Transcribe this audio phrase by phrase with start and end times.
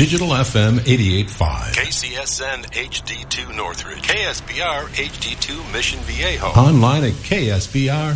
[0.00, 1.74] Digital FM 88.5.
[1.74, 4.00] KCSN HD2 Northridge.
[4.00, 6.46] KSBR HD2 Mission Viejo.
[6.46, 8.10] Online at ksbr.org.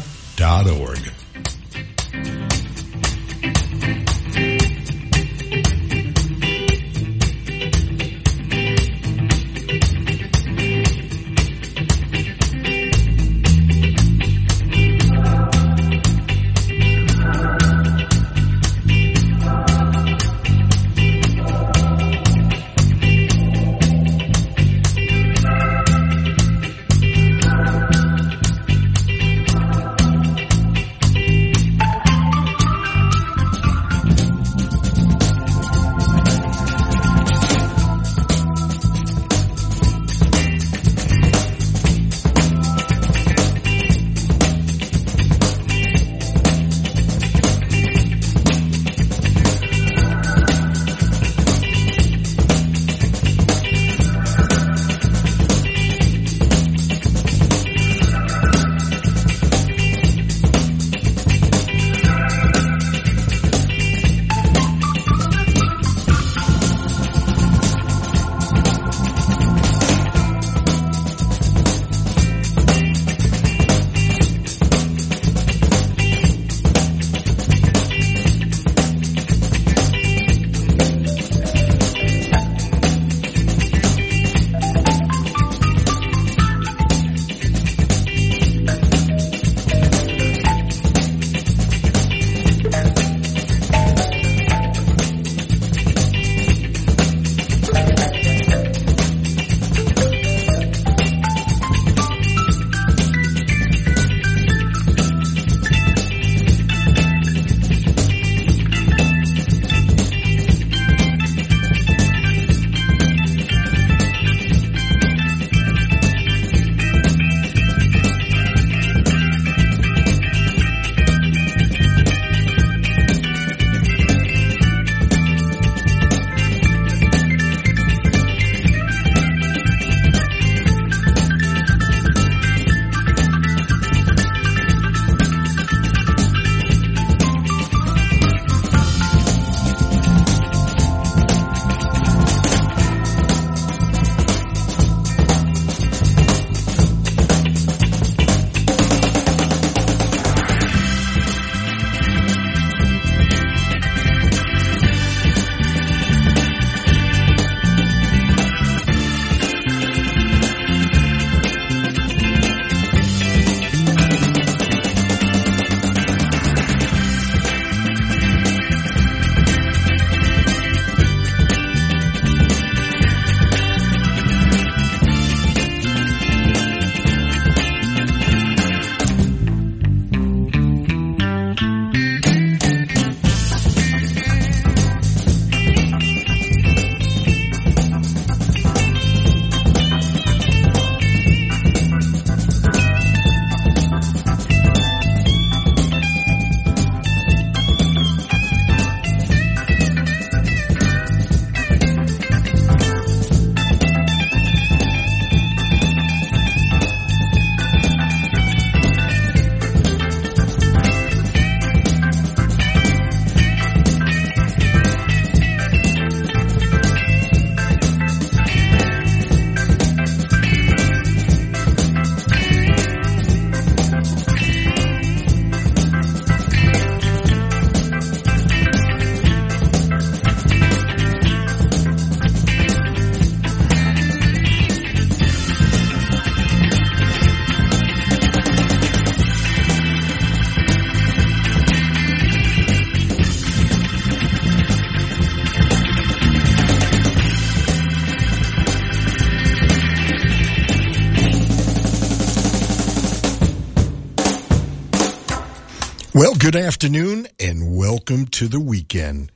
[256.44, 259.32] good afternoon and welcome to the weekend.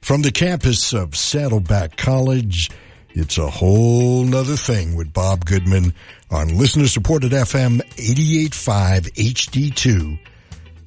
[0.00, 2.70] From the campus of Saddleback College,
[3.10, 5.92] it's a whole nother thing with Bob Goodman
[6.30, 10.18] on listener supported FM 885 HD2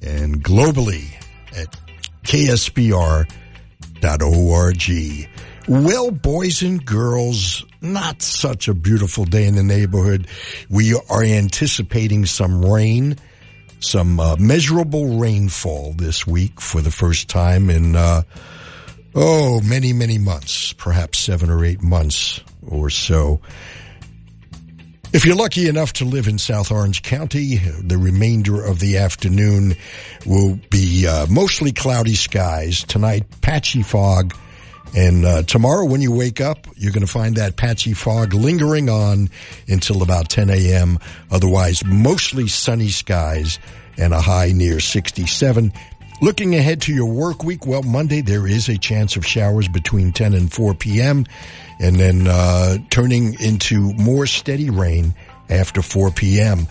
[0.02, 1.14] and globally
[1.56, 1.68] at
[2.24, 3.28] KSBR.org.
[5.68, 10.26] Well, boys and girls, not such a beautiful day in the neighborhood.
[10.68, 13.16] We are anticipating some rain
[13.84, 18.22] some uh, measurable rainfall this week for the first time in uh,
[19.14, 23.40] oh, many, many months, perhaps seven or eight months or so.
[25.12, 29.76] If you're lucky enough to live in South Orange County, the remainder of the afternoon
[30.24, 32.84] will be uh, mostly cloudy skies.
[32.84, 34.34] Tonight, patchy fog.
[34.94, 38.90] And uh, tomorrow, when you wake up, you're going to find that patchy fog lingering
[38.90, 39.30] on
[39.68, 40.98] until about 10 a.m.
[41.30, 43.58] Otherwise, mostly sunny skies
[43.96, 45.72] and a high near 67.
[46.20, 50.12] Looking ahead to your work week, well, Monday there is a chance of showers between
[50.12, 51.24] 10 and 4 p.m
[51.82, 55.14] and then uh, turning into more steady rain
[55.50, 56.68] after 4 p.m.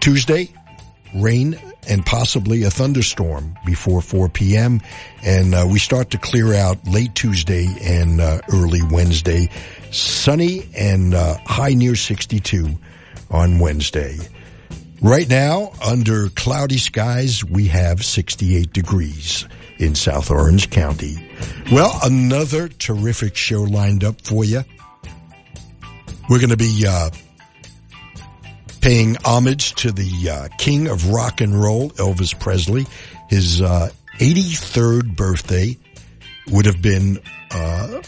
[0.00, 0.48] Tuesday,
[1.14, 1.58] rain
[1.88, 4.80] and possibly a thunderstorm before 4 p.m.
[5.24, 9.48] And uh, we start to clear out late Tuesday and uh, early Wednesday.
[9.90, 12.68] Sunny and uh, high near 62
[13.30, 14.16] on Wednesday.
[15.00, 19.46] Right now, under cloudy skies, we have 68 degrees
[19.78, 21.16] in South Orange County.
[21.70, 24.64] Well, another terrific show lined up for you.
[26.28, 27.10] We're going to be uh,
[28.80, 32.86] paying homage to the uh, king of rock and roll, Elvis Presley.
[33.28, 35.76] His uh, 83rd birthday
[36.50, 37.20] would have been,
[37.50, 38.02] uh,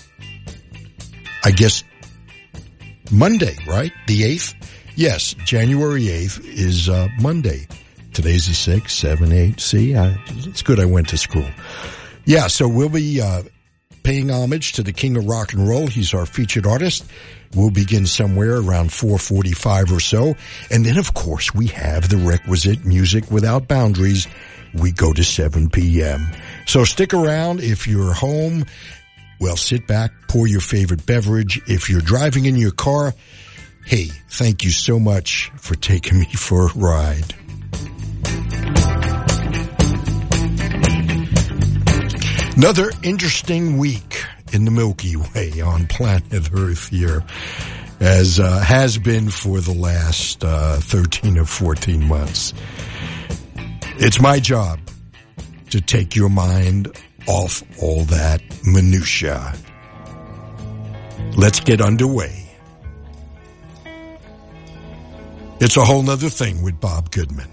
[1.45, 1.85] I guess,
[3.11, 3.93] Monday, right?
[4.07, 4.55] The 8th?
[4.97, 7.67] Yes, January 8th is uh, Monday.
[8.13, 9.61] Today's the 6th, 7, 8.
[9.61, 11.49] See, I, it's good I went to school.
[12.25, 13.43] Yeah, so we'll be uh,
[14.03, 15.87] paying homage to the king of rock and roll.
[15.87, 17.05] He's our featured artist.
[17.55, 20.37] We'll begin somewhere around 445 or so.
[20.71, 24.29] And then, of course, we have the requisite music without boundaries.
[24.73, 26.29] We go to 7 p.m.
[26.67, 28.67] So stick around if you're home.
[29.41, 31.61] Well, sit back, pour your favorite beverage.
[31.67, 33.15] If you're driving in your car,
[33.85, 37.35] hey, thank you so much for taking me for a ride.
[42.57, 47.25] Another interesting week in the Milky Way on planet Earth here,
[48.01, 52.53] as uh, has been for the last uh, 13 or 14 months.
[53.99, 54.81] It's my job
[55.71, 56.89] to take your mind
[57.27, 59.55] off all that minutia.
[61.37, 62.47] Let's get underway.
[65.61, 67.51] It's a whole nother thing with Bob Goodman.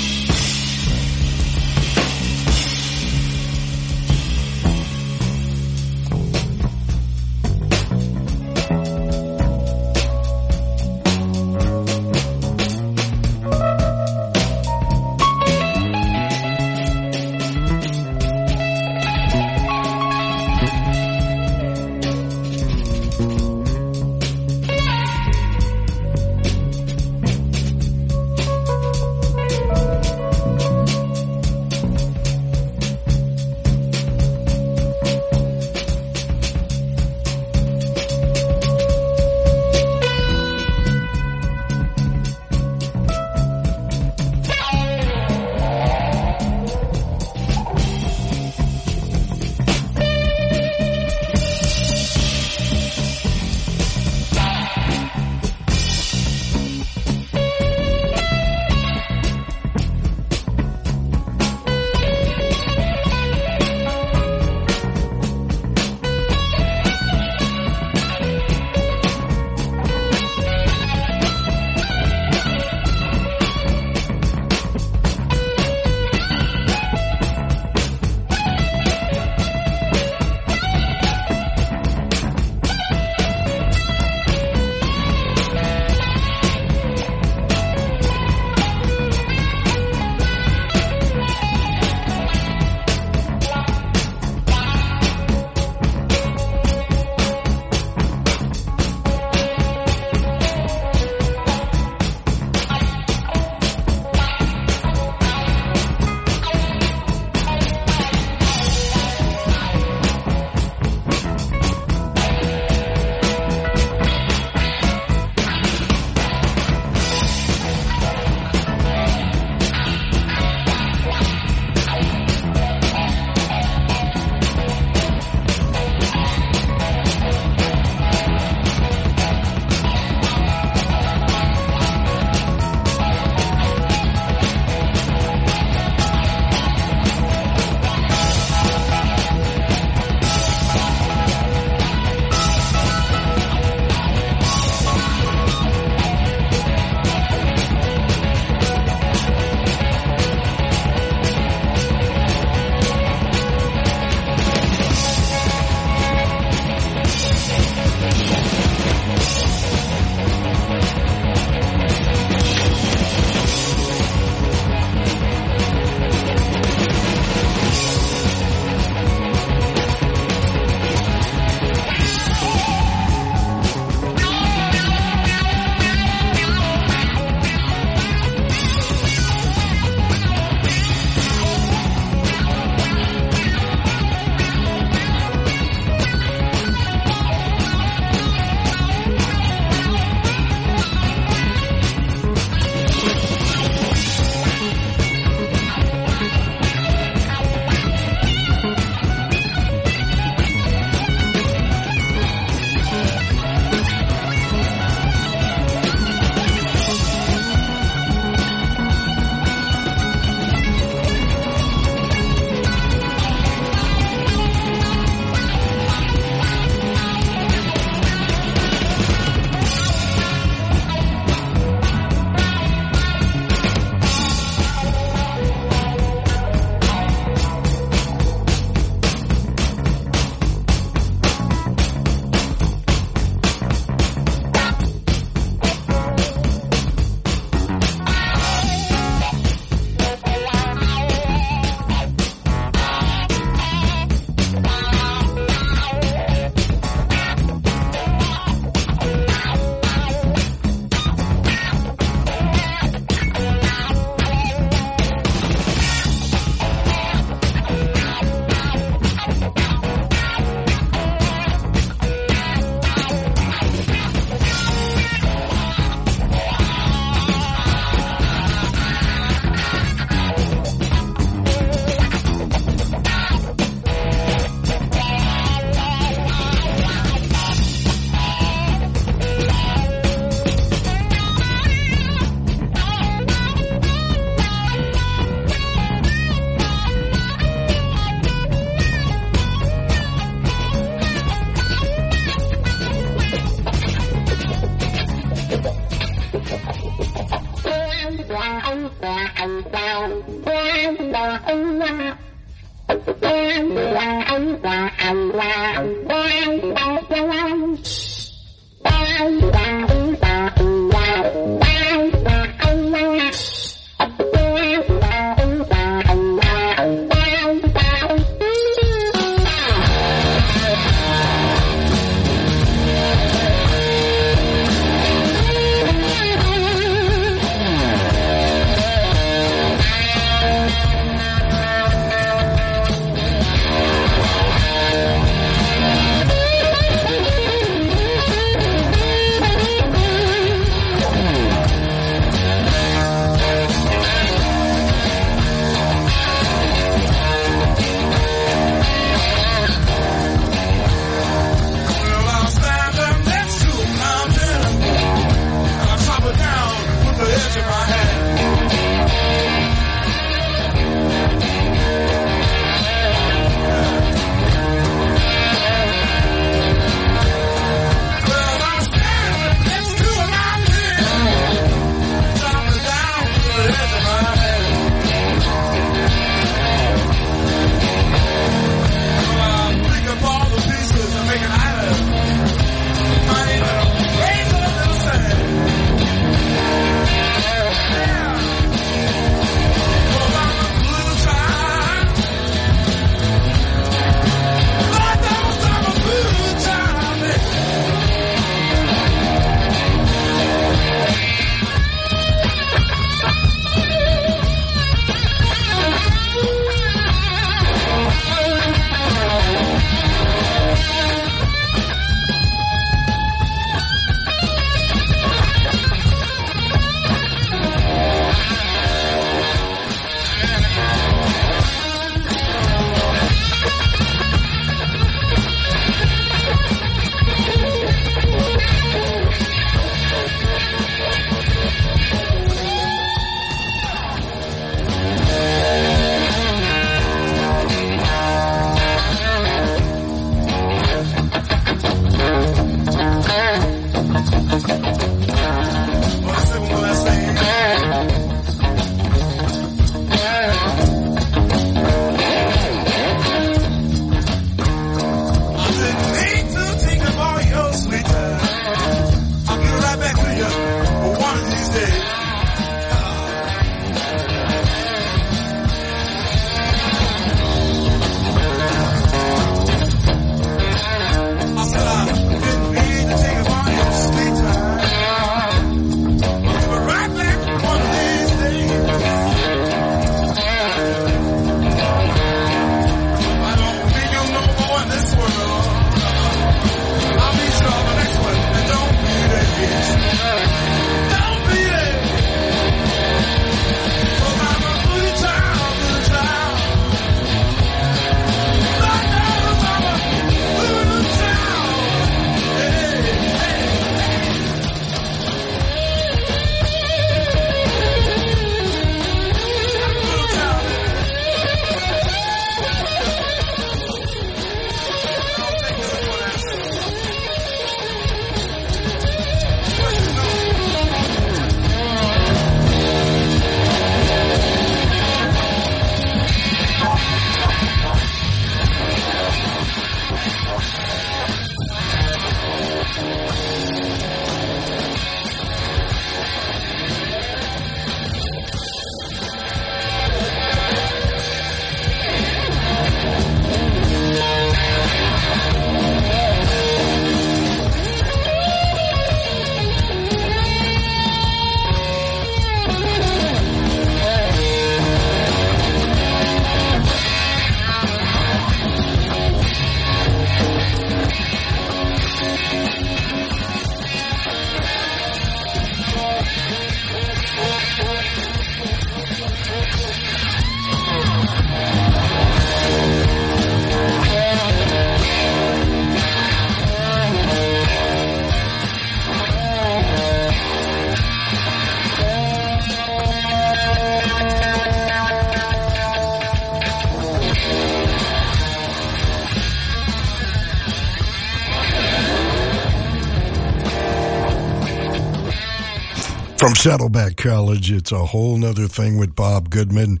[596.42, 600.00] From Saddleback College, it's a whole nother thing with Bob Goodman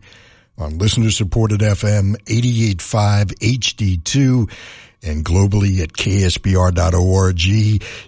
[0.58, 4.50] on listener supported FM 885 HD2
[5.04, 7.36] and globally at ksbr.org.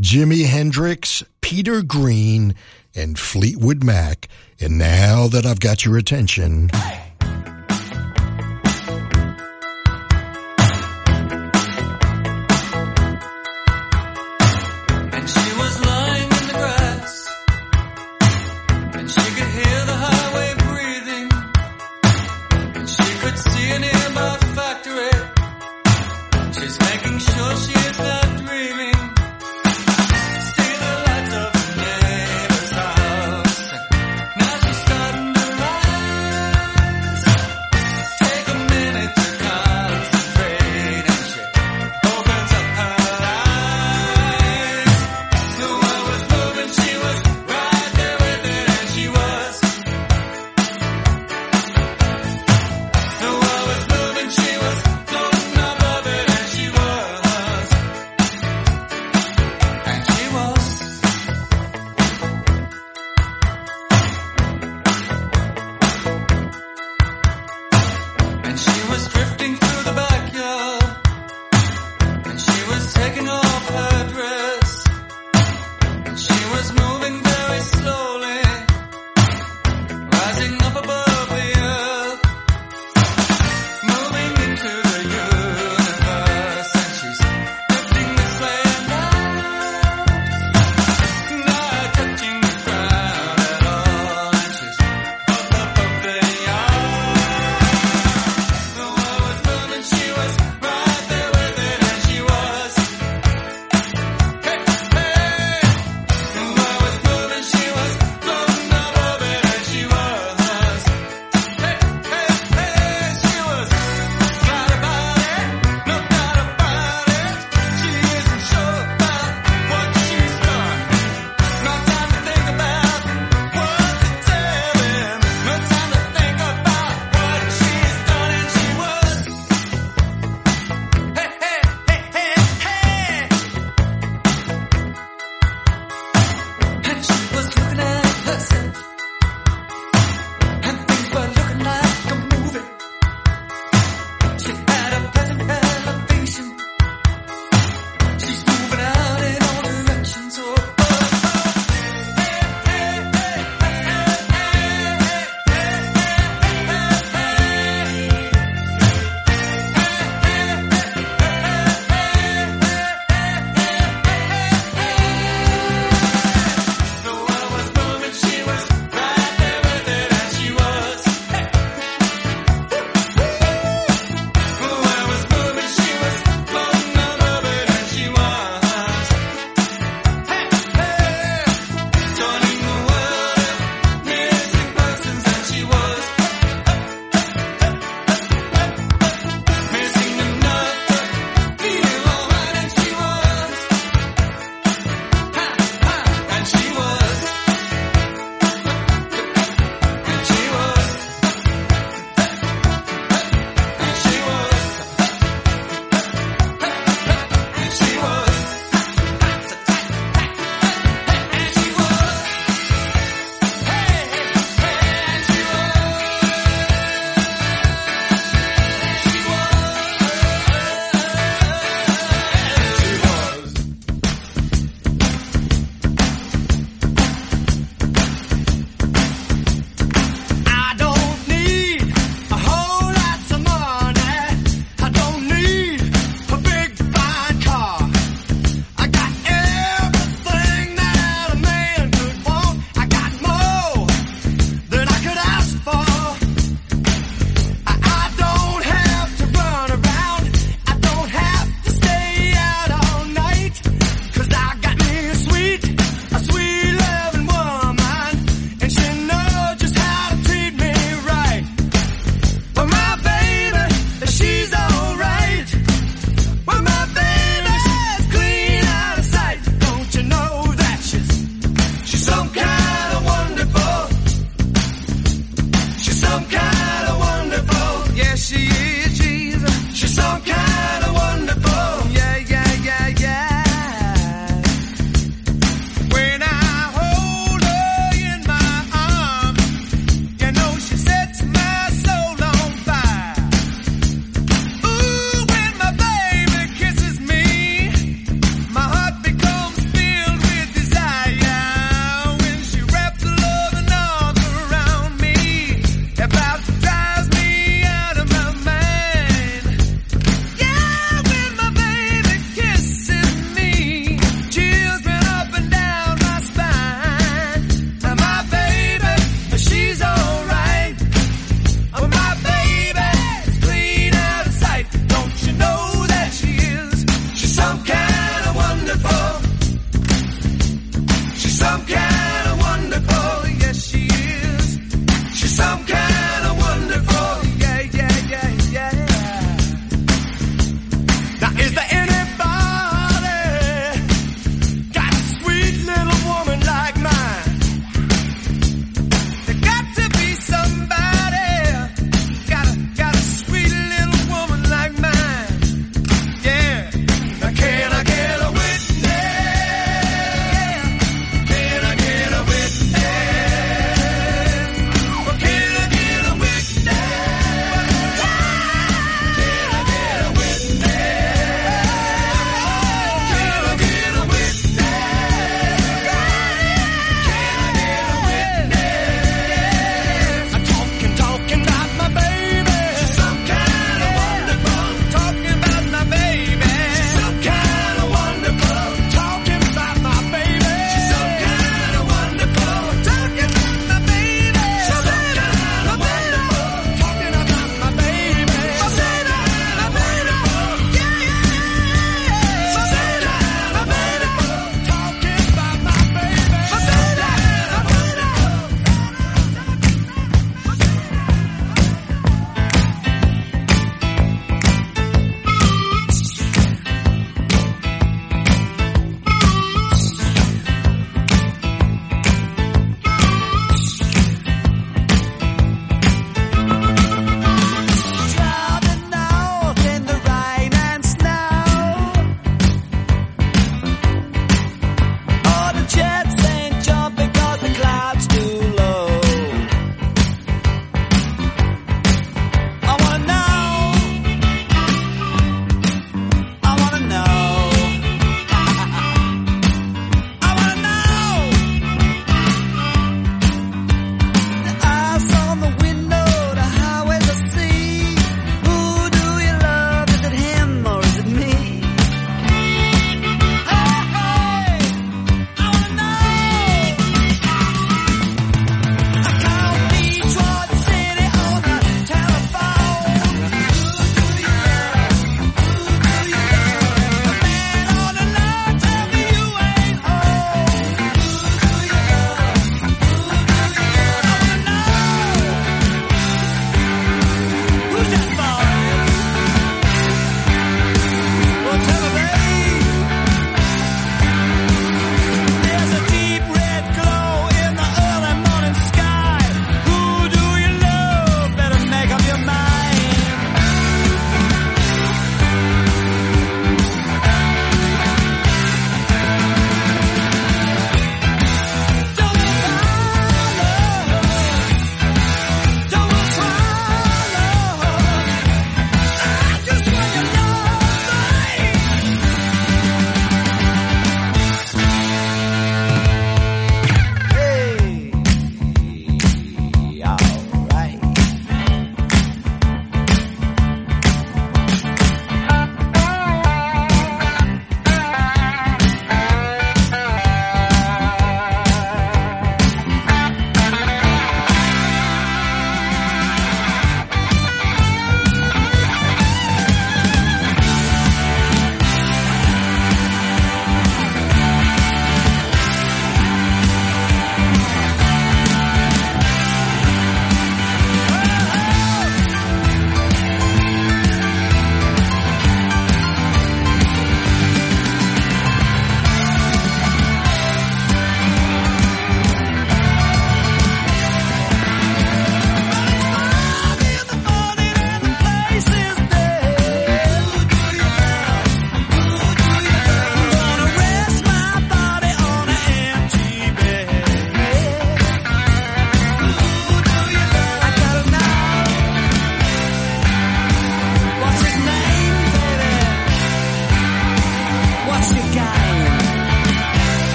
[0.00, 2.56] Jimi Hendrix, Peter Green,
[2.96, 4.26] and Fleetwood Mac.
[4.58, 6.70] And now that I've got your attention.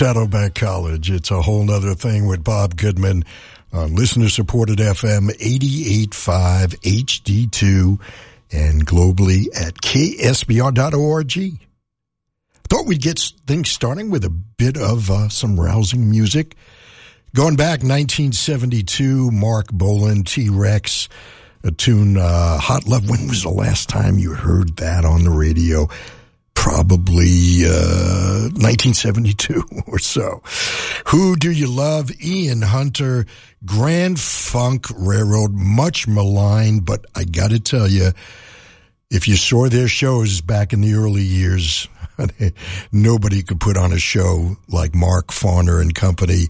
[0.00, 1.10] Saddleback College.
[1.10, 3.22] It's a whole other thing with Bob Goodman
[3.70, 6.08] on listener supported FM 88.5
[6.80, 8.00] HD2
[8.50, 11.68] and globally at ksbr.org.
[12.70, 16.56] Thought we'd get things starting with a bit of uh, some rousing music.
[17.34, 21.10] Going back 1972, Marc Bolan, T Rex,
[21.62, 23.10] a tune, uh, Hot Love.
[23.10, 25.90] When was the last time you heard that on the radio?
[26.54, 30.42] Probably uh, 1972 or so.
[31.06, 32.10] Who do you love?
[32.22, 33.26] Ian Hunter,
[33.64, 38.10] Grand Funk Railroad, much maligned, but I got to tell you,
[39.10, 41.88] if you saw their shows back in the early years,
[42.92, 46.46] nobody could put on a show like Mark Farner and company.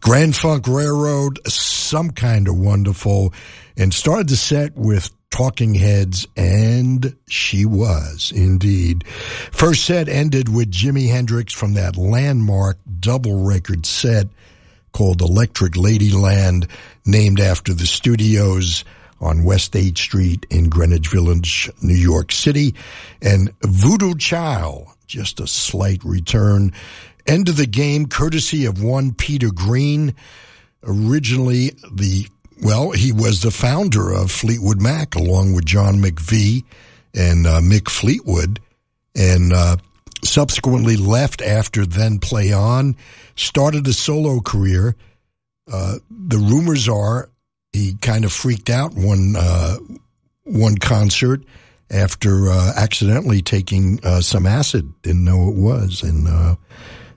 [0.00, 3.32] Grand Funk Railroad, some kind of wonderful,
[3.76, 9.08] and started the set with Talking Heads, and she was indeed.
[9.08, 14.28] First set ended with Jimi Hendrix from that landmark double record set
[14.92, 16.68] called Electric Ladyland,
[17.06, 18.84] named after the studios
[19.22, 22.74] on West 8th Street in Greenwich Village, New York City.
[23.22, 26.72] And Voodoo Child, just a slight return.
[27.26, 30.14] End of the game, courtesy of one Peter Green.
[30.84, 32.26] Originally, the
[32.62, 36.64] well, he was the founder of Fleetwood Mac along with John McVie
[37.14, 38.60] and uh, Mick Fleetwood,
[39.14, 39.76] and uh,
[40.24, 42.96] subsequently left after Then Play On,
[43.34, 44.94] started a solo career.
[45.70, 47.28] Uh, the rumors are
[47.72, 49.76] he kind of freaked out one uh,
[50.44, 51.42] one concert
[51.90, 56.54] after uh, accidentally taking uh, some acid, didn't know it was, and uh,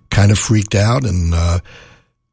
[0.10, 1.60] kind of freaked out and uh,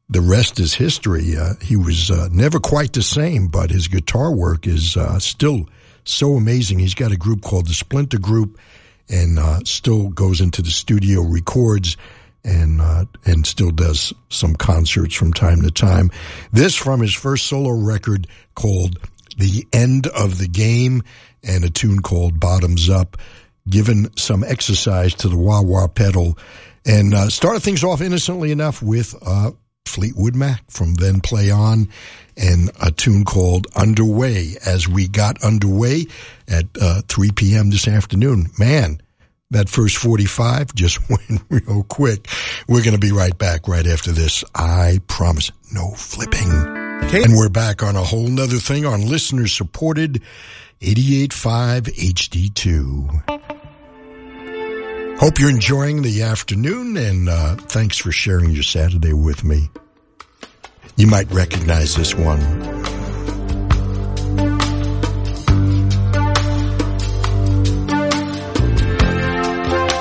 [0.09, 1.37] the rest is history.
[1.37, 5.67] Uh, he was uh, never quite the same, but his guitar work is uh, still
[6.03, 6.79] so amazing.
[6.79, 8.59] He's got a group called the Splinter Group,
[9.09, 11.97] and uh, still goes into the studio, records,
[12.43, 16.11] and uh, and still does some concerts from time to time.
[16.51, 18.99] This from his first solo record called
[19.37, 21.03] "The End of the Game,"
[21.43, 23.17] and a tune called "Bottoms Up."
[23.69, 26.37] Given some exercise to the wah wah pedal,
[26.85, 29.15] and uh, started things off innocently enough with
[29.93, 31.87] Fleetwood Mac from Then Play On
[32.35, 36.05] and a tune called Underway as we got underway
[36.47, 37.69] at uh, 3 p.m.
[37.69, 38.47] this afternoon.
[38.57, 39.01] Man,
[39.51, 42.27] that first 45 just went real quick.
[42.67, 44.43] We're going to be right back right after this.
[44.55, 45.51] I promise.
[45.71, 46.49] No flipping.
[46.49, 50.21] And we're back on a whole nother thing on listener supported
[50.81, 53.42] 88.5 HD2.
[55.19, 59.69] Hope you're enjoying the afternoon and uh, thanks for sharing your Saturday with me.
[60.95, 62.39] You might recognize this one.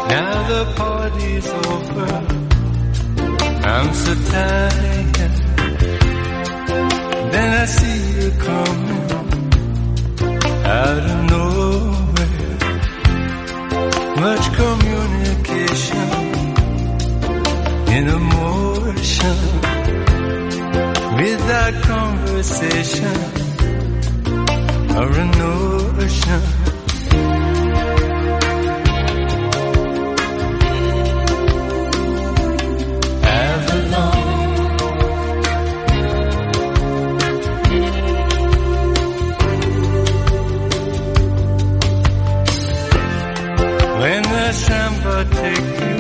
[0.09, 2.13] Now the party's over.
[3.65, 4.83] I'm so tired.
[7.33, 9.03] Then I see you coming
[10.67, 11.52] out of nowhere.
[14.23, 16.09] Much communication
[17.97, 19.37] in emotion
[21.17, 23.17] without conversation
[24.97, 26.72] or a notion.
[44.53, 45.97] Samba take you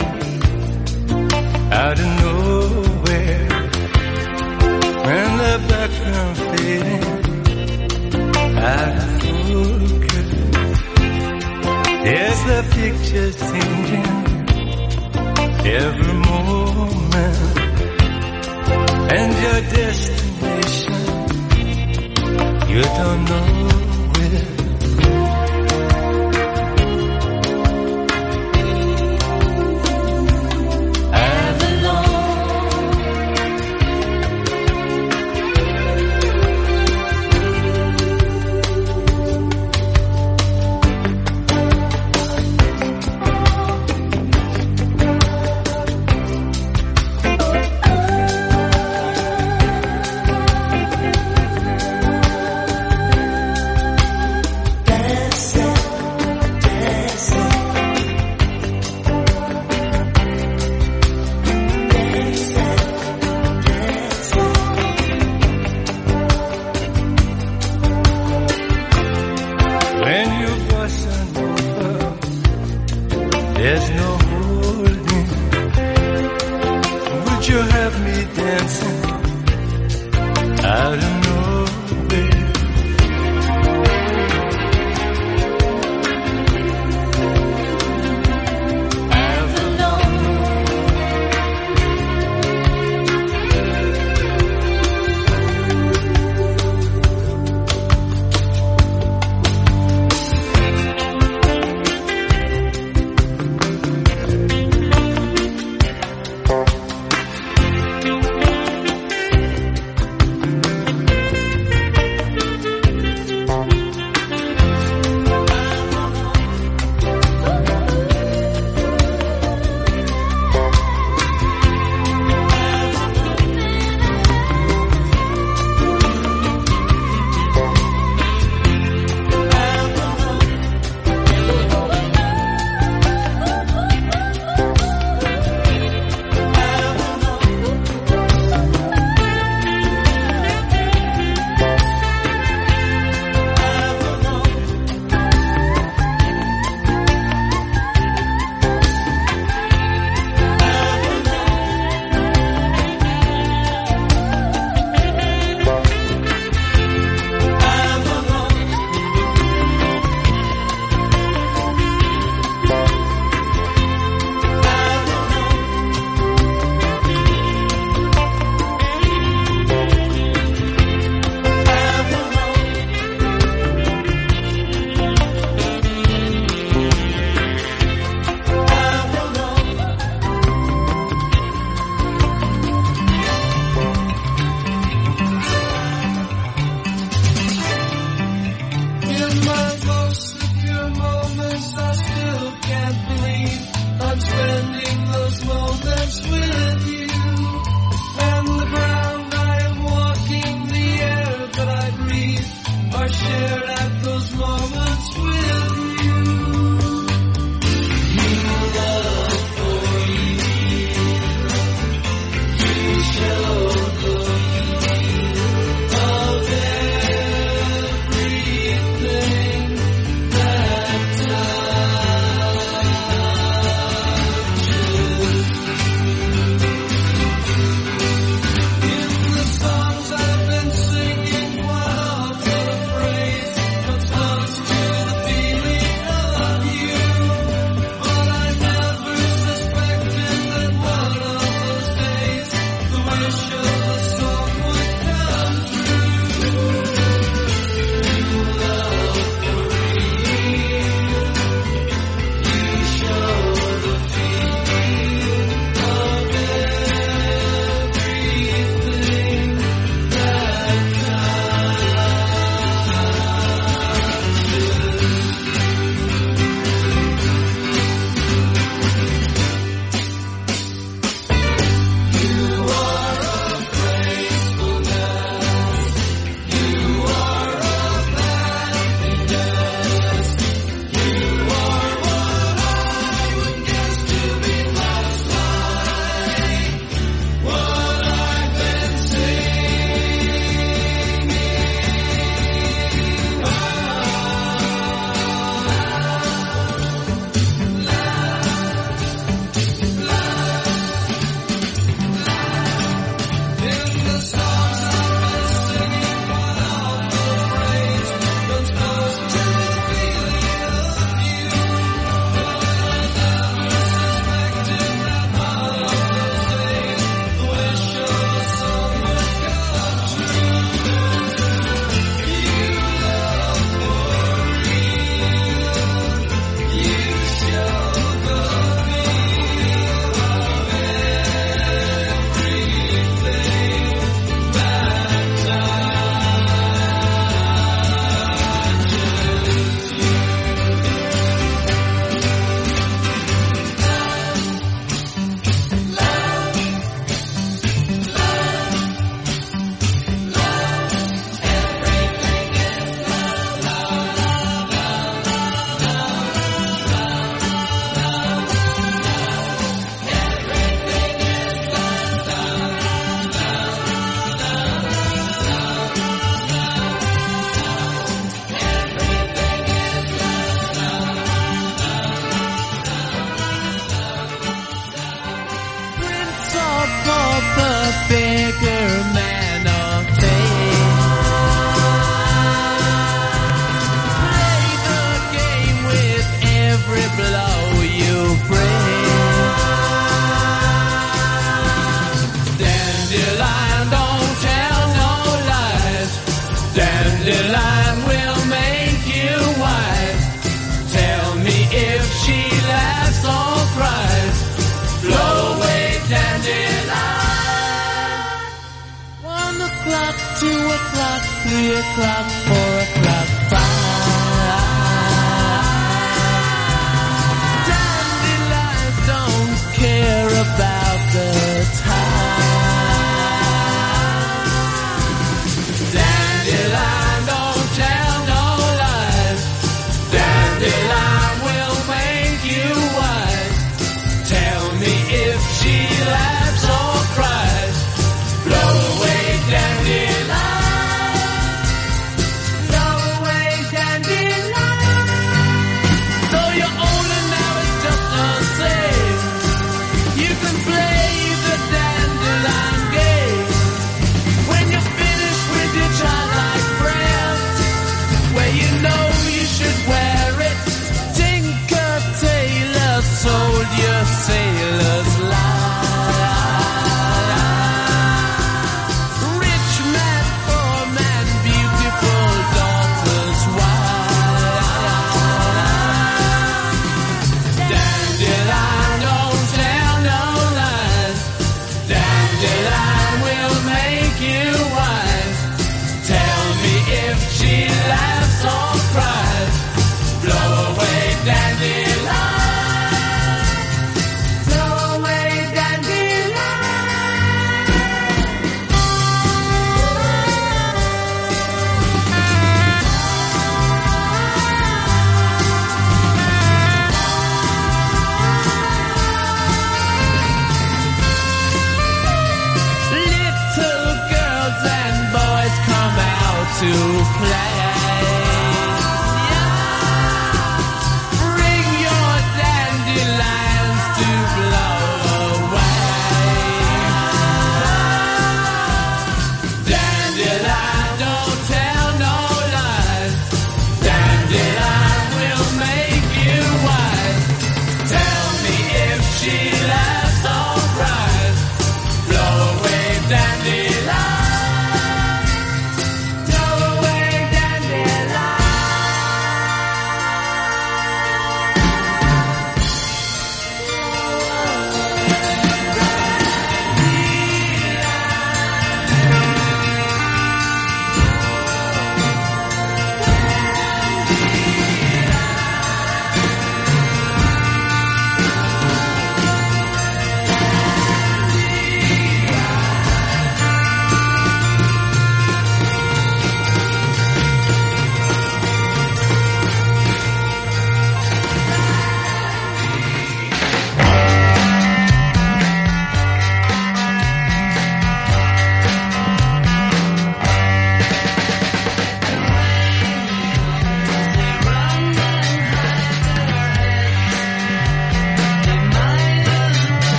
[1.72, 3.48] out of nowhere,
[5.06, 7.04] when the background fading
[8.58, 10.30] out of focus,
[12.04, 14.12] there's the picture changing
[15.66, 17.38] every moment,
[19.12, 21.00] and your destination
[22.68, 23.48] you don't know
[24.12, 24.61] where.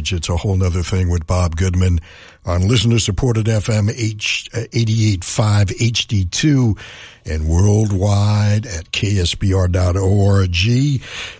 [0.00, 2.00] College, it's a whole nother thing with Bob Goodman
[2.46, 6.78] on listener supported FM H, uh, 88.5 HD2
[7.26, 10.56] and worldwide at ksbr.org.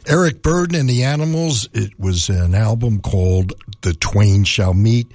[0.06, 5.10] Eric Burdon and the Animals, it was an album called The Twain Shall Meet.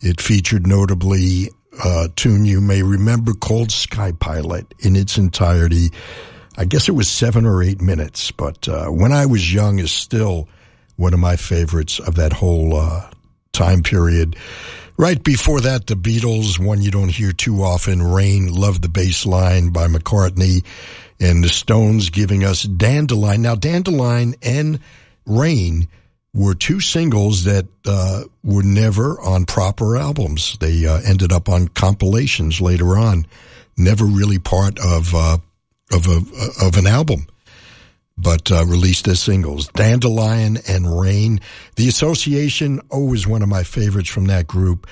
[0.00, 1.50] It featured notably
[1.84, 5.90] a tune you may remember called Sky Pilot in its entirety.
[6.56, 9.92] I guess it was seven or eight minutes, but uh, when I was young is
[9.92, 10.48] still
[10.96, 13.10] one of my favorites of that whole uh,
[13.52, 14.36] time period.
[14.98, 19.26] Right before that, the Beatles, one you don't hear too often, Rain, Love the Bass
[19.26, 20.64] Line by McCartney,
[21.20, 23.42] and the Stones giving us Dandelion.
[23.42, 24.80] Now, Dandelion and
[25.26, 25.88] Rain
[26.32, 30.56] were two singles that uh, were never on proper albums.
[30.60, 33.26] They uh, ended up on compilations later on,
[33.76, 35.38] never really part of uh,
[35.92, 36.20] of a
[36.64, 37.26] of an album
[38.18, 39.68] but uh, released as singles.
[39.68, 41.40] Dandelion and Rain.
[41.76, 44.86] The Association, always one of my favorites from that group,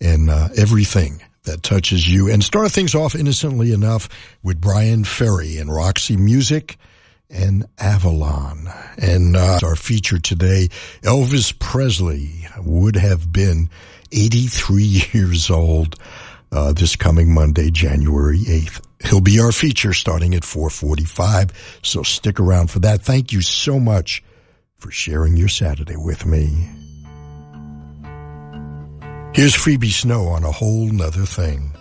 [0.00, 2.30] and uh, everything that touches you.
[2.30, 4.08] And start things off innocently enough
[4.42, 6.76] with Bryan Ferry and Roxy Music
[7.30, 8.68] and Avalon.
[8.98, 10.68] And uh, our feature today,
[11.02, 13.70] Elvis Presley would have been
[14.12, 15.96] 83 years old
[16.54, 18.80] uh, this coming Monday, January 8th.
[19.04, 23.02] He'll be our feature starting at 445, so stick around for that.
[23.02, 24.22] Thank you so much
[24.76, 26.70] for sharing your Saturday with me.
[29.34, 31.73] Here's Phoebe Snow on a whole nother thing.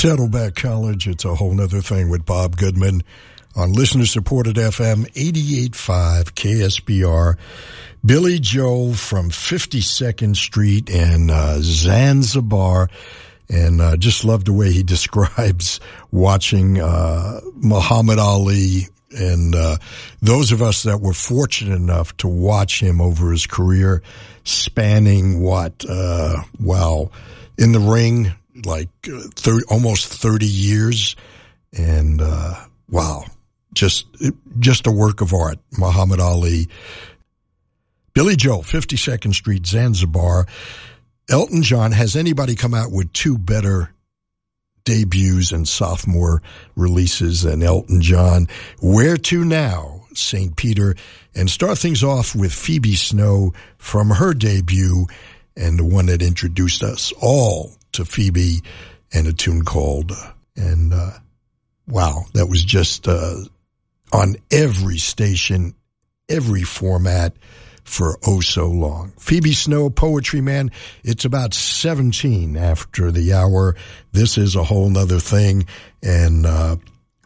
[0.00, 3.02] Saddleback College, it's a whole nother thing with Bob Goodman
[3.54, 7.36] on listener supported FM 88.5 KSBR.
[8.02, 12.88] Billy Joel from 52nd Street in uh, Zanzibar.
[13.50, 19.76] And uh, just love the way he describes watching uh, Muhammad Ali and uh,
[20.22, 24.02] those of us that were fortunate enough to watch him over his career,
[24.44, 27.10] spanning what, uh, wow,
[27.58, 28.32] in the ring,
[28.66, 31.16] like uh, 30, almost 30 years.
[31.76, 32.54] And, uh,
[32.88, 33.24] wow,
[33.74, 34.06] just,
[34.58, 35.58] just a work of art.
[35.76, 36.68] Muhammad Ali.
[38.12, 40.46] Billy Joel, 52nd Street, Zanzibar.
[41.30, 41.92] Elton John.
[41.92, 43.94] Has anybody come out with two better
[44.84, 46.42] debuts and sophomore
[46.74, 48.48] releases than Elton John?
[48.80, 50.06] Where to now?
[50.14, 50.56] St.
[50.56, 50.96] Peter.
[51.34, 55.06] And start things off with Phoebe Snow from her debut
[55.56, 58.62] and the one that introduced us all to Phoebe
[59.12, 60.12] and a tune called,
[60.56, 61.10] and, uh,
[61.88, 63.36] wow, that was just, uh,
[64.12, 65.74] on every station,
[66.28, 67.34] every format
[67.84, 69.12] for oh so long.
[69.18, 70.70] Phoebe Snow, Poetry Man.
[71.02, 73.74] It's about 17 after the hour.
[74.12, 75.66] This is a whole nother thing.
[76.02, 76.76] And, uh,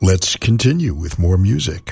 [0.01, 1.91] let's continue with more music.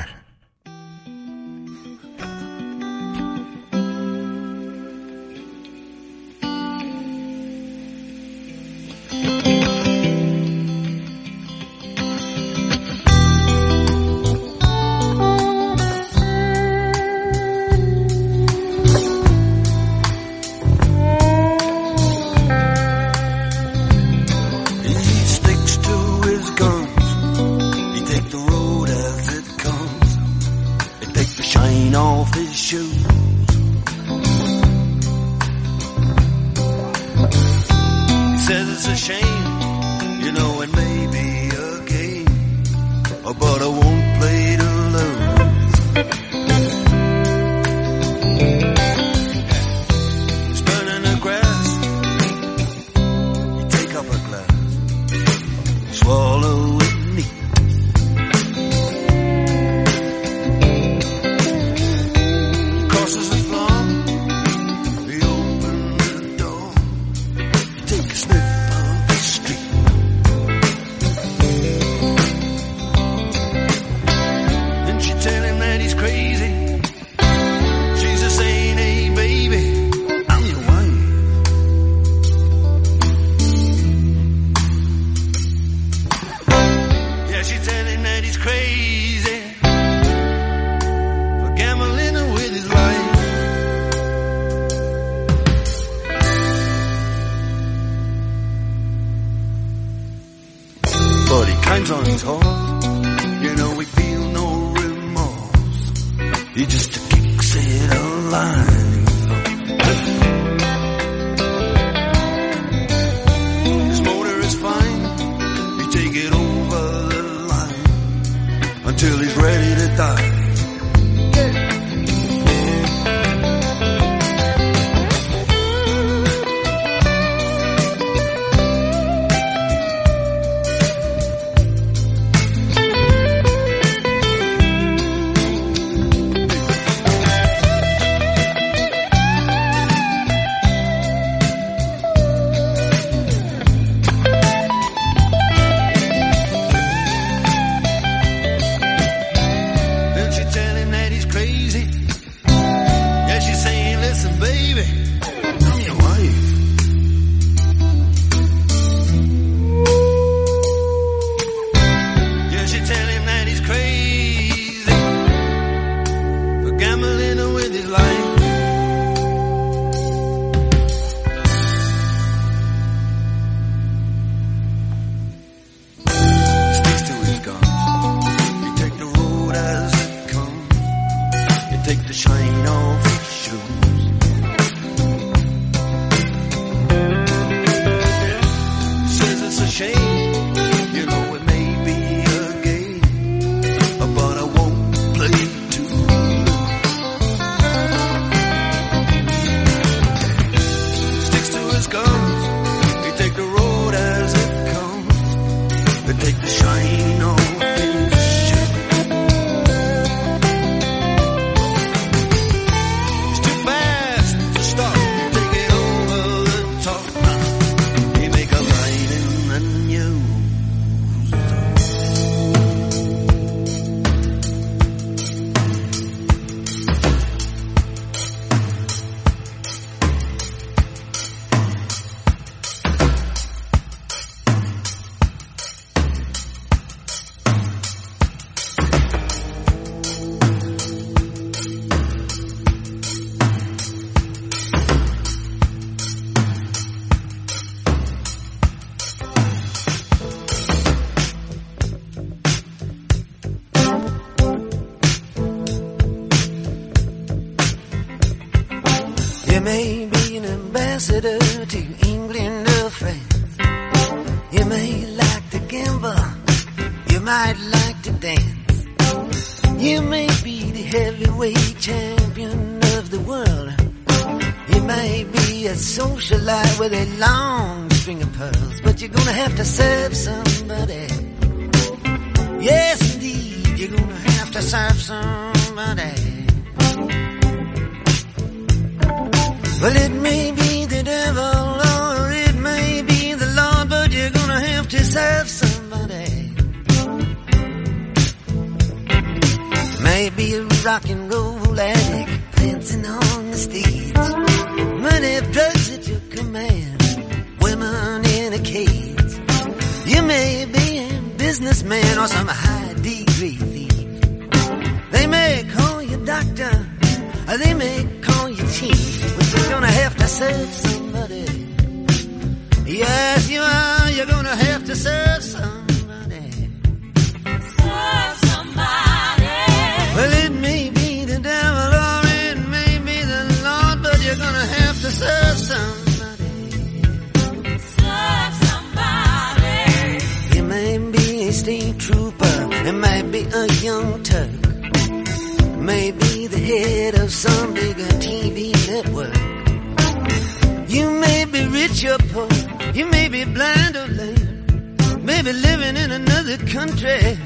[355.53, 357.39] Living in another country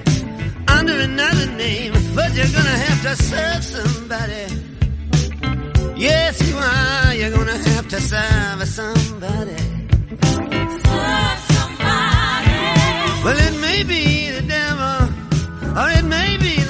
[0.69, 4.47] under another name, but you're gonna have to serve somebody.
[5.97, 7.15] Yes, you are.
[7.15, 9.57] You're gonna have to serve somebody.
[10.85, 12.57] Serve somebody.
[13.25, 15.09] Well, it may be the devil,
[15.81, 16.66] or it may be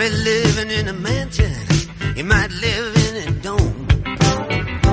[0.00, 1.52] be living in a mansion.
[2.16, 3.86] You might live in a dome.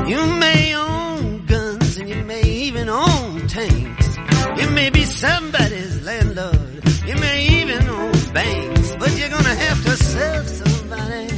[0.06, 4.18] You may own guns and you may even own tanks.
[4.60, 6.84] You may be somebody's landlord.
[7.06, 11.37] You may even own banks, but you're gonna have to serve somebody.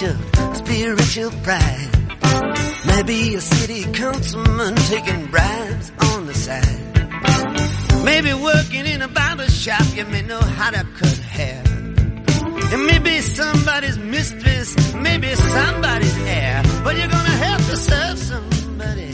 [0.00, 1.90] Spiritual pride.
[2.86, 8.04] Maybe a city councilman taking bribes on the side.
[8.04, 11.62] Maybe working in a barber shop, you may know how to cut hair.
[12.72, 16.62] And maybe somebody's mistress, maybe somebody's heir.
[16.82, 19.12] But you're gonna have to serve somebody.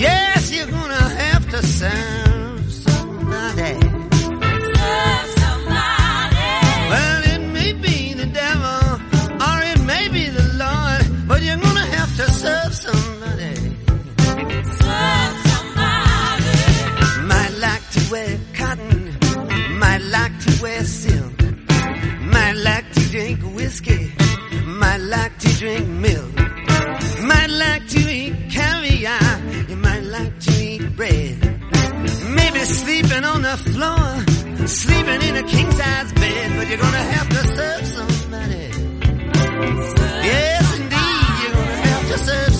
[0.00, 2.25] Yes, you're gonna have to serve
[20.62, 21.42] wear silk,
[22.20, 24.12] might like to drink whiskey,
[24.64, 26.34] might like to drink milk,
[27.22, 31.36] might like to eat caviar, you might like to eat bread.
[32.38, 37.28] Maybe sleeping on the floor, sleeping in a king size bed, but you're gonna have
[37.28, 38.70] to serve somebody.
[40.30, 42.55] Yes, indeed, you're gonna have to serve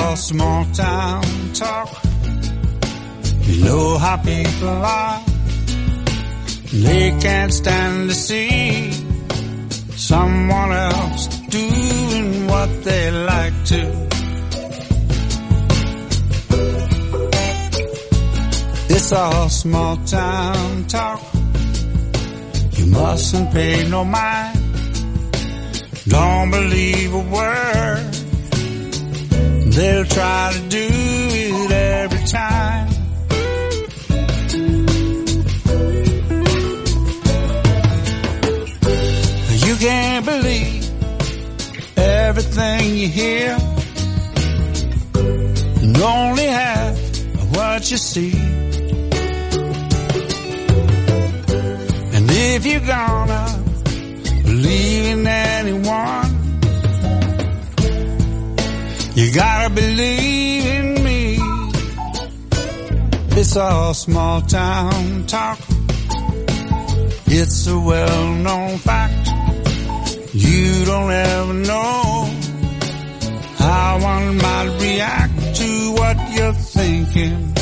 [0.00, 1.22] all small town
[1.52, 1.90] talk.
[3.46, 5.24] You know how people are.
[6.72, 8.92] They can't stand to see
[9.96, 11.26] someone else
[11.58, 13.82] doing what they like to.
[18.94, 21.20] It's all small town talk.
[22.76, 24.58] You mustn't pay no mind.
[26.08, 28.09] Don't believe a word.
[29.80, 32.88] They'll try to do it every time.
[39.66, 40.84] You can't believe
[41.96, 43.56] everything you hear.
[45.80, 46.98] And only half
[47.40, 48.32] of what you see.
[52.16, 53.64] And if you're gonna
[54.44, 56.39] believe in anyone,
[59.20, 61.38] you gotta believe in me.
[63.38, 65.58] It's all small town talk.
[67.26, 69.26] It's a well-known fact.
[70.32, 72.30] You don't ever know
[73.58, 77.54] how one might react to what you're thinking.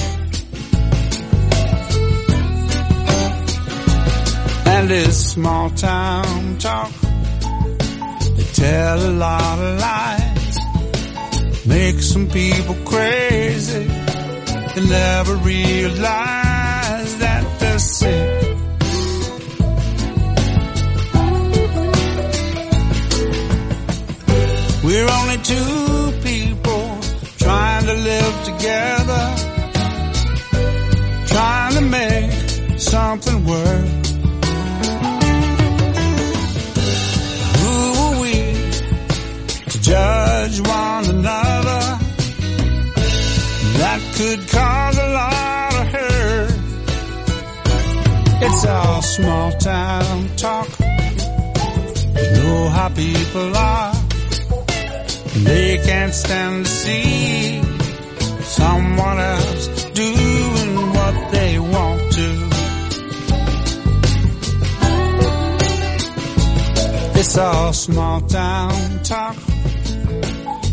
[4.74, 6.92] And it's small town talk.
[8.36, 10.17] They tell a lot of lies.
[11.68, 13.84] Make some people crazy.
[14.74, 18.56] They never realize that they're sick.
[24.82, 26.98] We're only two people
[27.36, 29.24] trying to live together,
[31.26, 33.86] trying to make something work.
[37.60, 37.74] Who
[38.04, 38.34] are we
[39.70, 41.57] to judge one another?
[44.18, 46.50] Could cause a lot of hurt.
[48.42, 50.68] It's all small town talk.
[52.16, 53.94] You know how people are.
[55.44, 57.62] They can't stand to see
[58.42, 62.48] someone else doing what they want to.
[67.20, 69.36] It's all small town talk.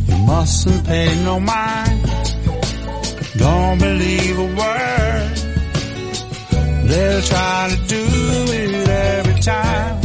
[0.07, 2.14] You mustn't pay no mind.
[3.37, 5.35] Don't believe a word.
[6.87, 8.05] They'll try to do
[8.53, 10.04] it every time.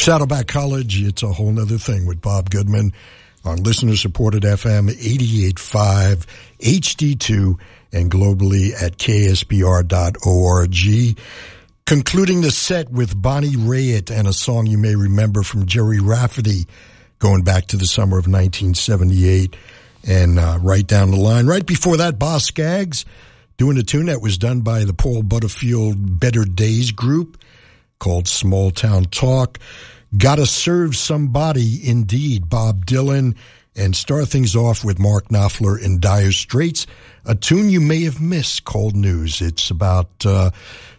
[0.00, 2.94] Saddleback College, it's a whole nother thing with Bob Goodman
[3.44, 6.24] on listener supported FM 88.5
[6.58, 7.58] HD2
[7.92, 9.86] and globally at ksbr.org.
[11.84, 16.66] Concluding the set with Bonnie Raitt and a song you may remember from Gerry Rafferty
[17.18, 19.54] going back to the summer of 1978
[20.08, 21.46] and uh, right down the line.
[21.46, 23.04] Right before that, Boz Scaggs
[23.58, 27.36] doing a tune that was done by the Paul Butterfield Better Days group
[28.00, 29.58] called Small Town Talk.
[30.16, 33.36] Gotta serve somebody, indeed, Bob Dylan,
[33.76, 36.86] and start things off with Mark Knopfler in Dire Straits,
[37.24, 39.40] a tune you may have missed called News.
[39.40, 40.50] It's about uh,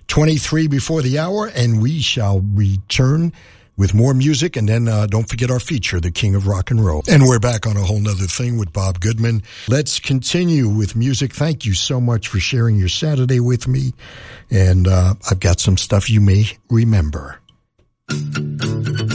[0.07, 3.33] 23 before the hour, and we shall return
[3.75, 6.83] with more music, and then uh, don't forget our feature, The King of Rock and
[6.83, 7.03] Roll.
[7.09, 9.43] And we're back on a whole nother thing with Bob Goodman.
[9.67, 11.33] Let's continue with music.
[11.33, 13.93] Thank you so much for sharing your Saturday with me,
[14.49, 17.40] and uh, I've got some stuff you may remember.
[18.11, 19.10] ハハハハ!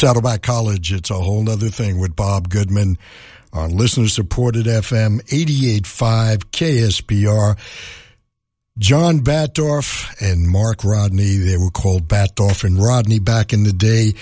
[0.00, 2.96] Saddleback College, it's a whole nother thing with Bob Goodman
[3.52, 7.58] on listener supported FM 88.5 KSBR.
[8.78, 14.14] John Batdorf and Mark Rodney, they were called Batdorf and Rodney back in the day,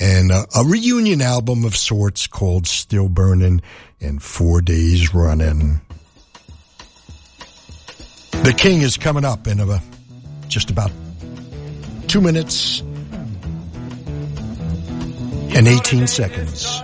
[0.00, 3.60] and uh, a reunion album of sorts called Still Burning
[4.00, 5.82] and Four Days Running.
[8.30, 9.82] The King is coming up in about,
[10.48, 10.92] just about
[12.08, 12.82] two minutes
[15.56, 16.82] and 18 seconds.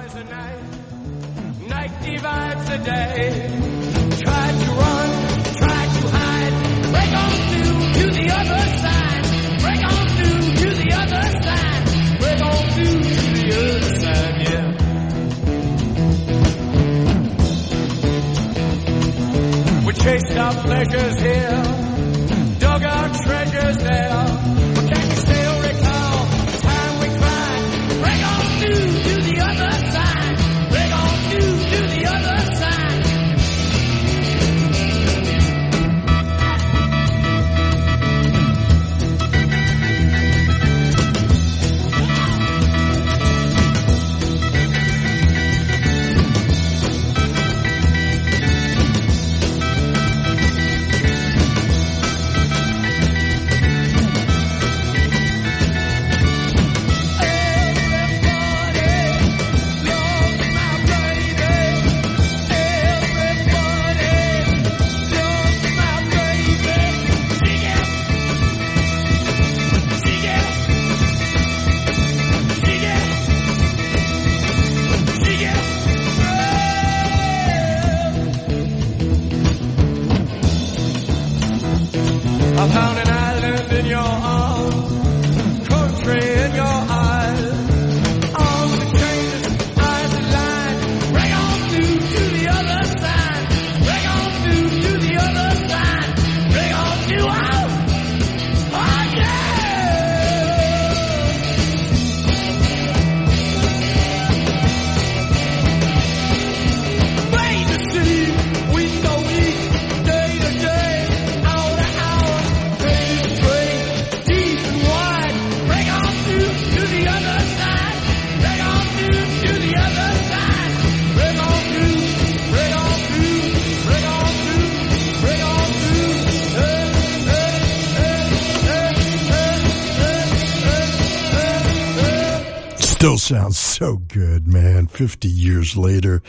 [133.22, 134.88] Sounds so good, man.
[134.88, 136.22] 50 years later.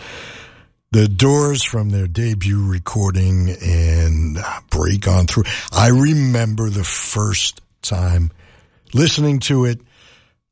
[0.91, 4.37] The Doors from their debut recording and
[4.69, 5.45] Break On Through.
[5.71, 8.31] I remember the first time
[8.93, 9.81] listening to it.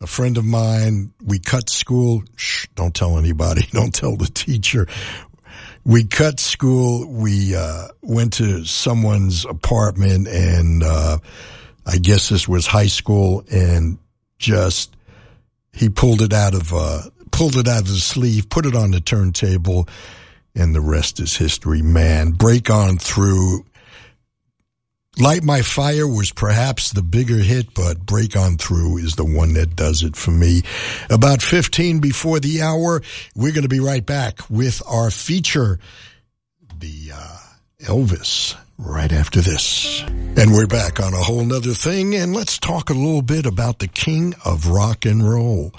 [0.01, 2.23] A friend of mine, we cut school.
[2.35, 3.67] Shh, don't tell anybody.
[3.71, 4.87] Don't tell the teacher.
[5.85, 7.07] We cut school.
[7.07, 11.19] We uh, went to someone's apartment and uh,
[11.85, 13.99] I guess this was high school and
[14.39, 14.95] just
[15.73, 18.91] he pulled it out of uh, pulled it out of the sleeve, put it on
[18.91, 19.87] the turntable,
[20.55, 21.81] and the rest is history.
[21.81, 23.65] Man, break on through.
[25.19, 29.55] Light My Fire was perhaps the bigger hit, but Break On Through is the one
[29.55, 30.61] that does it for me.
[31.09, 33.01] About 15 before the hour,
[33.35, 35.79] we're going to be right back with our feature,
[36.79, 37.37] the uh,
[37.81, 40.01] Elvis, right after this.
[40.01, 43.79] And we're back on a whole nother thing, and let's talk a little bit about
[43.79, 45.71] the king of rock and roll.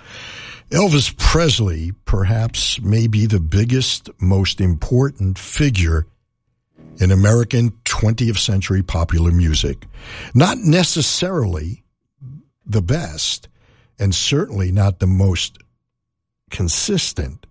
[0.70, 6.06] Elvis Presley, perhaps, may be the biggest, most important figure
[6.98, 9.86] in American 20th century popular music.
[10.34, 11.82] Not necessarily
[12.64, 13.48] the best,
[13.98, 15.58] and certainly not the most
[16.50, 17.46] consistent,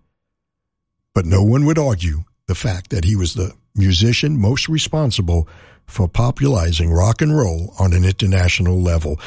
[1.14, 5.48] but no one would argue the fact that he was the musician most responsible
[5.86, 9.20] for popularizing rock and roll on an international level.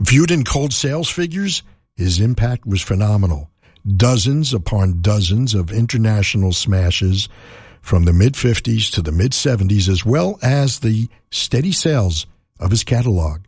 [0.00, 1.62] Viewed in cold sales figures,
[1.96, 3.50] his impact was phenomenal.
[3.96, 7.28] Dozens upon dozens of international smashes
[7.80, 12.26] from the mid 50s to the mid 70s, as well as the steady sales
[12.60, 13.40] of his catalog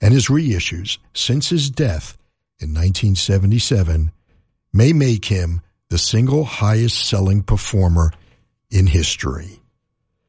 [0.00, 2.18] and his reissues since his death
[2.58, 4.10] in 1977
[4.72, 8.12] may make him the single highest selling performer
[8.70, 9.60] in history.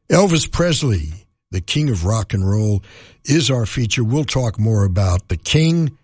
[0.10, 2.82] Elvis Presley, the king of rock and roll,
[3.26, 4.06] is our feature.
[4.06, 5.98] We'll talk more about the king,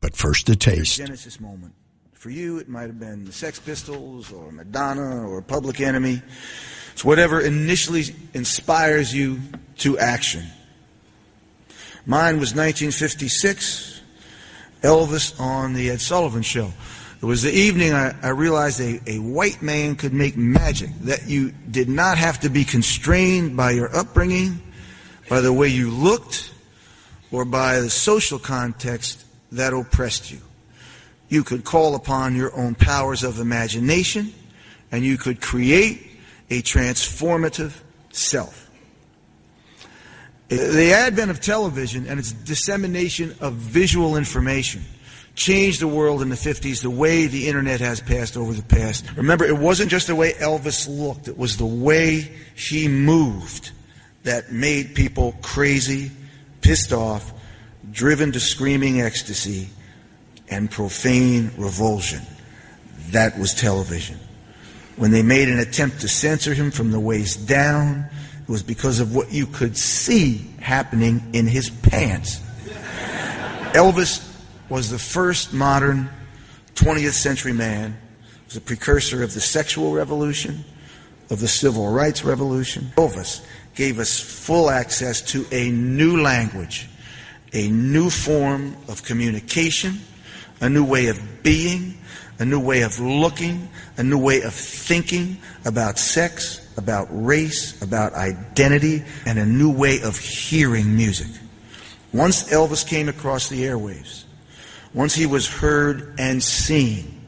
[0.00, 0.98] but first a taste.
[0.98, 1.74] Genesis moment.
[2.12, 6.22] For you, it might have been the Sex Pistols or Madonna or Public Enemy.
[6.92, 8.04] It's whatever initially
[8.34, 9.40] inspires you
[9.78, 10.44] to action.
[12.06, 14.00] Mine was 1956,
[14.82, 16.72] Elvis on the Ed Sullivan Show.
[17.22, 21.28] It was the evening I, I realized a, a white man could make magic, that
[21.28, 24.58] you did not have to be constrained by your upbringing,
[25.28, 26.50] by the way you looked,
[27.30, 29.22] or by the social context
[29.52, 30.38] that oppressed you.
[31.28, 34.32] You could call upon your own powers of imagination,
[34.90, 36.10] and you could create
[36.48, 37.74] a transformative
[38.12, 38.70] self.
[40.48, 44.82] The advent of television and its dissemination of visual information
[45.34, 49.04] changed the world in the 50s the way the internet has passed over the past.
[49.16, 53.72] Remember, it wasn't just the way Elvis looked, it was the way he moved
[54.24, 56.10] that made people crazy,
[56.60, 57.32] pissed off,
[57.90, 59.68] driven to screaming ecstasy,
[60.50, 62.22] and profane revulsion.
[63.10, 64.18] That was television.
[64.96, 68.04] When they made an attempt to censor him from the waist down,
[68.42, 72.38] it was because of what you could see happening in his pants.
[73.72, 74.29] Elvis
[74.70, 76.08] was the first modern
[76.76, 77.98] 20th century man,
[78.46, 80.64] was a precursor of the sexual revolution,
[81.28, 82.90] of the civil rights revolution.
[82.96, 83.44] Elvis
[83.74, 86.88] gave us full access to a new language,
[87.52, 90.00] a new form of communication,
[90.60, 91.98] a new way of being,
[92.38, 98.14] a new way of looking, a new way of thinking about sex, about race, about
[98.14, 101.28] identity, and a new way of hearing music.
[102.12, 104.24] Once Elvis came across the airwaves,
[104.92, 107.20] once he was heard and seen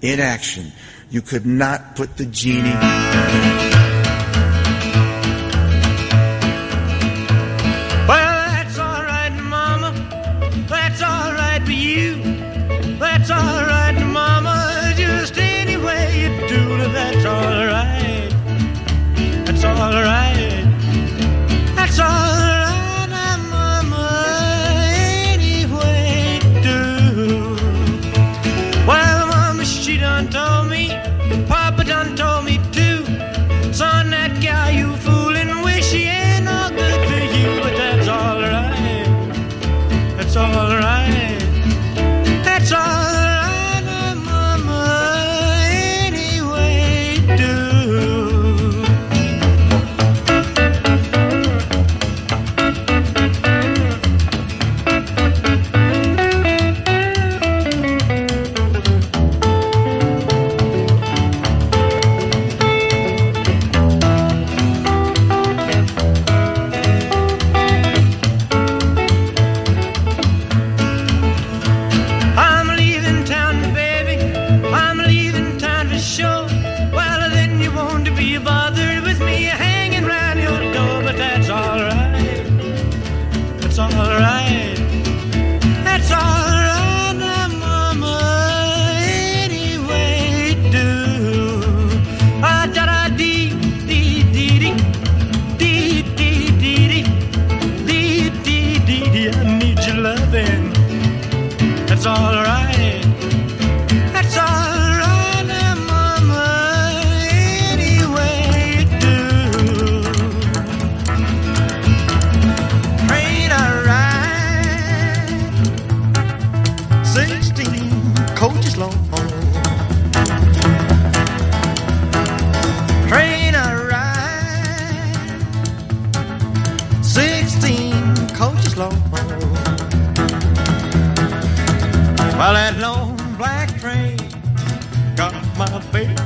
[0.00, 0.72] in action,
[1.10, 3.67] you could not put the genie.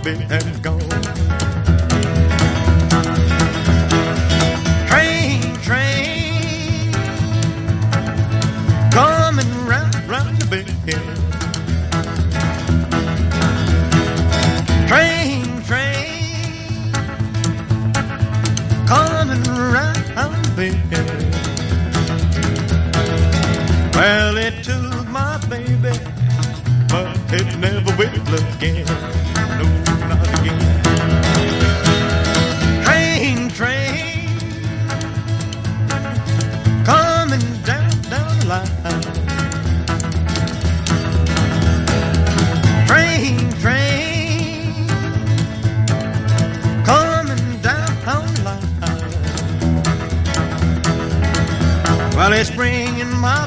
[0.02, 0.80] Baby and gone.
[4.88, 6.92] Train, train,
[8.90, 10.46] coming round, round the
[10.84, 11.18] bend.
[14.88, 16.92] Train, train,
[18.86, 19.42] coming
[19.72, 21.34] round the bend.
[23.94, 25.92] Well, it took my baby,
[26.88, 28.86] but it never will again.
[29.58, 29.81] No,
[53.22, 53.46] my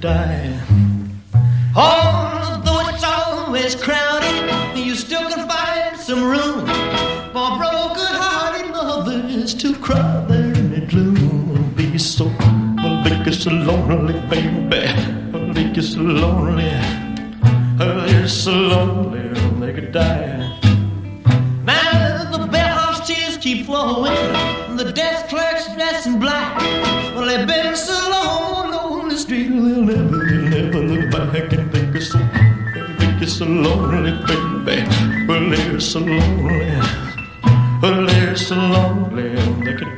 [0.00, 0.55] die.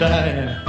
[0.08, 0.67] They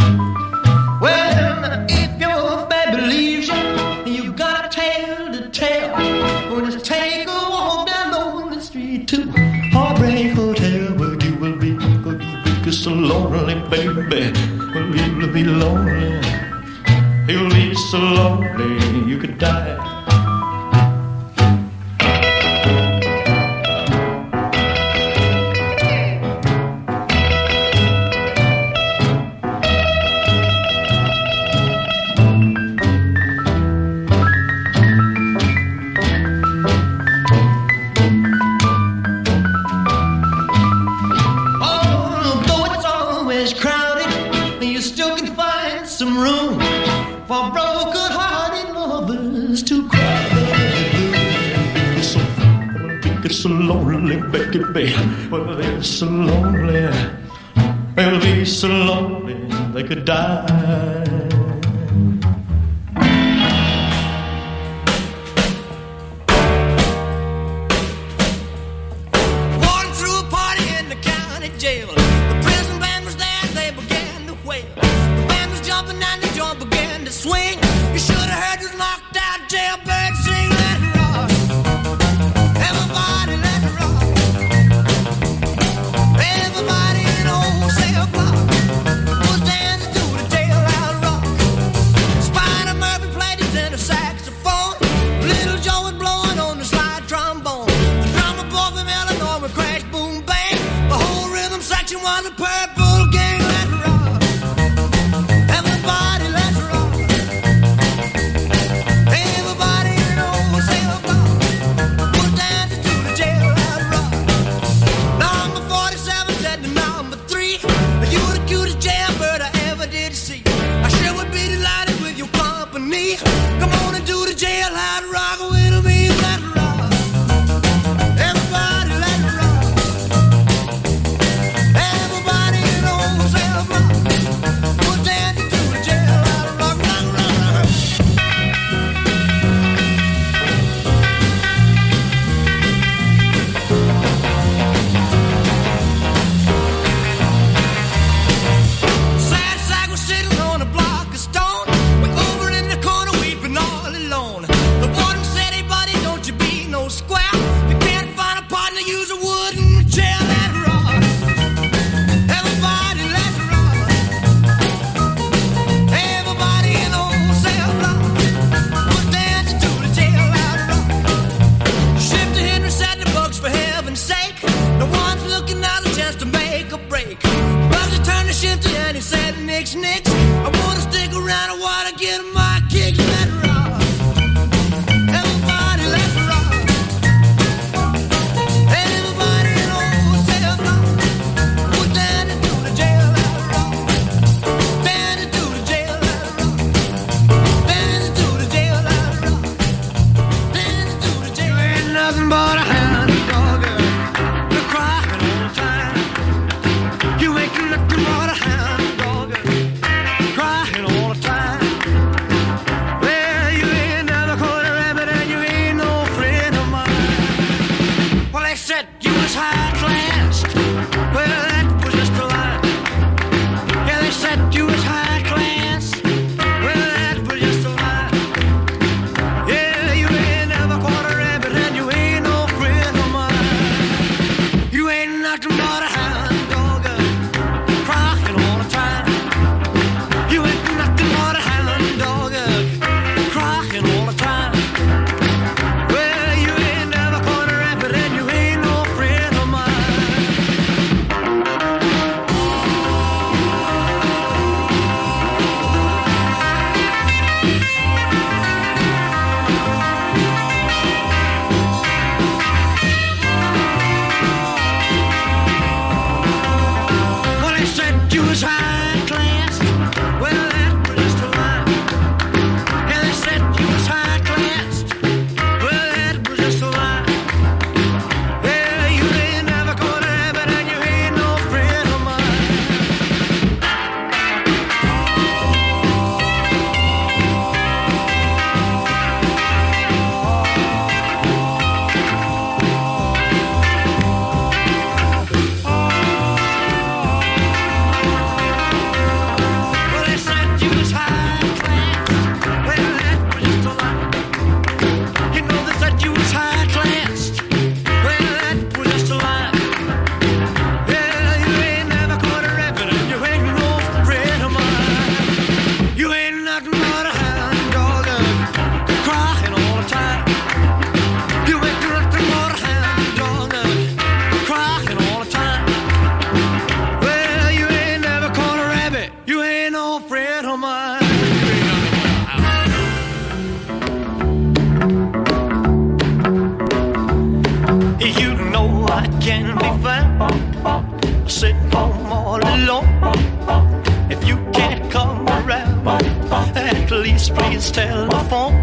[347.79, 348.55] telephone.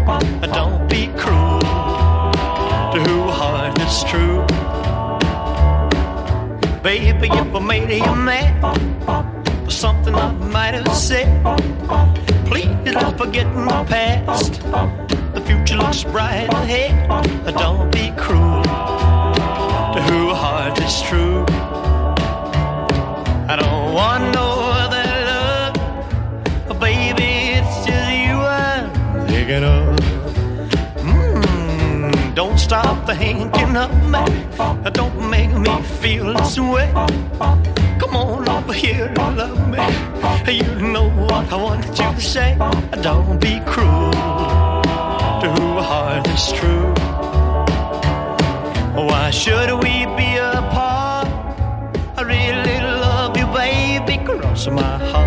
[0.57, 1.59] Don't be cruel
[2.93, 4.39] to who heart is true.
[6.83, 8.51] Baby, if I made you mad
[9.65, 11.27] for something I might have said,
[12.49, 14.61] please don't forget my past.
[15.35, 16.93] The future looks bright ahead.
[17.63, 18.63] Don't be cruel
[19.95, 21.43] to who heart is true.
[23.51, 24.46] I don't want no
[33.15, 34.91] thinking of me.
[34.91, 36.91] Don't make me feel this way.
[37.99, 39.79] Come on over here and love me.
[40.51, 42.57] You know what I want you to say.
[43.01, 44.11] Don't be cruel
[45.41, 46.93] to who heart is true.
[49.07, 51.27] Why should we be apart?
[52.17, 55.26] I really love you, baby, cross my heart.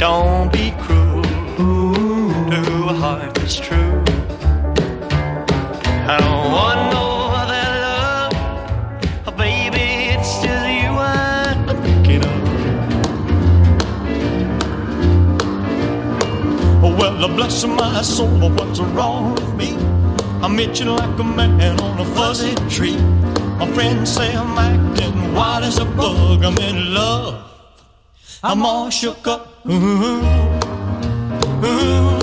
[0.00, 4.02] Don't be cruel to who heart is true.
[6.08, 7.06] I don't want no
[7.40, 8.32] other love,
[9.26, 12.32] oh baby, it's just you I'm thinking of.
[16.82, 19.76] Oh, well, bless my soul, what's wrong with me?
[20.40, 22.96] I'm itching like a man on a fuzzy tree.
[23.58, 26.42] My friends say I'm acting wild as a bug.
[26.42, 27.44] I'm in love.
[28.42, 29.49] I'm all shook up.
[29.68, 29.72] Ooh,
[31.62, 32.18] ooh,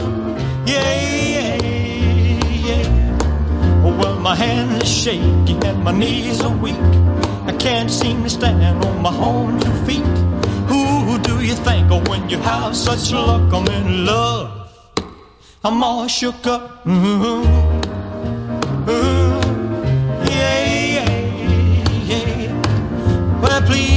[0.65, 1.01] yeah,
[1.35, 1.57] yeah,
[2.65, 3.83] yeah.
[3.85, 6.75] Oh, well, my hands are shaky and my knees are weak.
[7.45, 10.17] I can't seem to stand on my own two feet.
[10.67, 13.53] Who do you think of when you have such luck?
[13.53, 14.71] I'm in love.
[15.63, 16.87] I'm all shook up.
[16.87, 17.43] Ooh,
[18.89, 19.39] ooh,
[20.25, 21.11] yeah, yeah,
[22.03, 23.41] yeah.
[23.41, 23.96] Well, please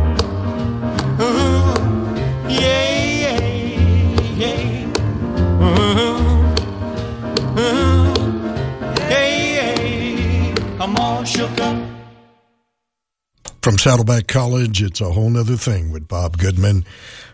[13.61, 16.83] From Saddleback College, it's a whole nother thing with Bob Goodman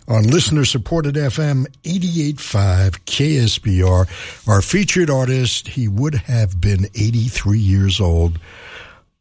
[0.10, 4.48] on listener supported FM 88.5 KSBR.
[4.50, 8.40] Our featured artist, he would have been 83 years old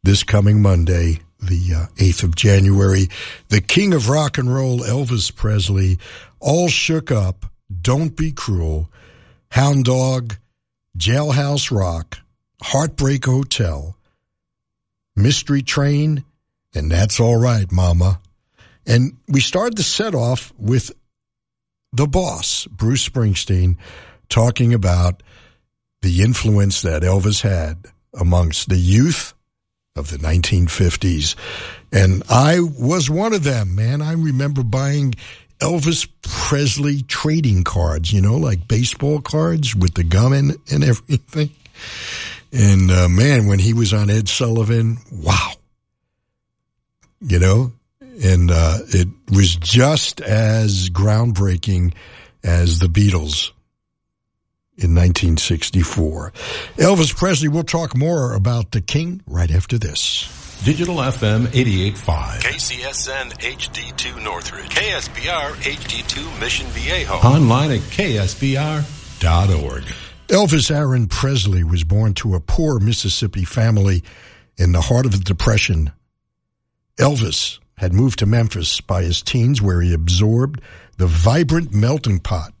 [0.03, 3.07] this coming Monday, the uh, 8th of January.
[3.49, 5.99] The king of rock and roll, Elvis Presley,
[6.39, 7.45] all shook up.
[7.81, 8.89] Don't be cruel.
[9.49, 10.35] Hound Dog,
[10.97, 12.19] Jailhouse Rock,
[12.61, 13.95] Heartbreak Hotel,
[15.15, 16.23] Mystery Train,
[16.73, 18.19] and that's all right, Mama.
[18.85, 20.91] And we started the set off with
[21.93, 23.77] the boss, Bruce Springsteen,
[24.29, 25.23] talking about
[26.01, 29.33] the influence that Elvis had amongst the youth
[29.95, 31.35] of the 1950s.
[31.91, 34.01] And I was one of them, man.
[34.01, 35.15] I remember buying
[35.59, 41.49] Elvis Presley trading cards, you know, like baseball cards with the gum in and everything.
[42.51, 45.51] And uh, man, when he was on Ed Sullivan, wow.
[47.19, 47.73] You know,
[48.23, 51.93] and uh, it was just as groundbreaking
[52.43, 53.51] as the Beatles
[54.77, 56.31] in 1964.
[56.77, 60.36] Elvis Presley, we'll talk more about the King right after this.
[60.63, 62.41] Digital FM 88.5.
[62.41, 64.69] KCSN HD2 Northridge.
[64.69, 67.13] KSBR HD2 Mission Viejo.
[67.13, 68.83] Online at ksbr.org.
[70.27, 74.03] Elvis Aaron Presley was born to a poor Mississippi family
[74.57, 75.93] in the heart of the Depression.
[76.97, 80.59] Elvis had moved to Memphis by his teens, where he absorbed
[80.97, 82.51] the vibrant melting pot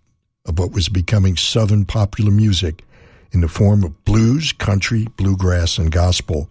[0.45, 2.85] of what was becoming Southern popular music
[3.31, 6.49] in the form of blues, country, bluegrass, and gospel.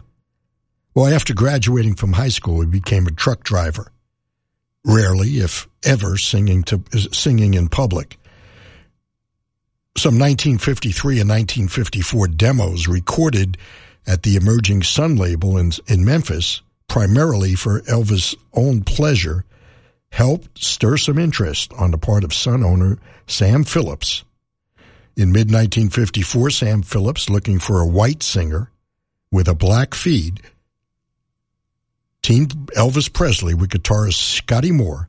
[0.97, 3.93] Well, after graduating from high school, he became a truck driver,
[4.83, 6.83] rarely, if ever, singing to
[7.13, 8.19] singing in public.
[9.99, 13.59] Some 1953 and 1954 demos recorded
[14.07, 19.45] at the Emerging Sun label in, in Memphis, primarily for Elvis' own pleasure,
[20.13, 22.97] helped stir some interest on the part of Sun owner
[23.27, 24.25] Sam Phillips.
[25.15, 28.71] In mid 1954, Sam Phillips, looking for a white singer
[29.31, 30.41] with a black feed,
[32.27, 35.09] teamed Elvis Presley with guitarist Scotty Moore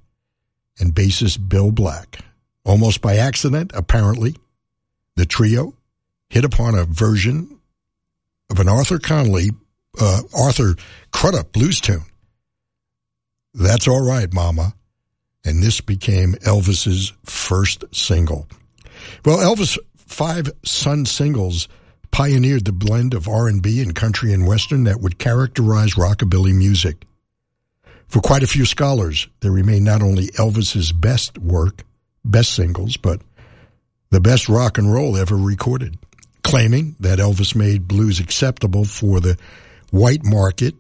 [0.80, 2.20] and bassist Bill Black.
[2.64, 4.36] Almost by accident, apparently,
[5.16, 5.74] the trio
[6.30, 7.60] hit upon a version
[8.52, 9.50] of an Arthur Conley,
[10.00, 10.76] uh, Arthur
[11.12, 12.04] Crudup blues tune.
[13.56, 14.76] That's all right, Mama.
[15.44, 18.48] And this became Elvis's first single.
[19.26, 21.68] Well, Elvis' five Sun singles
[22.12, 27.06] pioneered the blend of R&B and country and western that would characterize rockabilly music.
[28.08, 31.84] For quite a few scholars, they remain not only Elvis's best work,
[32.24, 33.22] best singles, but
[34.10, 35.98] the best rock and roll ever recorded,
[36.44, 39.38] claiming that Elvis made blues acceptable for the
[39.92, 40.76] white market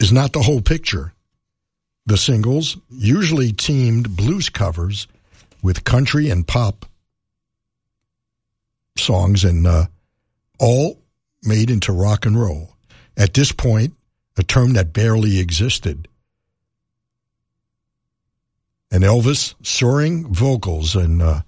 [0.00, 1.12] is not the whole picture.
[2.06, 5.08] The singles usually teamed blues covers
[5.62, 6.86] with country and pop
[8.96, 9.86] songs and uh,
[10.58, 10.98] all
[11.42, 12.76] made into rock and roll.
[13.16, 13.94] At this point,
[14.36, 16.08] a term that barely existed.
[18.90, 21.40] And Elvis soaring vocals and uh,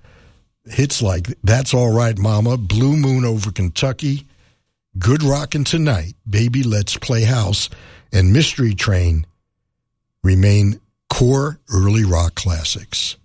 [0.64, 4.26] hits like That's All Right Mama, Blue Moon over Kentucky,
[4.98, 7.68] Good Rockin' Tonight, Baby Let's Play House,
[8.12, 9.26] and Mystery Train
[10.22, 13.16] remain core early rock classics.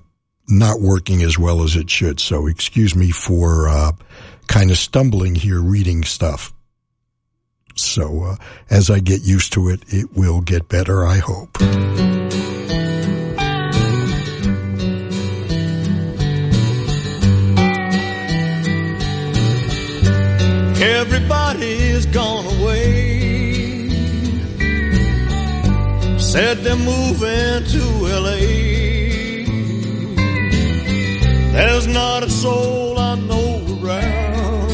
[0.48, 2.20] not working as well as it should.
[2.20, 3.92] So excuse me for uh,
[4.48, 6.54] kind of stumbling here reading stuff.
[7.76, 8.36] So uh,
[8.70, 11.62] as I get used to it, it will get better, I hope.
[20.82, 23.90] Everybody's gone away.
[26.20, 28.75] Said they're moving to LA.
[31.56, 34.72] There's not a soul I know around.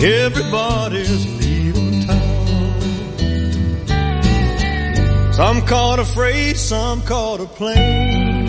[0.00, 2.46] Everybody's leaving town.
[5.32, 8.46] Some caught a freight, some caught a plane.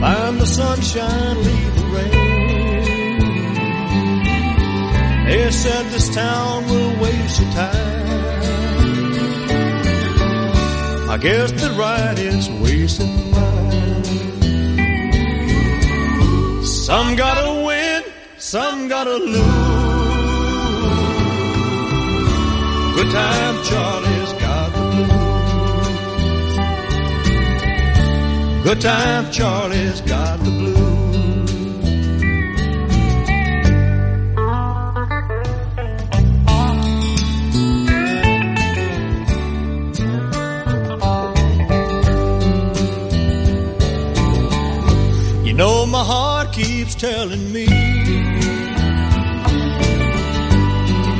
[0.00, 2.30] Find the sunshine, leave the rain.
[5.26, 8.19] They said this town will waste your time.
[11.10, 14.04] I guess they're right, it's wasting mine.
[16.64, 18.04] Some gotta win,
[18.38, 19.34] some gotta lose.
[22.94, 25.10] Good time, Charlie's got the blues.
[28.62, 30.69] Good time, Charlie's got the blues.
[45.60, 47.66] know my heart keeps telling me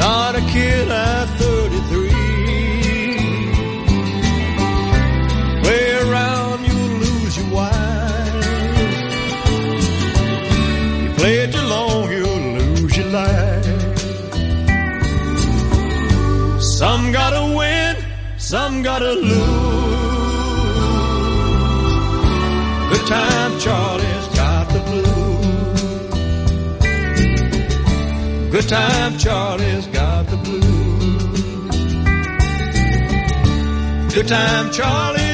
[0.04, 2.08] not a kid at 33.
[5.64, 8.46] Way around you'll lose your wife.
[11.02, 13.98] You play it too long, you'll lose your life.
[16.78, 17.94] Some gotta win,
[18.38, 20.00] some gotta lose.
[22.90, 24.09] Good time, Charlie.
[28.60, 30.64] the time Charlie's got the blues.
[34.14, 35.29] Good time Charlie.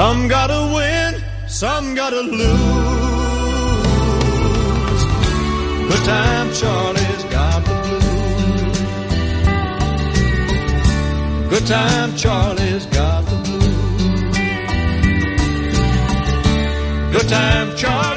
[0.00, 2.38] Some gotta win, some gotta lose.
[5.88, 8.78] But time Charlie's got the blues.
[11.50, 14.36] Good time Charlie's got the blues.
[17.12, 18.09] Good time Charlie.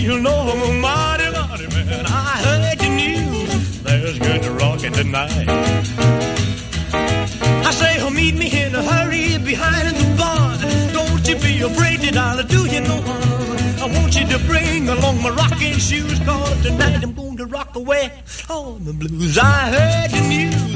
[0.00, 2.06] you know I'm a mighty mighty man.
[2.06, 3.46] I heard you knew
[3.82, 5.48] there's good rockin' tonight.
[7.68, 10.58] I say, oh, meet me in a hurry behind the barn.
[10.92, 13.58] Don't you be afraid that I'll do you no harm.
[13.82, 17.76] I want you to bring along my rocking shoes, cause tonight I'm going to rock
[17.76, 18.10] away
[18.48, 19.38] all the blues.
[19.38, 20.69] I heard the news.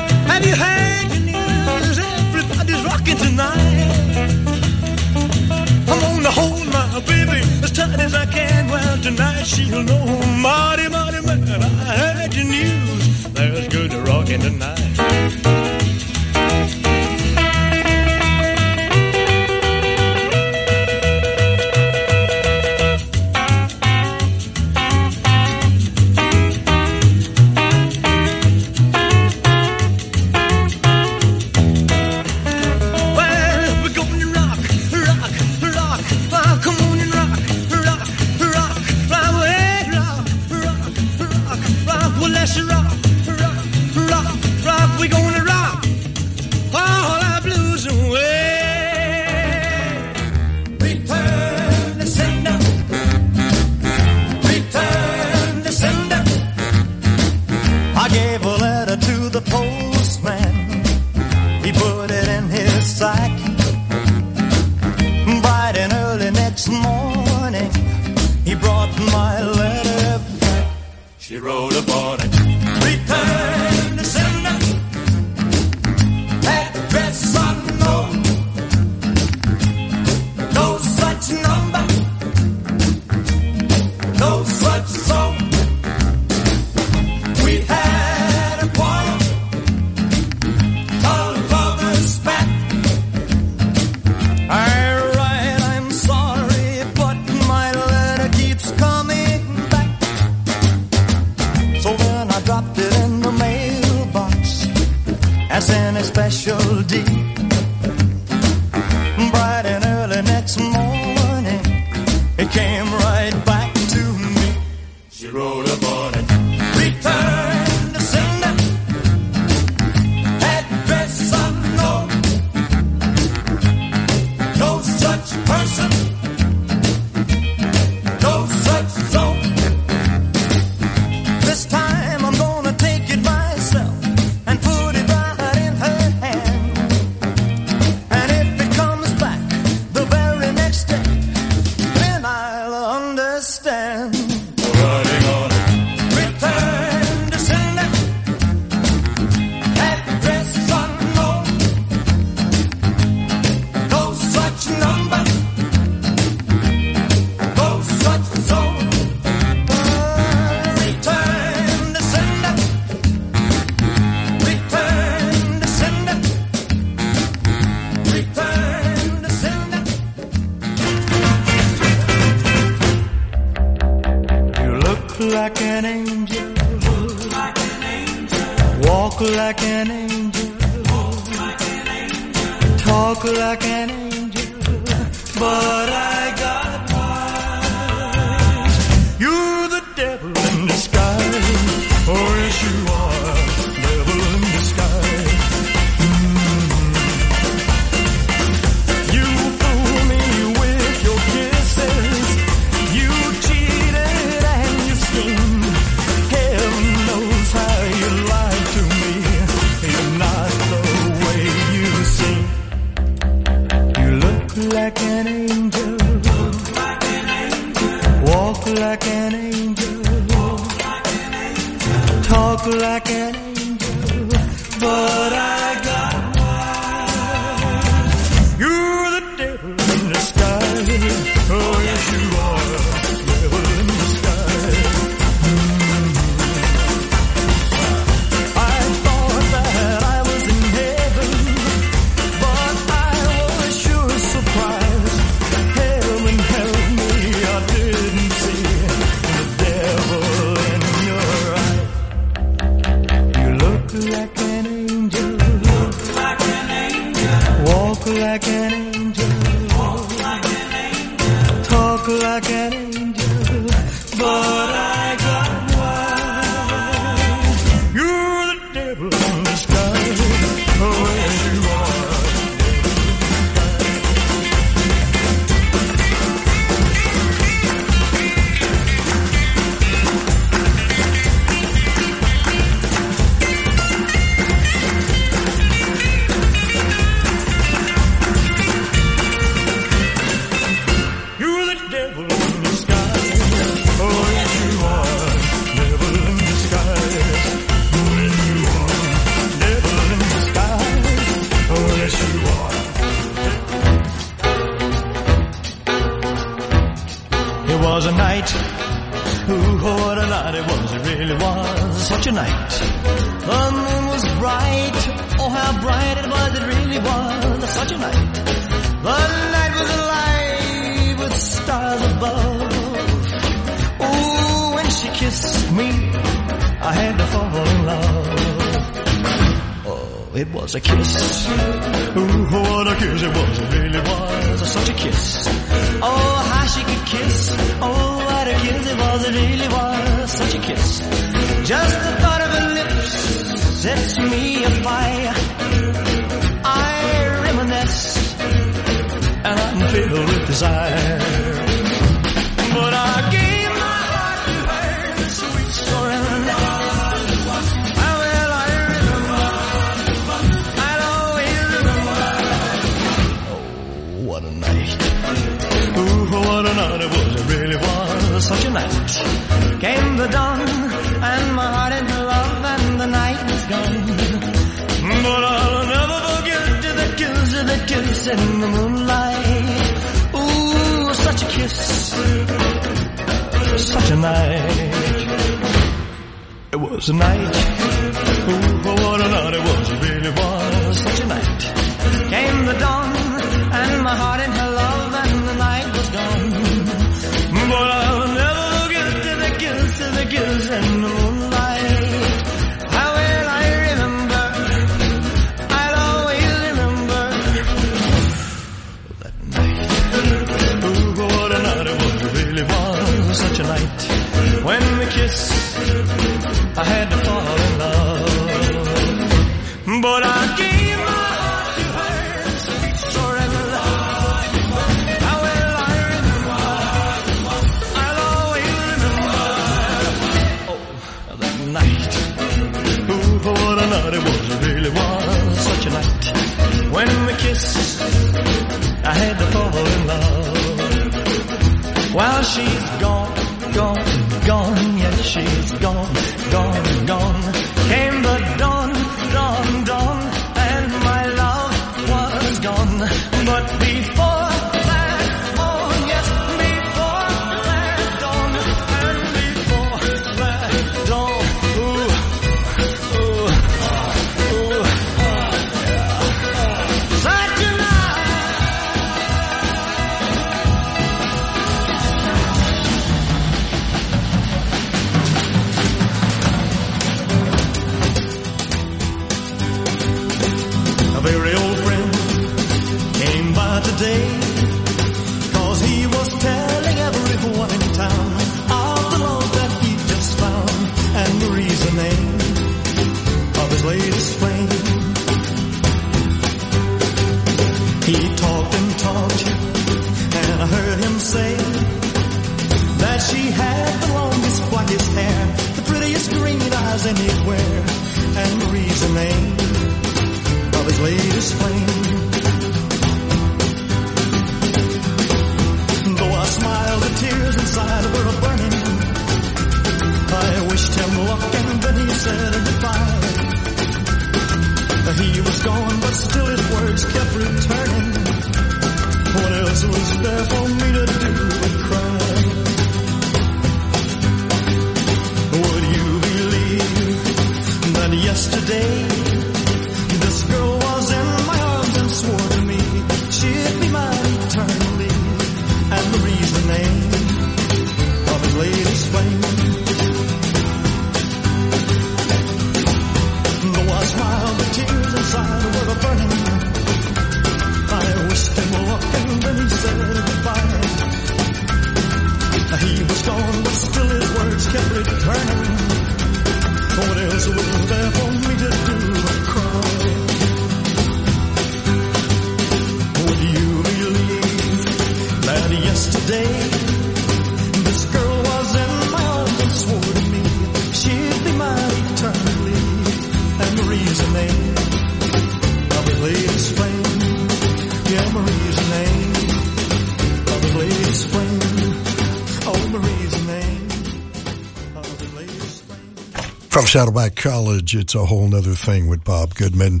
[596.94, 600.00] Saddleback College, it's a whole nother thing with Bob Goodman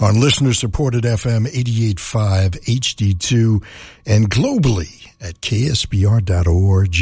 [0.00, 3.62] on listener supported FM 88.5 HD2
[4.06, 6.96] and globally at ksbr.org.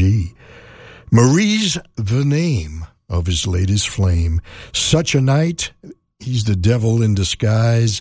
[1.12, 4.40] Marie's the name of his latest flame.
[4.72, 5.70] Such a night,
[6.18, 8.00] he's the devil in disguise.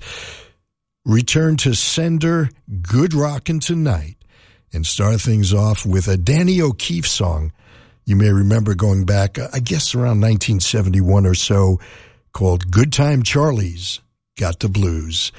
[1.05, 2.49] Return to sender
[2.81, 4.17] Good Rockin' Tonight
[4.73, 7.51] and start things off with a Danny O'Keefe song
[8.07, 11.81] you may remember going back, uh, I guess around 1971 or so,
[12.31, 13.99] called Good Time Charlie's
[14.37, 15.33] Got the Blues.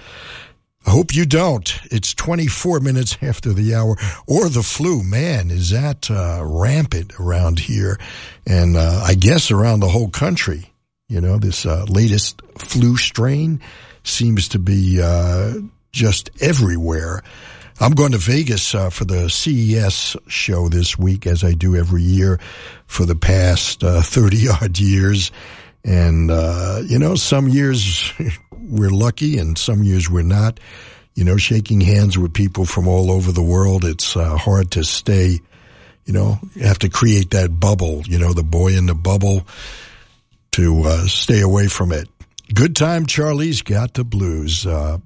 [0.87, 1.81] I hope you don't.
[1.91, 3.97] It's 24 minutes after the hour.
[4.27, 5.03] Or the flu.
[5.03, 7.99] Man, is that uh, rampant around here.
[8.47, 10.71] And uh, I guess around the whole country.
[11.09, 13.63] You know, this uh, latest flu strain
[14.05, 15.55] seems to be uh,
[15.91, 17.23] just everywhere.
[17.81, 22.03] I'm going to Vegas uh, for the CES show this week, as I do every
[22.03, 22.41] year
[22.87, 25.31] for the past uh, 30 odd years.
[25.85, 28.13] And, uh, you know, some years
[28.53, 30.59] we're lucky and some years we're not.
[31.15, 34.85] You know, shaking hands with people from all over the world, it's uh, hard to
[34.85, 35.39] stay,
[36.05, 39.47] you know, you have to create that bubble, you know, the boy in the bubble
[40.53, 42.09] to uh, stay away from it.
[42.55, 44.65] Good time, Charlie's got the blues.
[44.67, 44.99] Uh,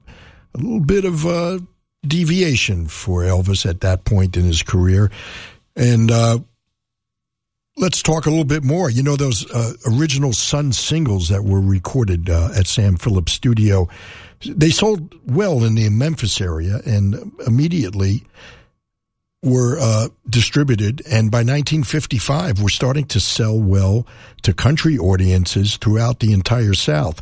[0.54, 1.58] a little bit of uh,
[2.06, 5.10] deviation for Elvis at that point in his career.
[5.76, 6.40] And uh,
[7.76, 8.90] let's talk a little bit more.
[8.90, 13.88] You know, those uh, original Sun singles that were recorded uh, at Sam Phillips Studio,
[14.40, 18.24] they sold well in the Memphis area and immediately
[19.42, 21.02] were uh, distributed.
[21.06, 24.06] And by 1955, were starting to sell well
[24.42, 27.20] to country audiences throughout the entire South.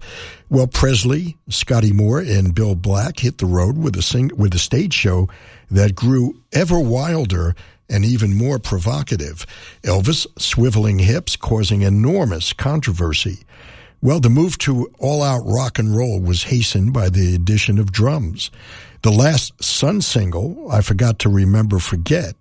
[0.50, 4.58] Well, Presley, Scotty Moore, and Bill Black hit the road with a sing- with a
[4.58, 5.28] stage show
[5.70, 7.54] that grew ever wilder
[7.88, 9.46] and even more provocative.
[9.82, 13.40] Elvis swiveling hips causing enormous controversy.
[14.02, 18.50] Well, the move to all-out rock and roll was hastened by the addition of drums.
[19.02, 22.34] The last Sun single, I forgot to remember forget,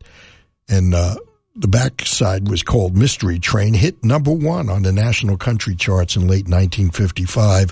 [0.67, 1.15] and uh,
[1.55, 6.23] the backside was called Mystery Train, hit number one on the national country charts in
[6.23, 7.71] late 1955.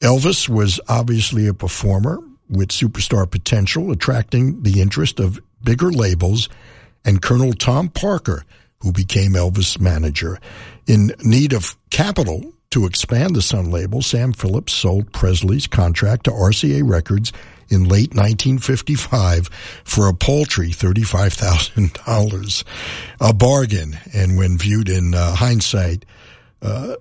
[0.00, 6.48] Elvis was obviously a performer with superstar potential, attracting the interest of bigger labels
[7.04, 8.44] and Colonel Tom Parker,
[8.80, 10.38] who became Elvis' manager.
[10.86, 16.30] In need of capital to expand the Sun label, Sam Phillips sold Presley's contract to
[16.30, 17.32] RCA Records
[17.68, 19.48] in late 1955
[19.84, 22.64] for a paltry $35,000.
[23.20, 26.04] A bargain, and when viewed in uh, hindsight,
[26.62, 26.96] uh,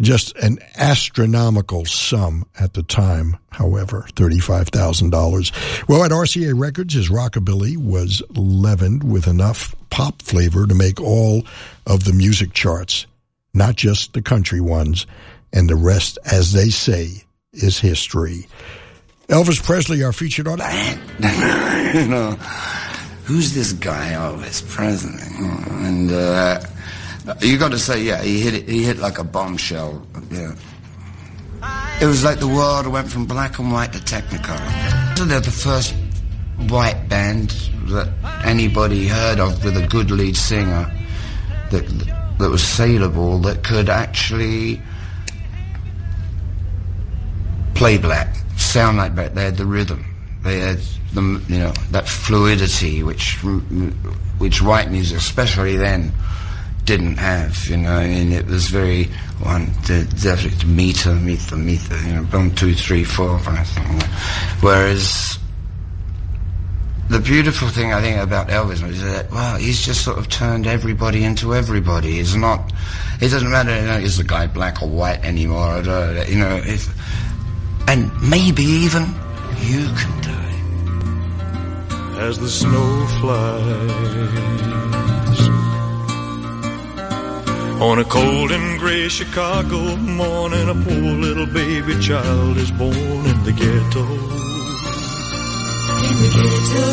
[0.00, 5.88] just an astronomical sum at the time, however, $35,000.
[5.88, 11.44] Well, at RCA Records, his rockabilly was leavened with enough pop flavor to make all
[11.86, 13.06] of the music charts,
[13.52, 15.06] not just the country ones,
[15.52, 18.46] and the rest, as they say, is history.
[19.32, 20.98] Elvis Presley, are featured artist.
[21.94, 22.32] you know,
[23.24, 25.22] who's this guy, Elvis Presley?
[25.86, 26.60] And uh,
[27.40, 30.06] you got to say, yeah, he hit it, he hit like a bombshell.
[30.30, 30.54] Yeah.
[32.02, 35.16] It was like the world went from black and white to Technicolor.
[35.16, 35.94] So they're the first
[36.68, 37.50] white band
[37.84, 38.12] that
[38.44, 40.92] anybody heard of with a good lead singer
[41.70, 41.88] that
[42.38, 44.82] that was saleable that could actually
[47.74, 49.34] play black, sound like black.
[49.34, 50.04] They had the rhythm.
[50.42, 50.78] They had
[51.14, 53.38] the you know that fluidity which
[54.38, 56.12] which white music, especially then,
[56.84, 57.66] didn't have.
[57.66, 59.04] You know, and it was very
[59.40, 61.96] one the definite meter, meter, meter.
[62.02, 63.68] You know, one, two, three, four, five.
[64.60, 65.38] Whereas
[67.08, 70.66] the beautiful thing I think about Elvis is that well, he's just sort of turned
[70.66, 72.18] everybody into everybody.
[72.18, 72.72] It's not.
[73.20, 73.78] It doesn't matter.
[73.78, 75.66] You know, is the guy black or white anymore?
[75.66, 76.88] I You know, if
[77.88, 79.04] and maybe even
[79.60, 80.42] you can die.
[82.28, 84.32] as the snow flies.
[87.82, 93.42] On a cold and gray Chicago morning, a poor little baby child is born in
[93.42, 94.04] the ghetto.
[96.08, 96.86] In the ghetto.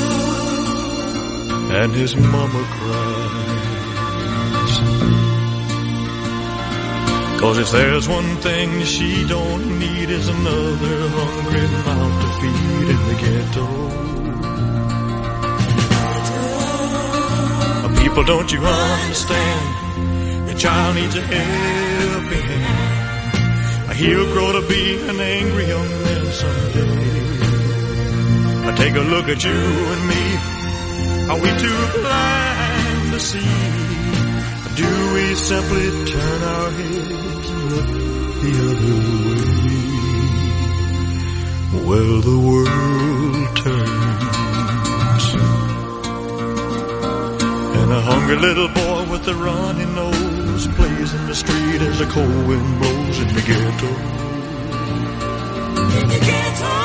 [1.82, 3.60] And his mama cries.
[7.40, 13.00] Cause if there's one thing she don't need is another hungry mouth to feed in
[13.08, 13.68] the ghetto.
[18.04, 20.48] People, don't you understand?
[20.50, 23.94] Your child needs a helping hand.
[23.96, 27.10] He'll grow to be an angry young man someday.
[28.68, 29.52] I take a look at you
[29.94, 30.38] and me.
[31.32, 33.89] Are we too blind to see?
[34.80, 37.90] Do we simply turn our heads and look
[38.44, 39.50] the other way?
[41.88, 45.26] Well, the world turns.
[47.80, 52.06] And a hungry little boy with a runny nose plays in the street as the
[52.06, 53.92] cold wind blows in the ghetto.
[56.00, 56.78] In the ghetto.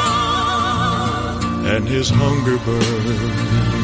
[1.77, 3.84] And his hunger burns.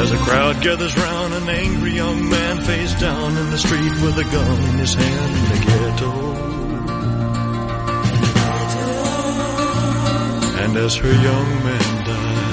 [0.00, 4.18] As a crowd gathers round, an angry young man face down in the street with
[4.18, 6.12] a gun in his hand in the ghetto.
[10.62, 12.52] And as her young man dies,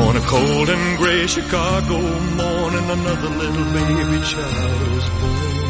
[0.00, 5.62] on a cold and gray Chicago morning, another little baby child is born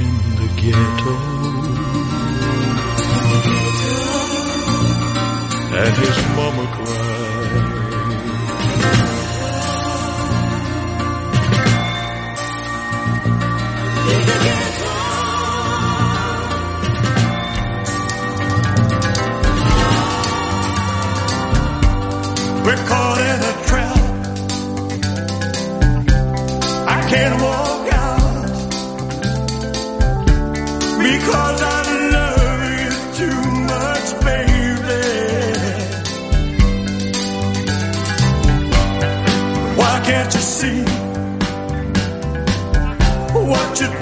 [0.00, 1.14] in the ghetto.
[5.72, 7.80] And his mama cried.
[22.66, 23.96] We're caught in a trap.
[26.88, 28.46] I can't walk out
[30.98, 31.69] because I
[40.60, 40.82] see
[43.32, 43.99] what you're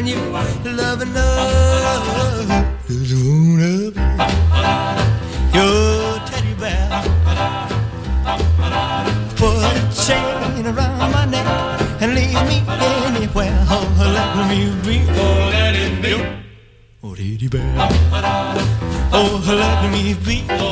[0.00, 2.48] and you love and love.
[2.88, 3.60] There's a wound
[5.54, 6.88] your teddy bear.
[9.36, 11.46] Put a chain around my neck
[12.00, 12.58] and leave me
[13.04, 13.66] anywhere.
[13.68, 13.84] Oh,
[14.16, 14.96] let me be.
[15.10, 16.12] Oh, let it be.
[17.02, 17.74] Oh, teddy bear.
[19.12, 20.69] Oh, let me be.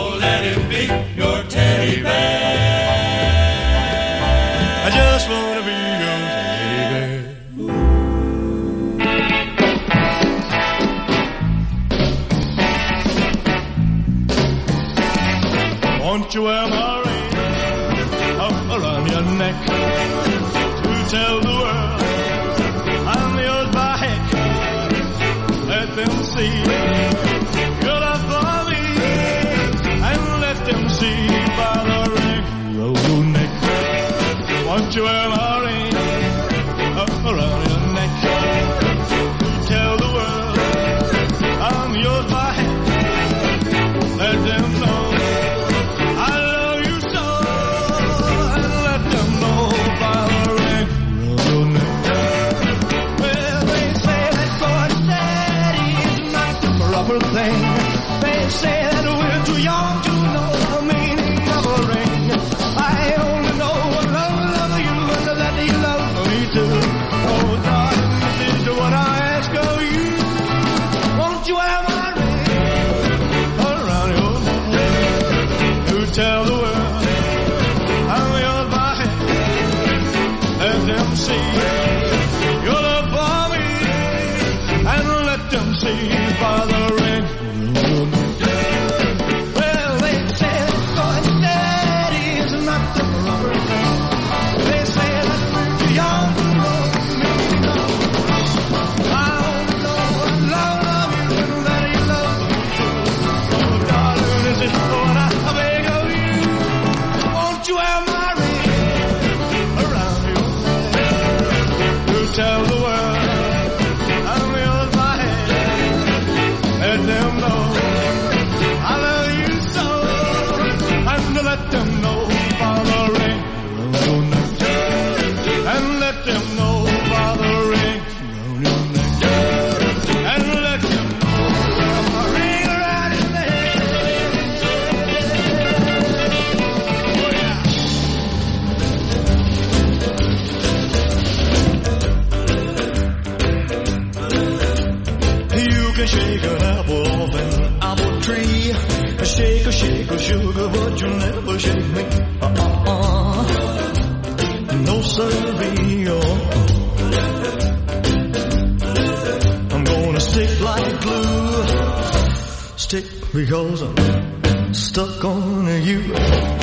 [163.32, 166.57] because I'm stuck on you.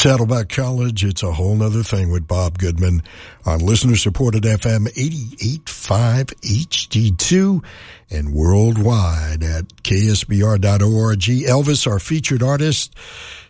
[0.00, 3.02] Saddleback College, it's a whole nother thing with Bob Goodman
[3.44, 7.62] on listener supported FM 88.5 HD2
[8.08, 11.20] and worldwide at ksbr.org.
[11.20, 12.94] Elvis, our featured artist,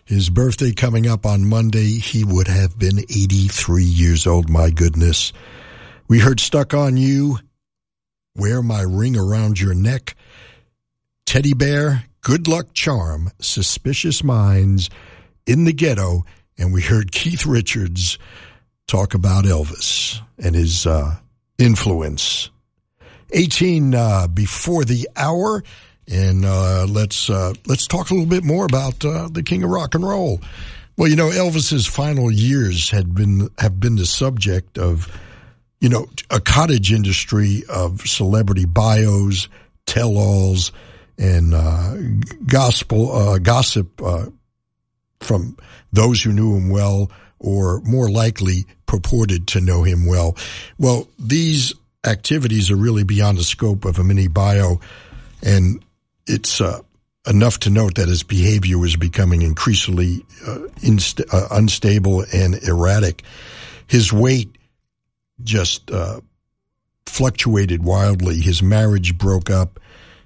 [0.03, 1.99] his birthday coming up on Monday.
[1.99, 4.49] He would have been 83 years old.
[4.49, 5.31] My goodness.
[6.09, 7.39] We heard Stuck on You,
[8.35, 10.17] Wear My Ring Around Your Neck,
[11.25, 14.89] Teddy Bear, Good Luck Charm, Suspicious Minds,
[15.47, 16.25] In the Ghetto,
[16.61, 18.19] and we heard Keith Richards
[18.87, 21.15] talk about Elvis and his uh,
[21.57, 22.51] influence.
[23.31, 25.63] 18 uh, before the hour,
[26.07, 29.69] and uh, let's uh, let's talk a little bit more about uh, the King of
[29.69, 30.41] Rock and Roll.
[30.97, 35.07] Well, you know, Elvis's final years had been have been the subject of
[35.79, 39.47] you know a cottage industry of celebrity bios,
[39.85, 40.73] tell-alls,
[41.17, 41.95] and uh,
[42.45, 44.25] gospel uh, gossip uh,
[45.21, 45.57] from
[45.93, 50.35] those who knew him well or more likely purported to know him well.
[50.77, 51.73] Well, these
[52.05, 54.79] activities are really beyond the scope of a mini bio,
[55.41, 55.83] and
[56.27, 56.81] it's uh,
[57.27, 63.23] enough to note that his behavior was becoming increasingly uh, inst- uh, unstable and erratic.
[63.87, 64.55] His weight
[65.43, 66.21] just uh,
[67.05, 68.39] fluctuated wildly.
[68.39, 69.79] His marriage broke up.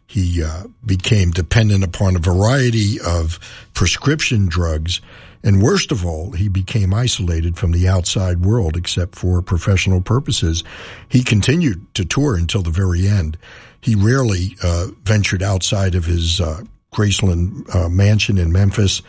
[0.08, 3.40] He uh, became dependent upon a variety of
[3.74, 5.02] prescription drugs.
[5.44, 10.64] And worst of all, he became isolated from the outside world except for professional purposes.
[11.10, 13.38] He continued to tour until the very end.
[13.82, 19.02] He rarely uh, ventured outside of his uh, Graceland uh, mansion in Memphis.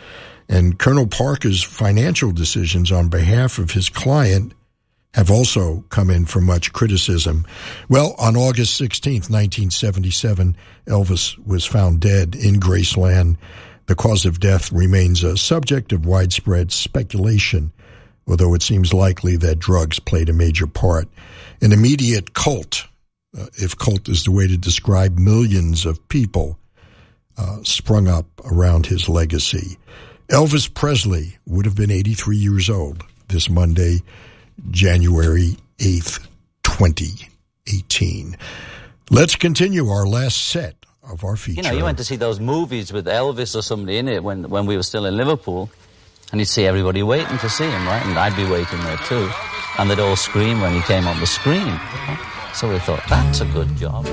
[0.49, 4.53] And Colonel Parker's financial decisions on behalf of his client
[5.13, 7.45] have also come in for much criticism.
[7.89, 10.55] Well, on August 16th, 1977,
[10.85, 13.37] Elvis was found dead in Graceland.
[13.87, 17.71] The cause of death remains a subject of widespread speculation,
[18.27, 21.07] although it seems likely that drugs played a major part.
[21.61, 22.85] An immediate cult,
[23.37, 26.59] uh, if cult is the way to describe millions of people,
[27.37, 29.77] uh, sprung up around his legacy.
[30.29, 34.01] Elvis Presley would have been 83 years old this Monday,
[34.71, 36.25] January 8th,
[36.63, 38.37] 2018.
[39.09, 41.61] Let's continue our last set of our feature.
[41.61, 44.49] You know, you went to see those movies with Elvis or somebody in it when,
[44.49, 45.69] when we were still in Liverpool,
[46.31, 48.05] and you'd see everybody waiting to see him, right?
[48.05, 49.29] And I'd be waiting there too.
[49.79, 51.79] And they'd all scream when he came on the screen.
[52.53, 54.05] So we thought, that's a good job.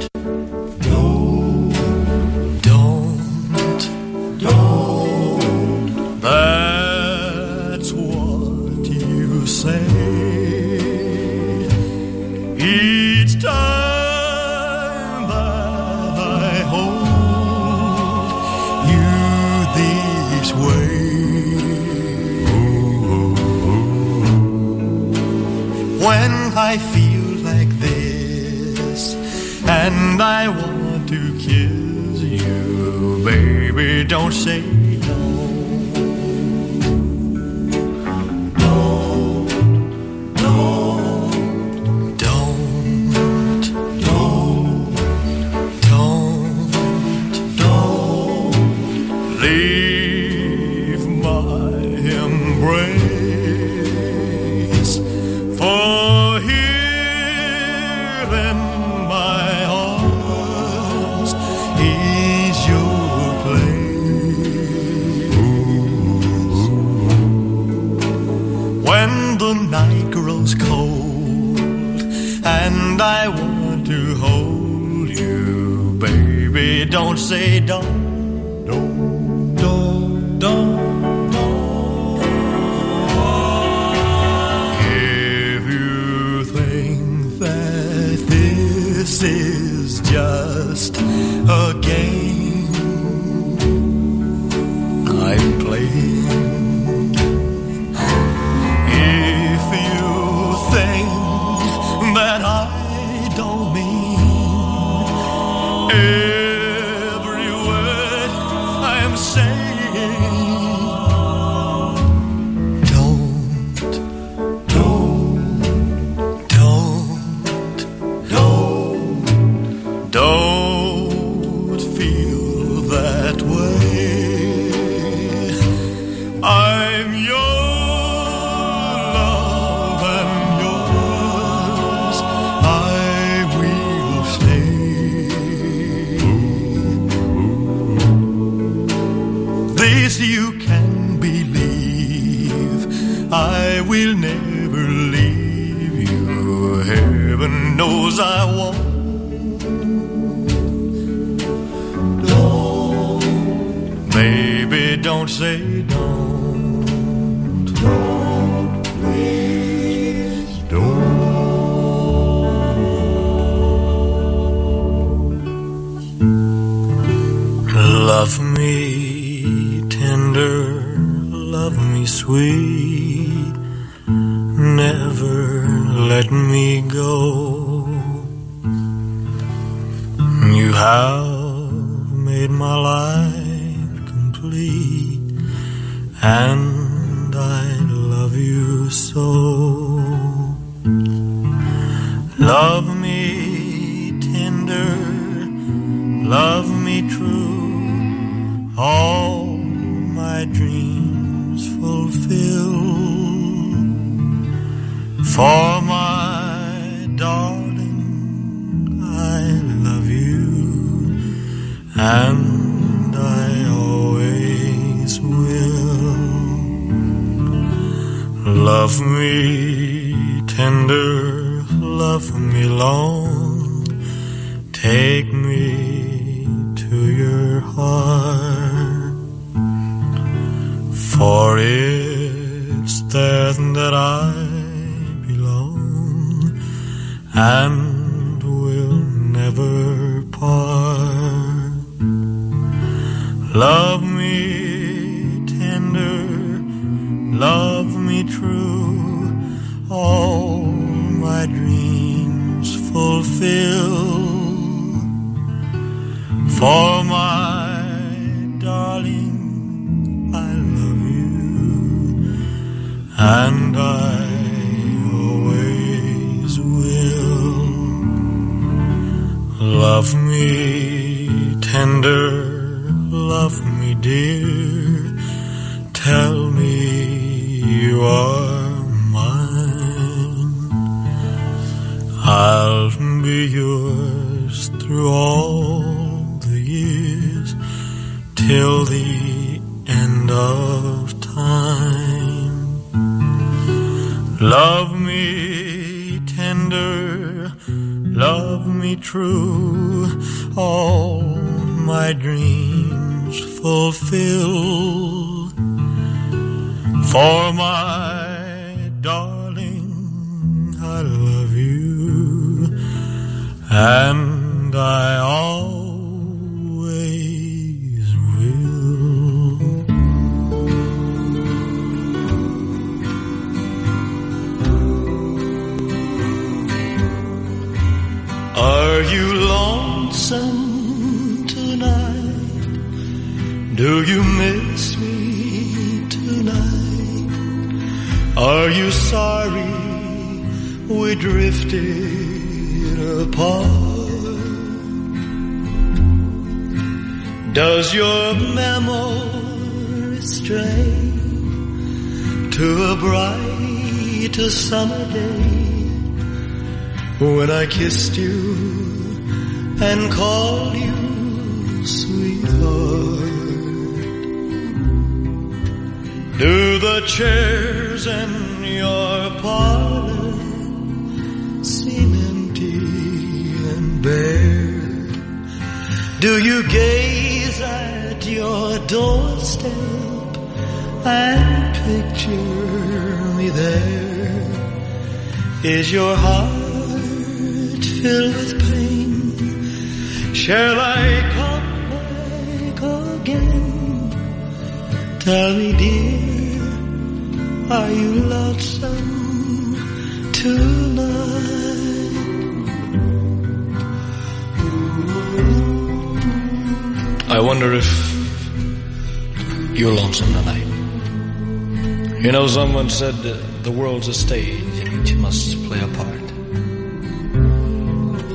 [412.88, 416.20] Someone said the world's a stage and each must play a part.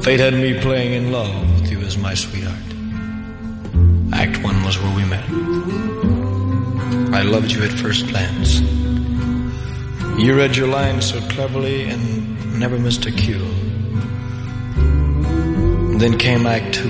[0.03, 2.57] Fate had me playing in love with you as my sweetheart.
[4.11, 5.29] Act one was where we met.
[7.13, 8.59] I loved you at first glance.
[10.19, 13.45] You read your lines so cleverly and never missed a cue.
[15.99, 16.89] Then came Act two.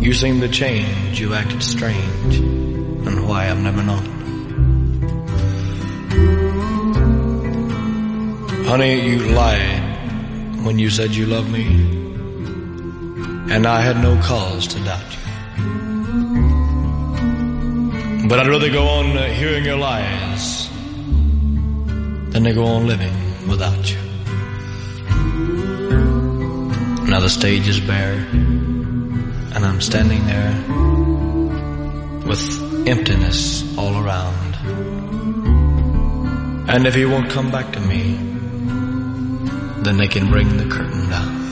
[0.00, 4.21] You seemed to change, you acted strange, and why I've never known.
[8.72, 11.66] Honey, you lied when you said you loved me,
[13.54, 15.18] and I had no cause to doubt you.
[18.30, 20.70] But I'd rather go on uh, hearing your lies
[22.32, 23.12] than to go on living
[23.46, 23.98] without you.
[27.10, 28.26] Now the stage is bare,
[29.54, 30.54] and I'm standing there
[32.26, 34.56] with emptiness all around.
[36.70, 38.31] And if he won't come back to me,
[39.84, 41.42] then they can bring the curtain down.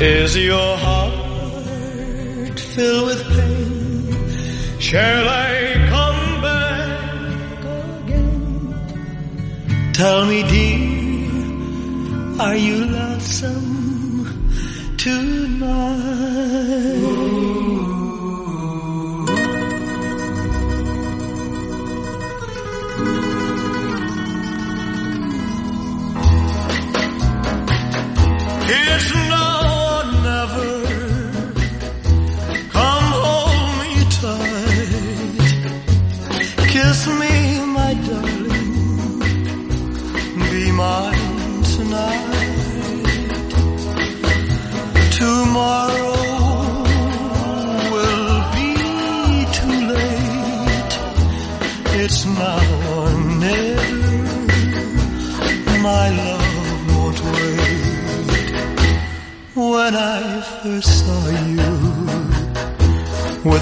[0.00, 4.78] Is your heart filled with pain?
[4.78, 7.64] Shall I come back
[8.04, 8.72] again?
[9.94, 14.50] Tell me, dear, are you lonesome
[14.96, 16.28] tonight?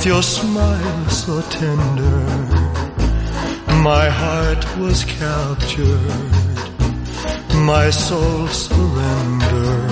[0.07, 2.21] Your smile so tender,
[3.83, 6.31] my heart was captured,
[7.67, 9.91] my soul surrendered.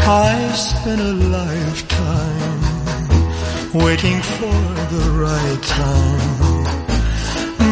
[0.00, 2.62] I spent a lifetime
[3.74, 4.58] waiting for
[4.94, 6.43] the right time.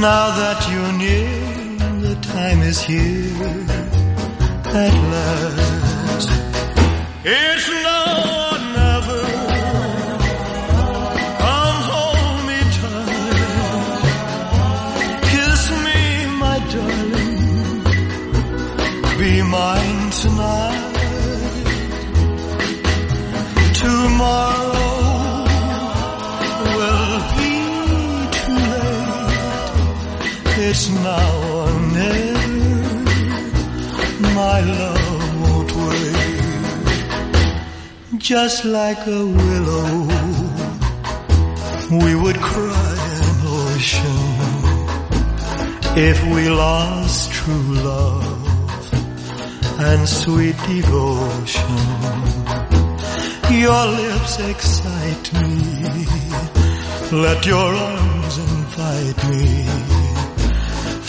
[0.02, 3.54] Now that you're near, the time is here
[4.66, 6.28] at last.
[7.24, 8.01] It's now
[30.74, 32.92] It's now or never.
[34.34, 36.32] My love won't wait
[38.16, 40.06] just like a willow,
[41.90, 42.94] we would cry
[43.28, 44.22] an ocean
[45.98, 48.94] if we lost true love
[49.80, 51.76] and sweet devotion.
[53.50, 56.06] Your lips excite me,
[57.10, 59.61] let your arms invite me,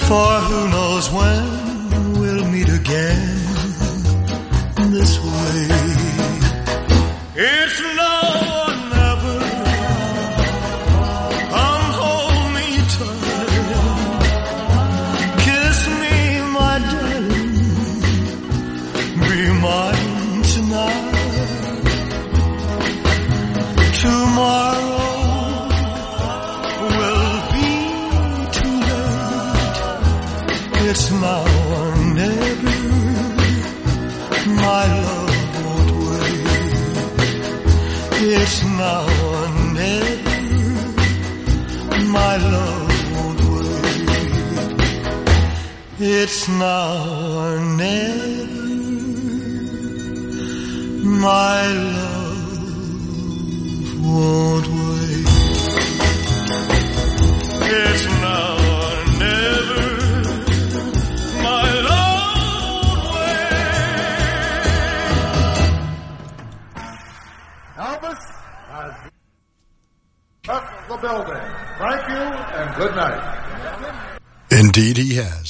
[0.08, 3.36] for who knows when we'll meet again
[4.92, 5.68] this way.
[7.36, 7.73] It's
[46.26, 47.04] It's now
[47.38, 48.48] or never.
[51.26, 52.40] My love
[54.06, 55.28] won't wait.
[57.76, 59.88] It's now or never.
[61.44, 62.32] My love
[67.88, 68.24] Elvis
[68.72, 68.96] has
[70.88, 71.48] the building.
[71.80, 72.24] Thank you
[72.60, 73.22] and good night.
[74.52, 75.43] Indeed, he has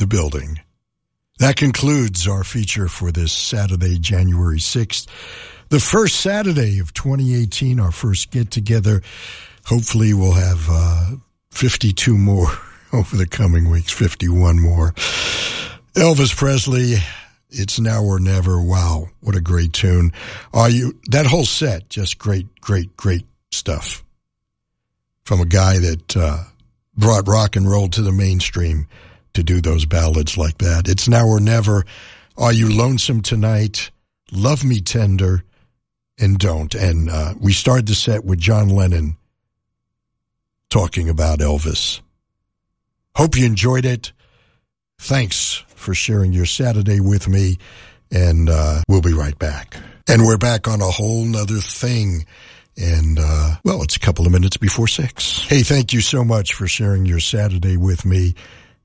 [0.00, 0.58] the building.
[1.38, 5.06] That concludes our feature for this Saturday, January 6th,
[5.68, 9.02] the first Saturday of 2018, our first get together.
[9.66, 11.10] Hopefully, we'll have uh,
[11.50, 12.48] 52 more
[12.92, 14.92] over the coming weeks, 51 more.
[15.94, 16.94] Elvis Presley,
[17.50, 18.60] It's Now or Never.
[18.60, 20.12] Wow, what a great tune.
[20.54, 24.02] Are you, that whole set, just great, great, great stuff.
[25.24, 26.44] From a guy that, uh,
[26.96, 28.86] brought rock and roll to the mainstream
[29.34, 30.88] to do those ballads like that.
[30.88, 31.84] It's Now or Never.
[32.36, 33.90] Are You Lonesome Tonight?
[34.32, 35.44] Love Me Tender
[36.18, 36.74] and Don't.
[36.74, 39.16] And uh, we started the set with John Lennon
[40.68, 42.00] talking about Elvis.
[43.14, 44.12] Hope you enjoyed it.
[44.98, 47.58] Thanks for sharing your Saturday with me.
[48.12, 49.76] And uh, we'll be right back.
[50.08, 52.26] And we're back on a whole nother thing.
[52.76, 55.40] And, uh, well, it's a couple of minutes before six.
[55.40, 58.34] Hey, thank you so much for sharing your Saturday with me.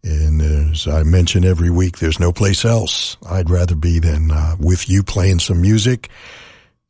[0.06, 4.56] And as I mention every week, there's no place else I'd rather be than uh,
[4.60, 6.10] with you playing some music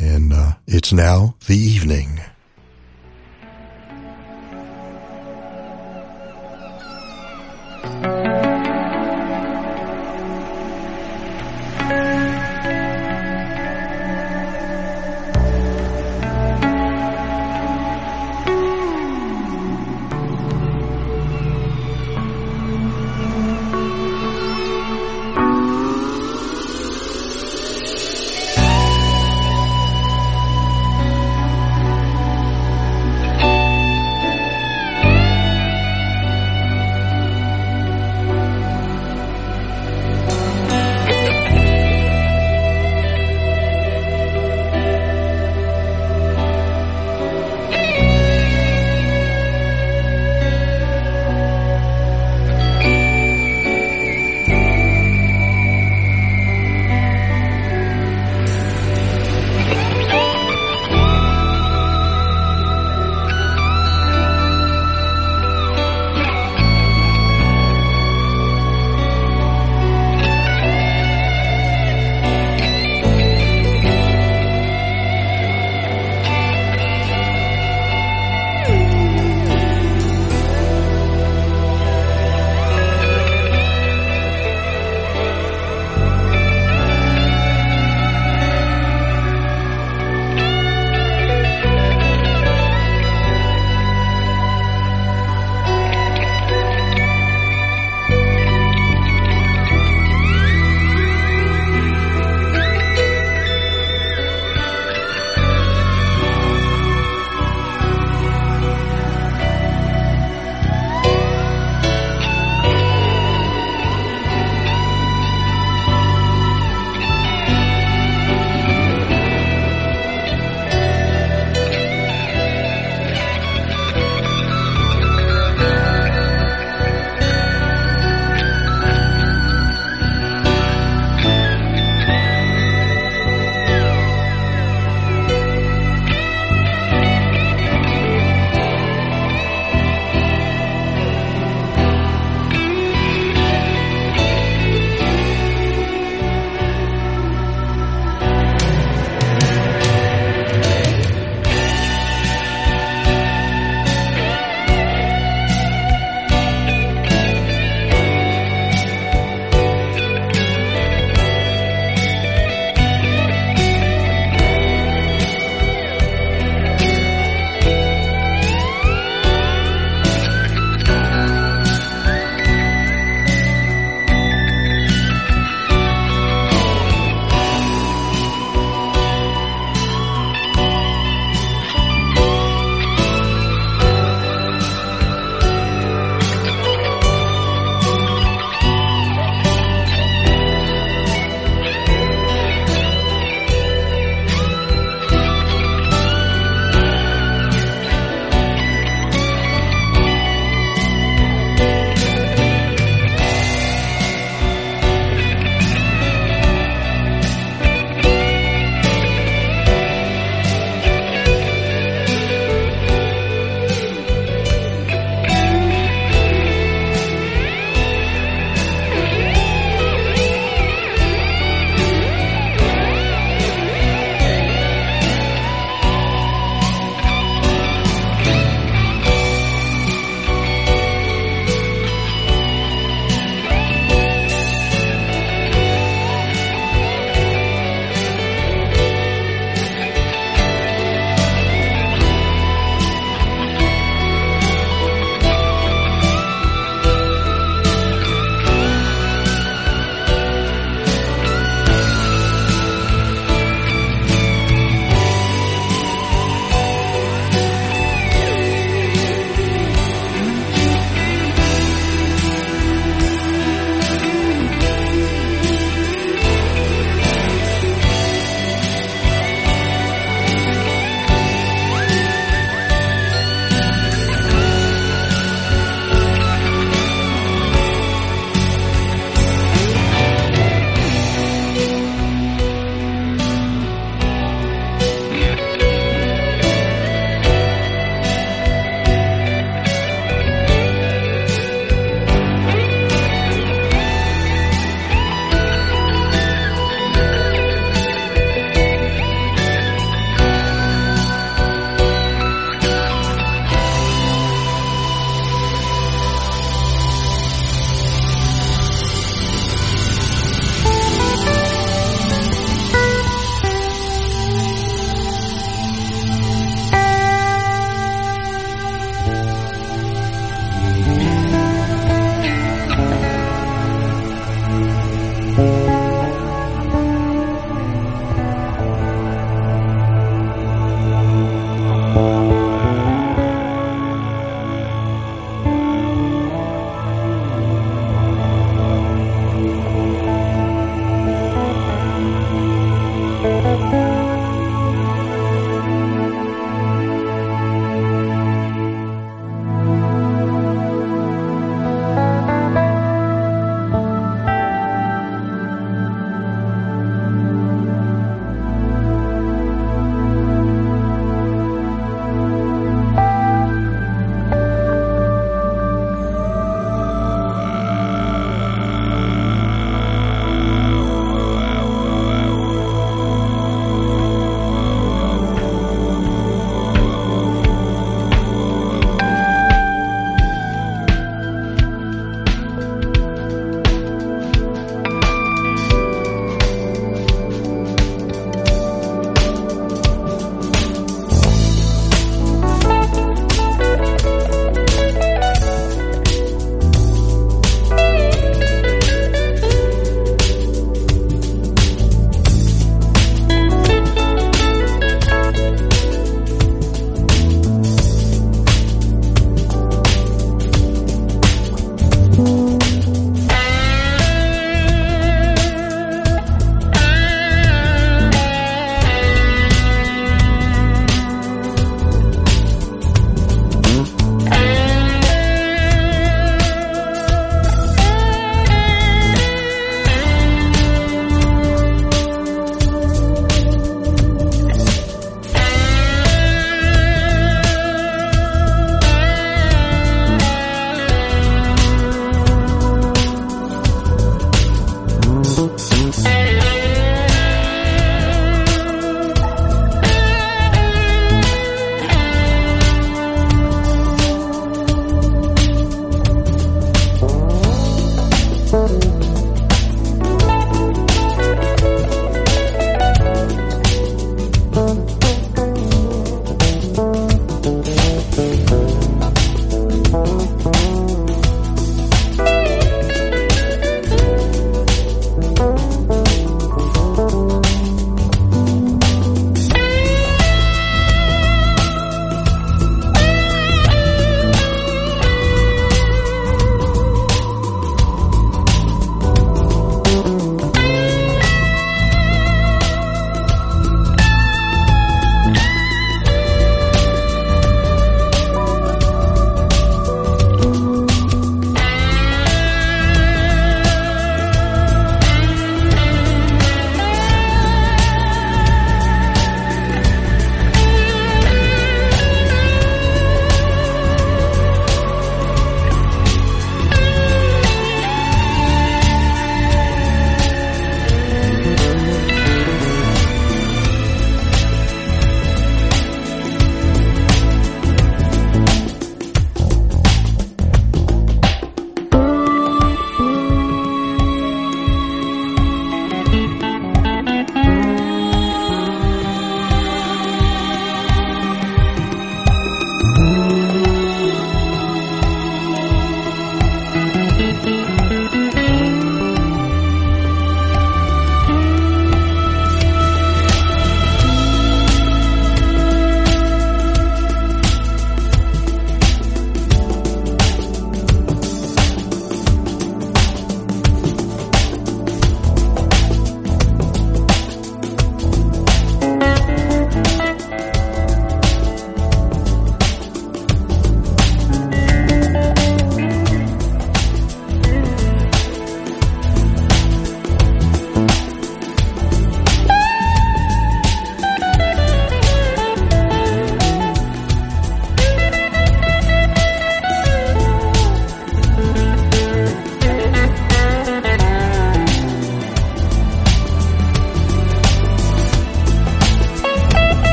[0.00, 2.20] And uh, it's now the evening.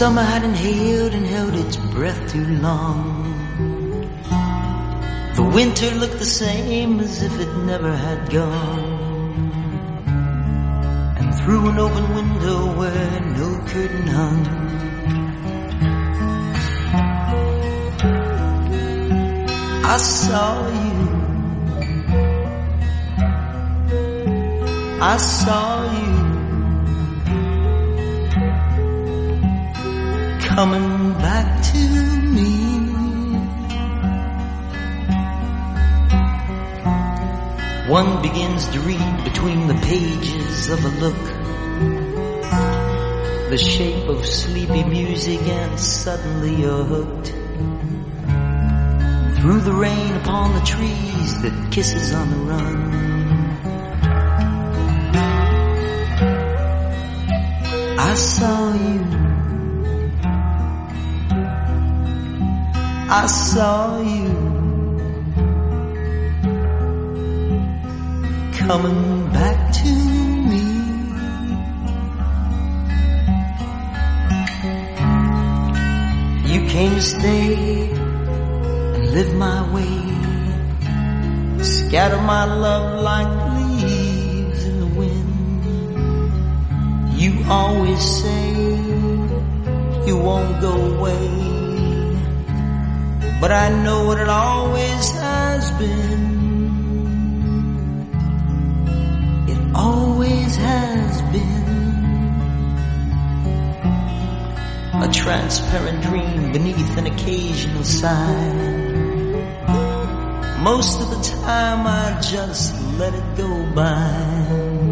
[0.00, 2.96] Summer had inhaled and held its breath too long.
[5.36, 9.52] The winter looked the same as if it never had gone.
[11.18, 14.42] And through an open window where no curtain hung,
[19.84, 21.08] I saw you.
[25.12, 25.89] I saw you
[30.60, 31.78] coming back to
[32.36, 32.52] me.
[37.88, 41.24] One begins to read between the pages of a look.
[43.48, 47.28] The shape of sleepy music and suddenly you're hooked.
[49.40, 52.92] Through the rain upon the trees that kisses on the run.
[57.98, 59.19] I saw you.
[63.12, 64.28] I saw you
[68.52, 69.88] coming back to
[70.50, 70.66] me.
[76.54, 79.96] You came to stay and live my way,
[81.64, 85.62] scatter my love like leaves in the wind.
[87.20, 88.54] You always say
[90.06, 91.49] you won't go away,
[93.40, 96.30] but I know what it always has been.
[99.48, 101.60] It always has been
[105.02, 108.80] a transparent dream beneath an occasional sigh.
[110.62, 114.90] Most of the time I just let it go by.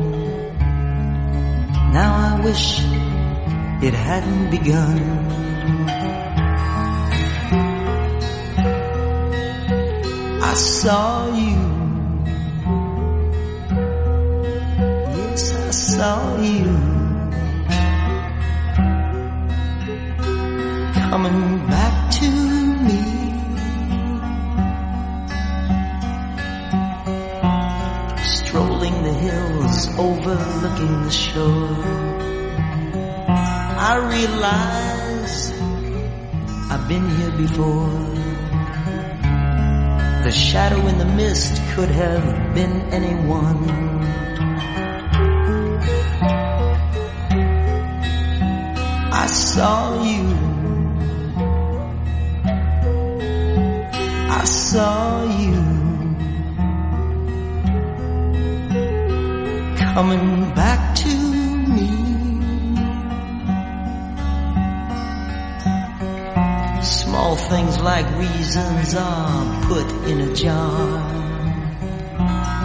[1.92, 2.80] Now I wish
[3.82, 5.47] it hadn't begun.
[10.88, 11.60] Saw you.
[15.18, 16.87] Yes, I saw you.
[40.58, 43.60] Shadow in the mist could have been anyone.
[49.24, 50.24] I saw you.
[54.40, 54.98] I saw
[55.42, 55.60] you
[59.94, 60.26] coming
[60.60, 60.77] back
[67.88, 70.88] like reasons are put in a jar.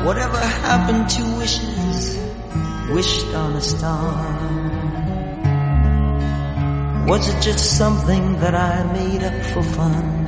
[0.06, 2.18] Whatever happened to wishes
[2.90, 4.12] wished on a star?
[7.08, 10.23] Was it just something that I made up for fun?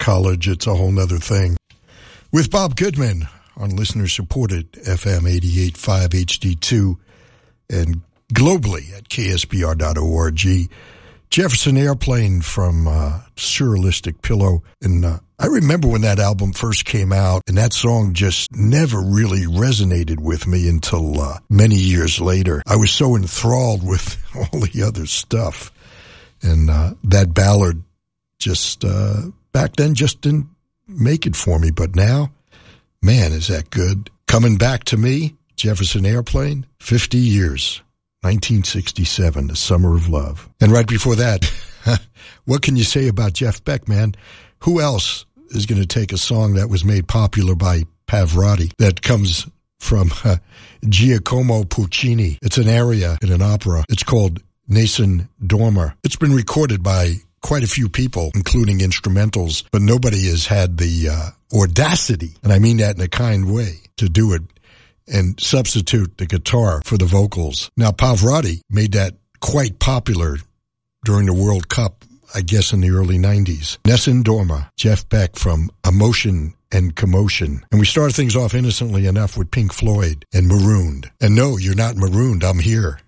[0.00, 1.56] College, it's a whole nother thing.
[2.32, 6.98] With Bob Goodman on listener supported FM 885 HD2
[7.68, 8.00] and
[8.32, 10.70] globally at ksbr.org.
[11.30, 14.64] Jefferson Airplane from uh, Surrealistic Pillow.
[14.82, 19.00] And uh, I remember when that album first came out, and that song just never
[19.00, 22.62] really resonated with me until uh, many years later.
[22.66, 25.70] I was so enthralled with all the other stuff.
[26.42, 27.84] And uh, that ballad
[28.40, 29.22] just uh,
[29.52, 30.48] back then just didn't
[30.86, 31.70] make it for me.
[31.70, 32.32] But now,
[33.02, 34.10] man, is that good.
[34.26, 37.82] Coming back to me, Jefferson Airplane, 50 years.
[38.22, 40.46] 1967, The Summer of Love.
[40.60, 41.50] And right before that,
[42.44, 44.14] what can you say about Jeff Beck, man?
[44.64, 49.00] Who else is going to take a song that was made popular by Pavarotti that
[49.00, 49.48] comes
[49.78, 50.36] from uh,
[50.88, 52.38] Giacomo Puccini?
[52.42, 53.84] It's an aria in an opera.
[53.88, 55.94] It's called Nessun Dorma.
[56.04, 61.08] It's been recorded by quite a few people, including instrumentals, but nobody has had the
[61.08, 64.42] uh, audacity, and I mean that in a kind way, to do it
[65.06, 67.70] and substitute the guitar for the vocals.
[67.76, 70.36] Now, Pavarotti made that quite popular
[71.04, 72.04] during the World Cup,
[72.34, 73.78] I guess in the early 90s.
[73.84, 77.64] Nessun Dorma, Jeff Beck from Emotion and Commotion.
[77.72, 81.10] And we started things off innocently enough with Pink Floyd and Marooned.
[81.20, 83.00] And no, you're not marooned, I'm here.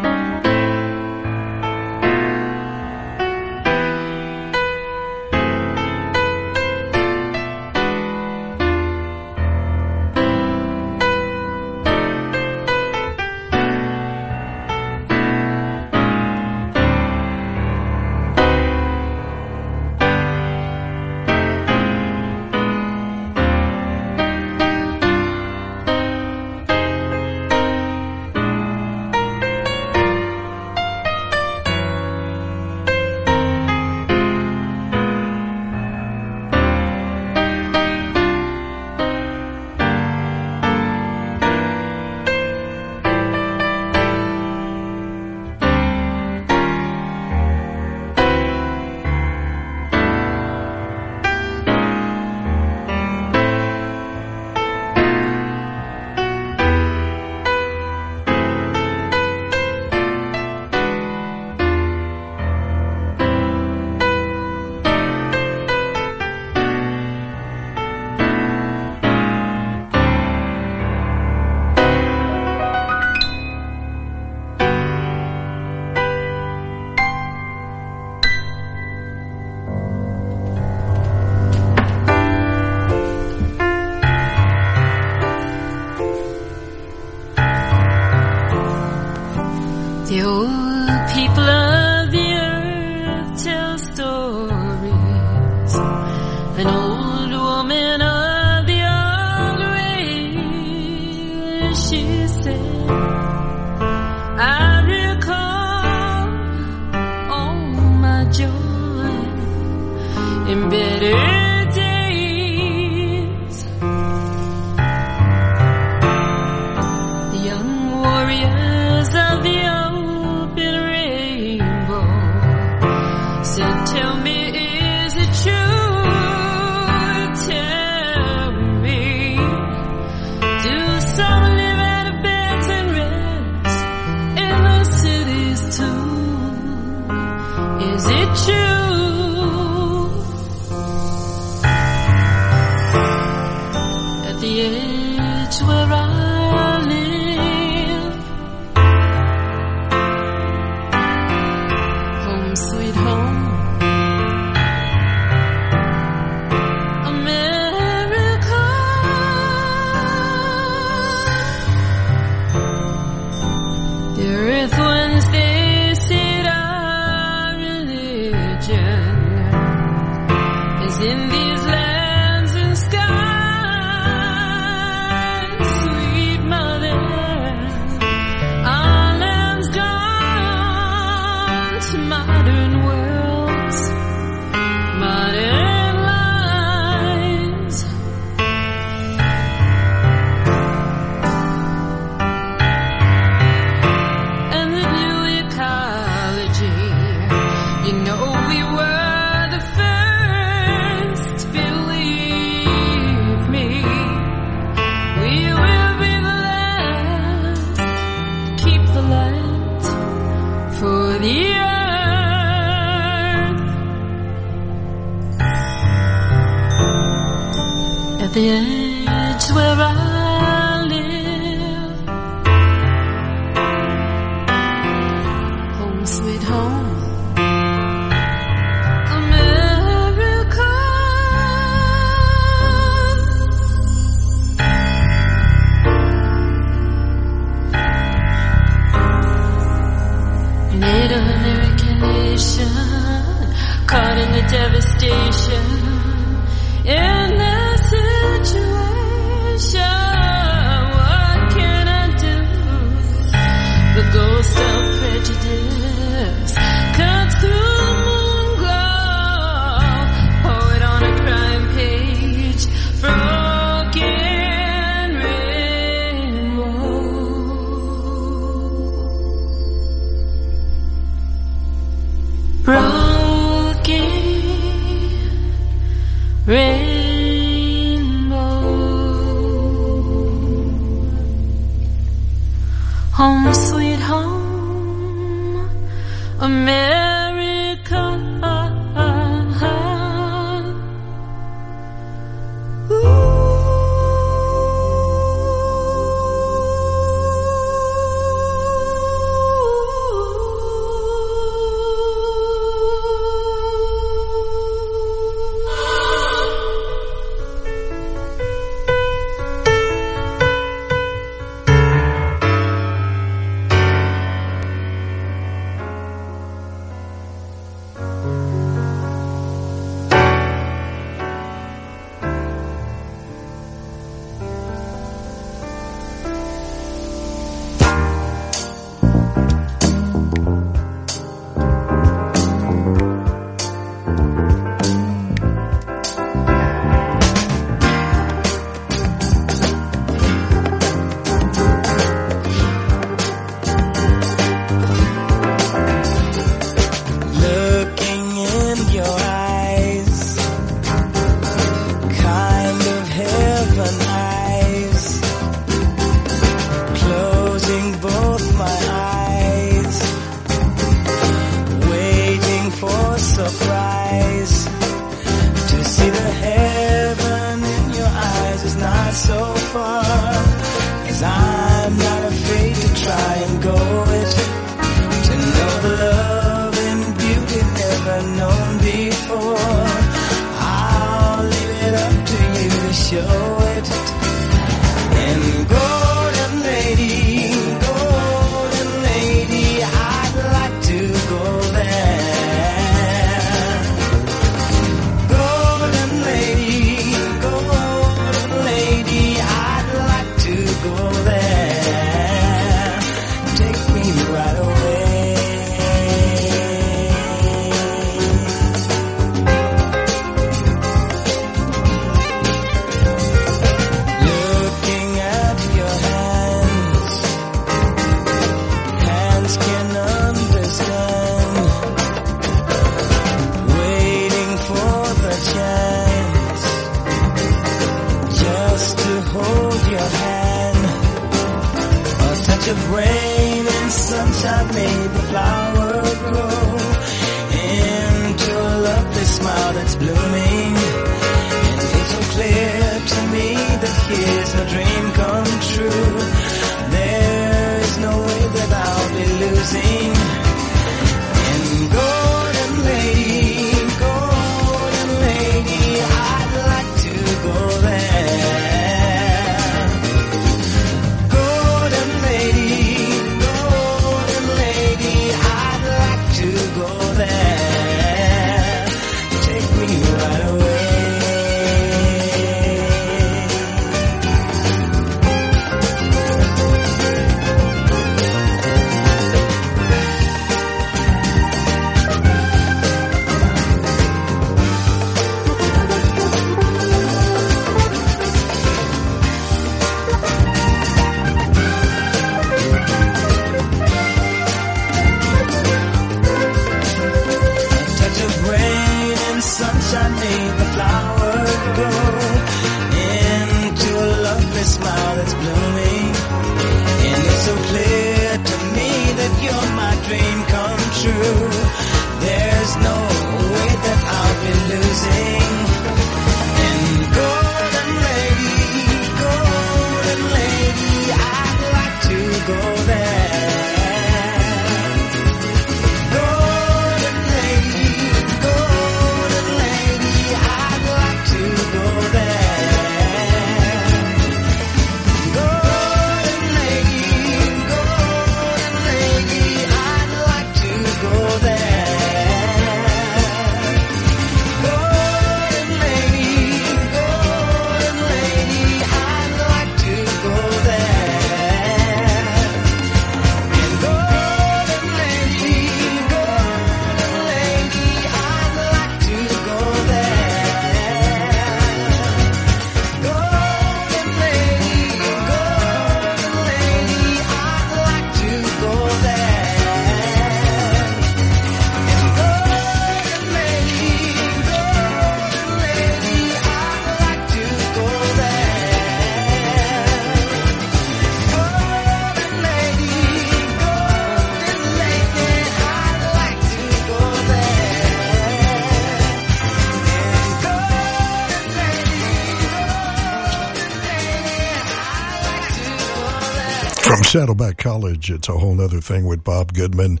[597.14, 600.00] Saddleback College, it's a whole other thing with Bob Goodman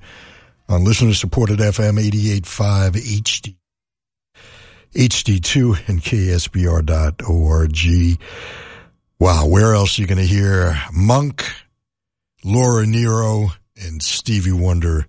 [0.68, 2.90] on listener supported FM 88.5
[3.22, 3.54] HD.
[4.96, 7.78] HD2 and KSBR.org.
[9.20, 11.46] Wow, where else are you going to hear Monk,
[12.44, 15.06] Laura Nyro, and Stevie Wonder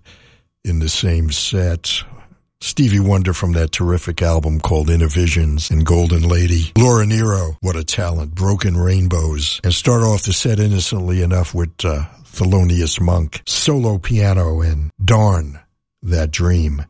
[0.62, 2.04] in the same set?
[2.76, 6.72] Stevie Wonder from that terrific album called Innervisions and Golden Lady.
[6.76, 8.34] Laura Nyro, what a talent.
[8.34, 9.62] Broken Rainbows.
[9.64, 13.40] And start off the set innocently enough with uh, Thelonious Monk.
[13.46, 15.58] Solo piano and Darn,
[16.02, 16.84] That Dream.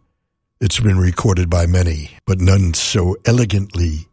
[0.61, 4.09] It's been recorded by many, but none so elegantly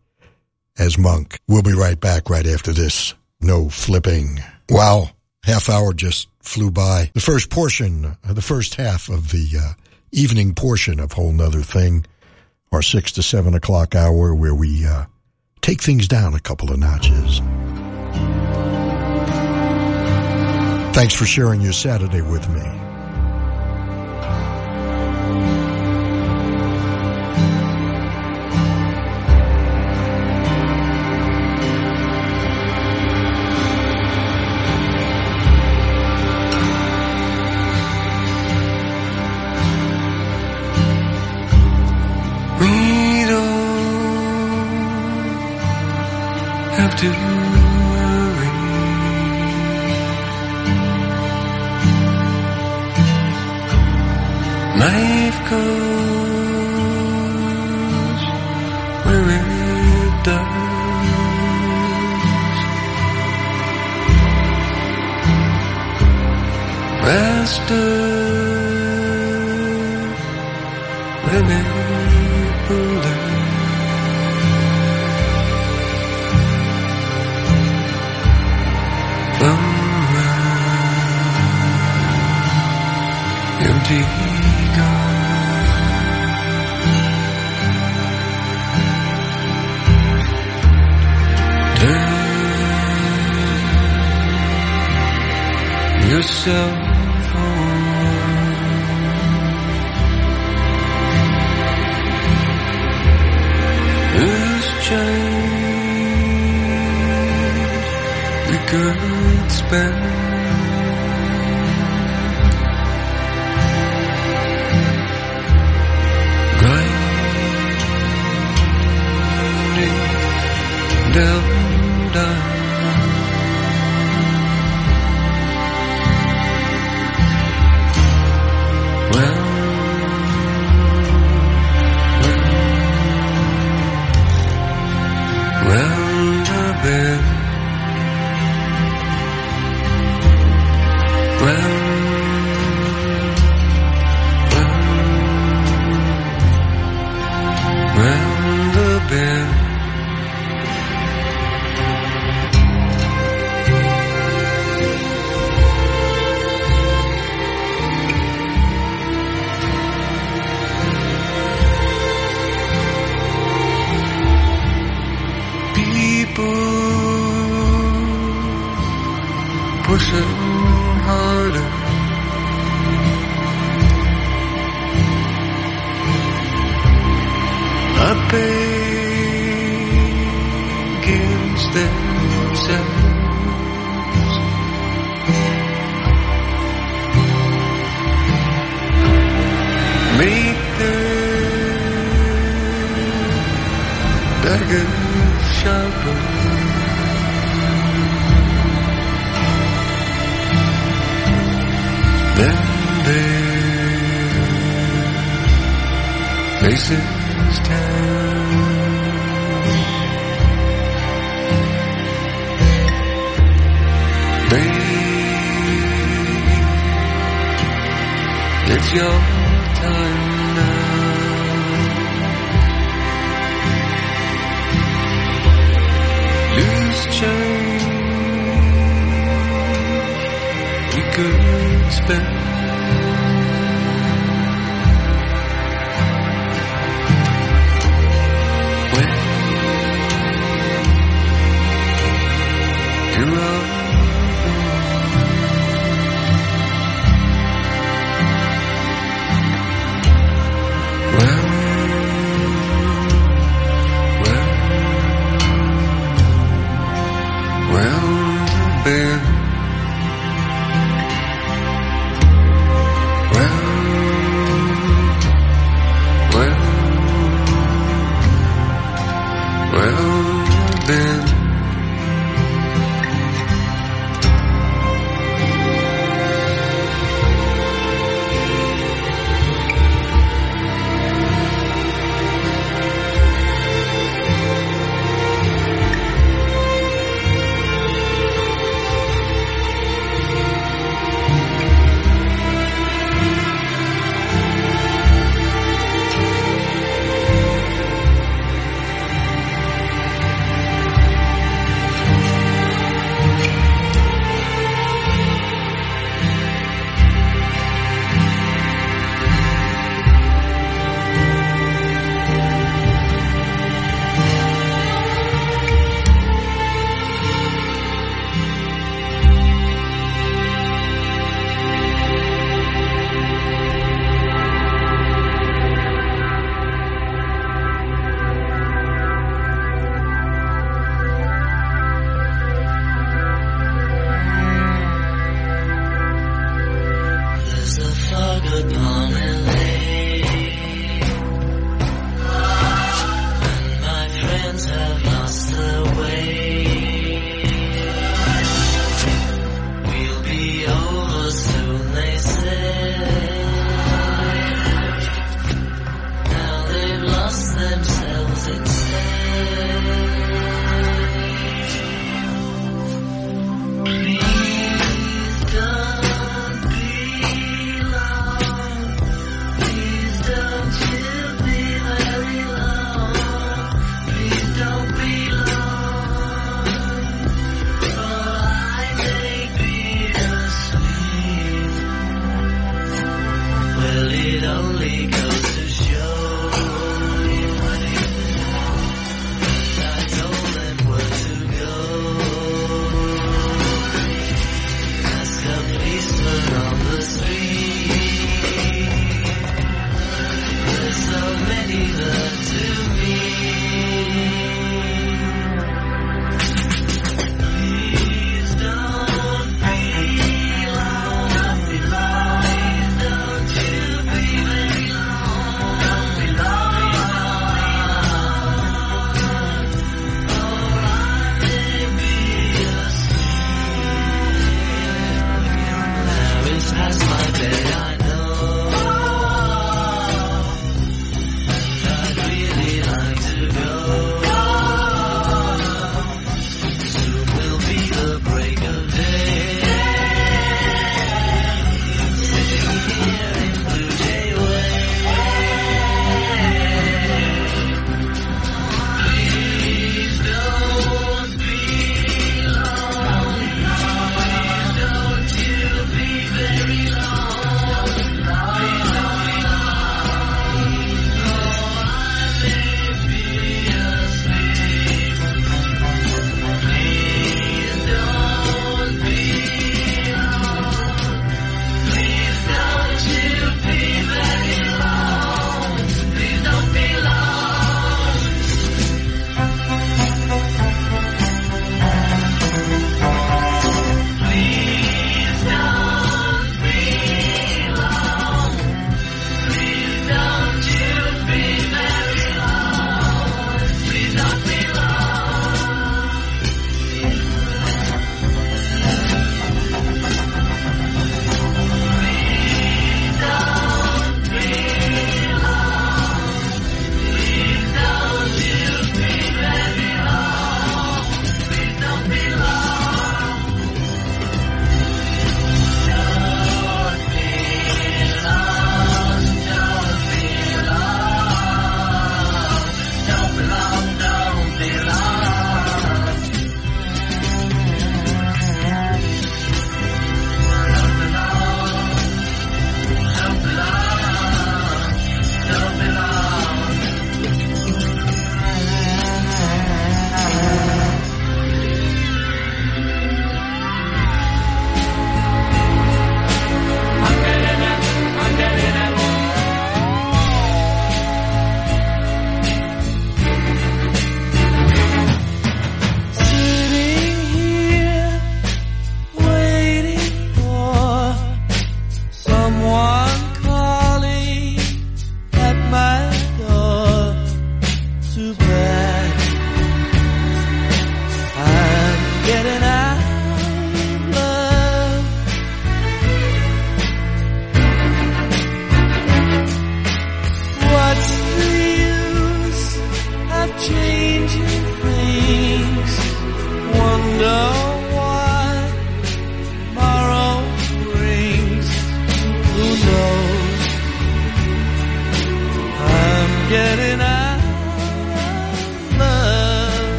[0.77, 1.39] as Monk.
[1.47, 3.15] We'll be right back right after this.
[3.41, 4.43] No flipping.
[4.69, 5.09] Wow.
[5.43, 7.09] Half hour just flew by.
[7.15, 9.73] The first portion, the first half of the uh,
[10.13, 12.05] evening portion of Whole Nother Thing,
[12.71, 15.05] our six to seven o'clock hour where we uh,
[15.61, 17.39] take things down a couple of notches.
[20.95, 22.82] Thanks for sharing your Saturday with me.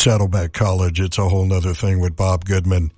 [0.00, 2.90] Saddleback College, it's a whole nother thing with Bob Goodman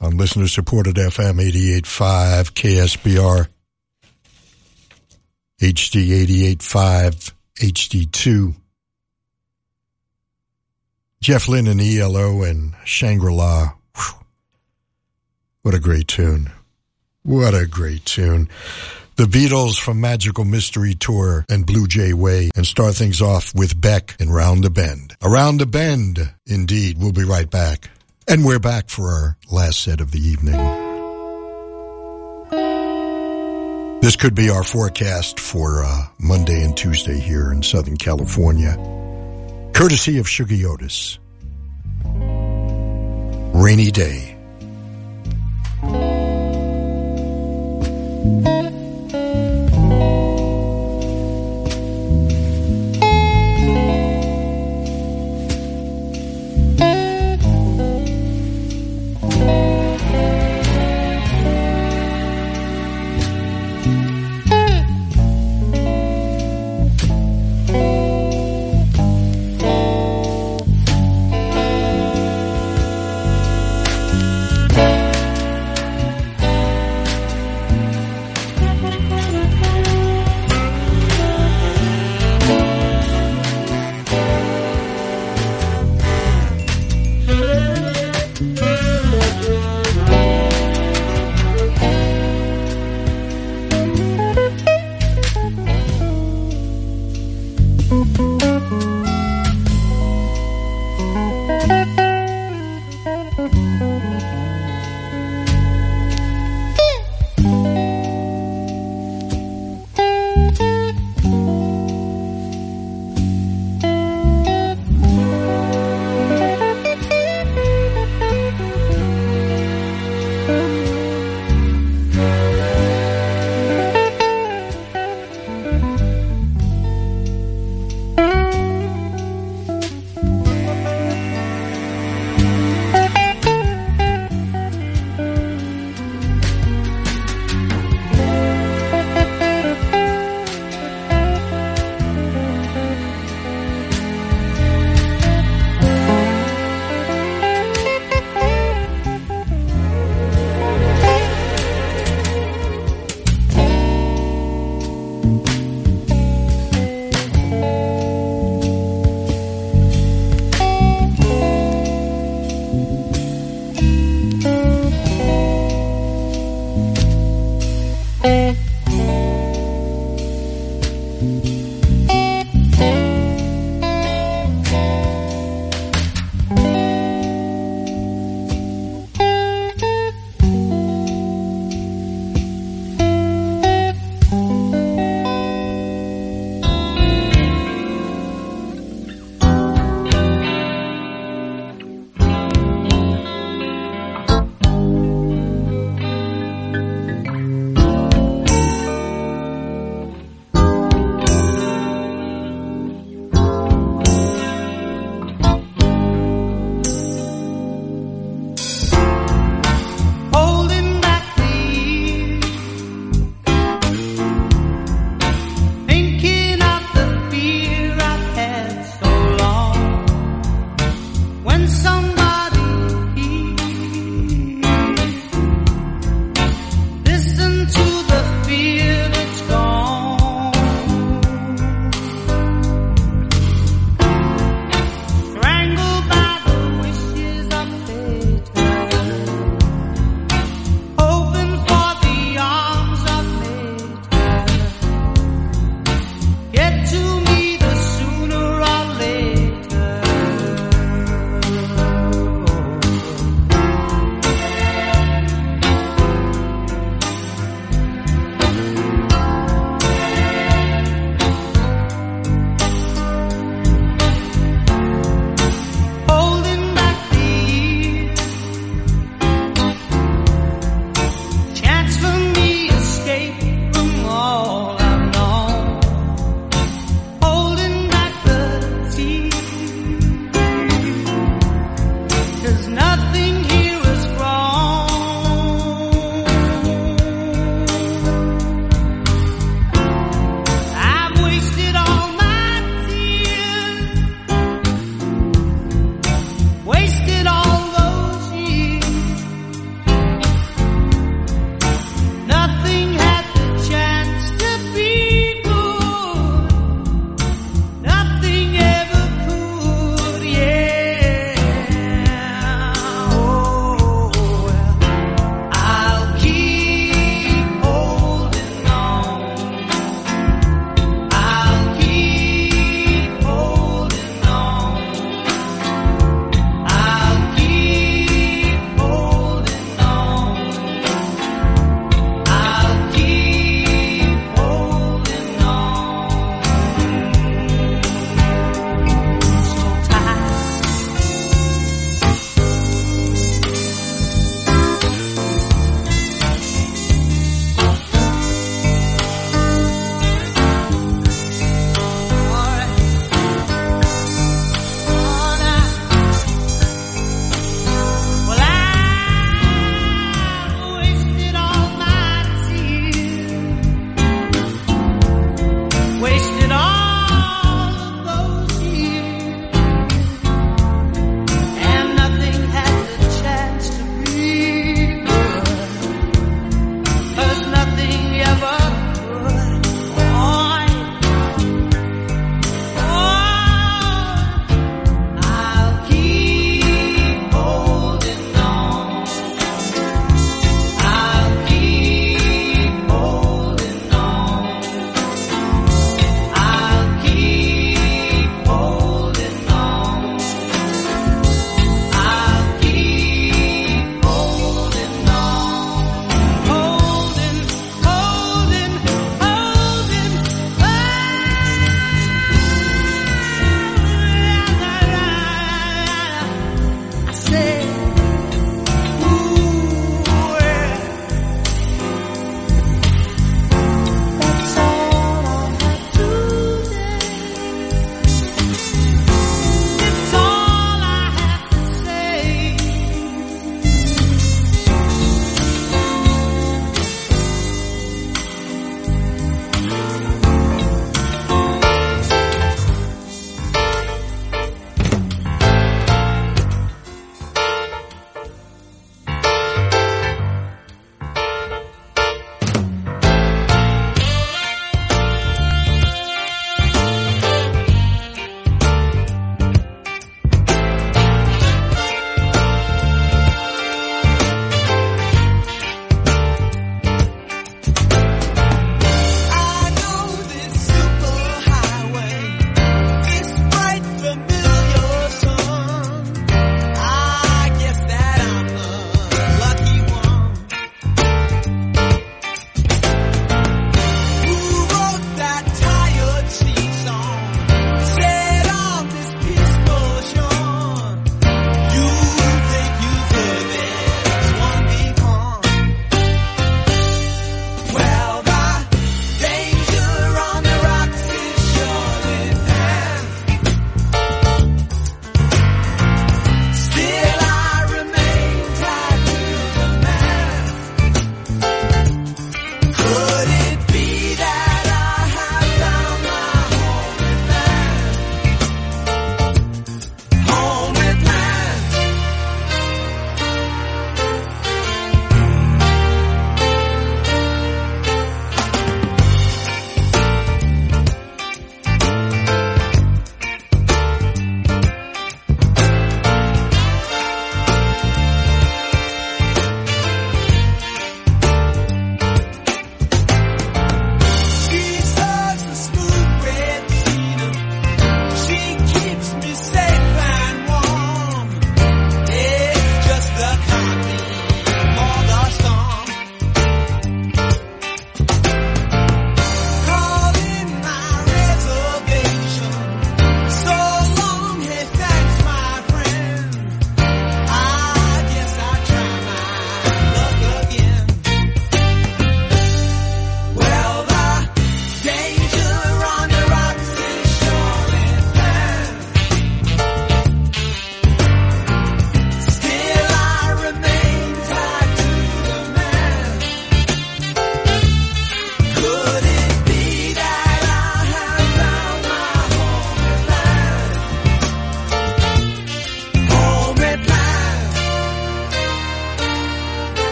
[0.00, 3.48] on listener supported FM 88.5 KSBR
[5.60, 8.54] HD 88.5 HD2
[11.20, 13.74] Jeff Lynne and ELO and Shangri-La.
[15.60, 16.50] What a great tune.
[17.22, 18.48] What a great tune.
[19.16, 23.78] The Beatles from Magical Mystery Tour and Blue Jay Way and start things off with
[23.78, 25.13] Beck and Round the Bend.
[25.24, 26.98] Around the Bend, indeed.
[26.98, 27.88] We'll be right back.
[28.28, 30.60] And we're back for our last set of the evening.
[34.02, 38.76] This could be our forecast for uh, Monday and Tuesday here in Southern California.
[39.72, 41.18] courtesy of Shuggie Otis.
[43.54, 44.36] Rainy Day.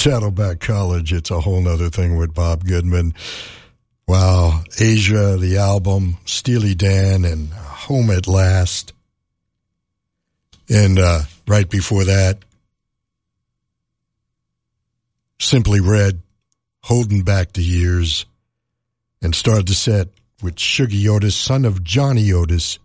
[0.00, 3.12] Saddleback College, it's a whole nother thing with Bob Goodman.
[4.08, 4.62] Wow.
[4.80, 8.94] Aja, the album, Steely Dan, and Home at Last.
[10.70, 12.38] And uh, right before that,
[15.38, 16.22] Simply Red,
[16.82, 18.24] Holding Back the Years,
[19.20, 20.08] and started the set
[20.42, 22.78] with Shuggie Otis, son of Johnny Otis.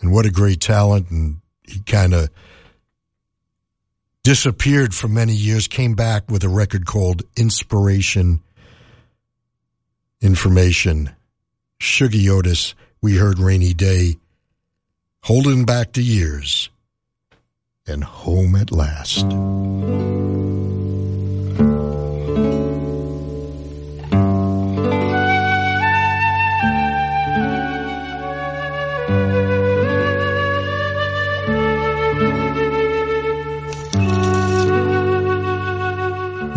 [0.00, 1.12] And what a great talent.
[1.12, 2.28] And he kind of
[4.22, 8.40] disappeared for many years, came back with a record called Inspiration
[10.20, 11.10] Information.
[11.80, 14.18] Shuggie Otis, we heard Rainy Day,
[15.24, 16.70] Holding Back the Years,
[17.86, 19.26] and Home at Last.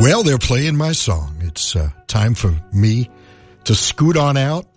[0.06, 1.38] Well, they're playing my song.
[1.42, 3.10] It's uh, time for me
[3.64, 4.68] to scoot on out,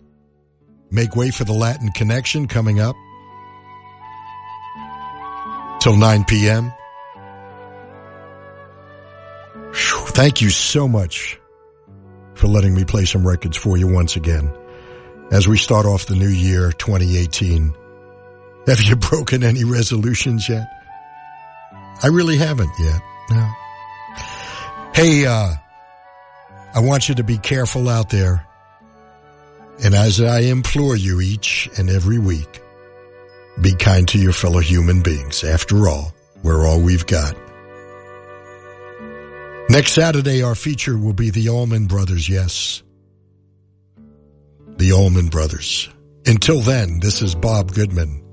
[0.90, 2.96] make way for the Latin Connection coming up
[5.80, 6.72] till 9 p.m.
[9.74, 11.38] Phew, thank you so much
[12.32, 14.50] for letting me play some records for you once again
[15.30, 17.74] as we start off the new year 2018.
[18.66, 20.66] Have you broken any resolutions yet?
[22.02, 23.02] I really haven't yet.
[23.28, 23.46] No.
[24.94, 25.54] Hey, uh,
[26.74, 28.44] I want you to be careful out there.
[29.82, 32.60] And as I implore you each and every week,
[33.60, 35.44] be kind to your fellow human beings.
[35.44, 37.36] After all, we're all we've got.
[39.70, 42.28] Next Saturday, our feature will be the Allman Brothers.
[42.28, 42.82] Yes.
[44.78, 45.88] The Allman Brothers.
[46.26, 48.24] Until then, this is Bob Goodman.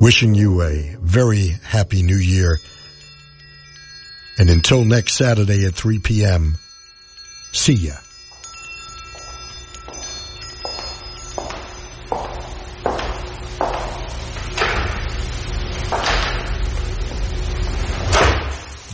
[0.00, 2.58] Wishing you a very happy new year.
[4.38, 6.56] And until next Saturday at 3 p.m.,
[7.52, 7.94] see ya.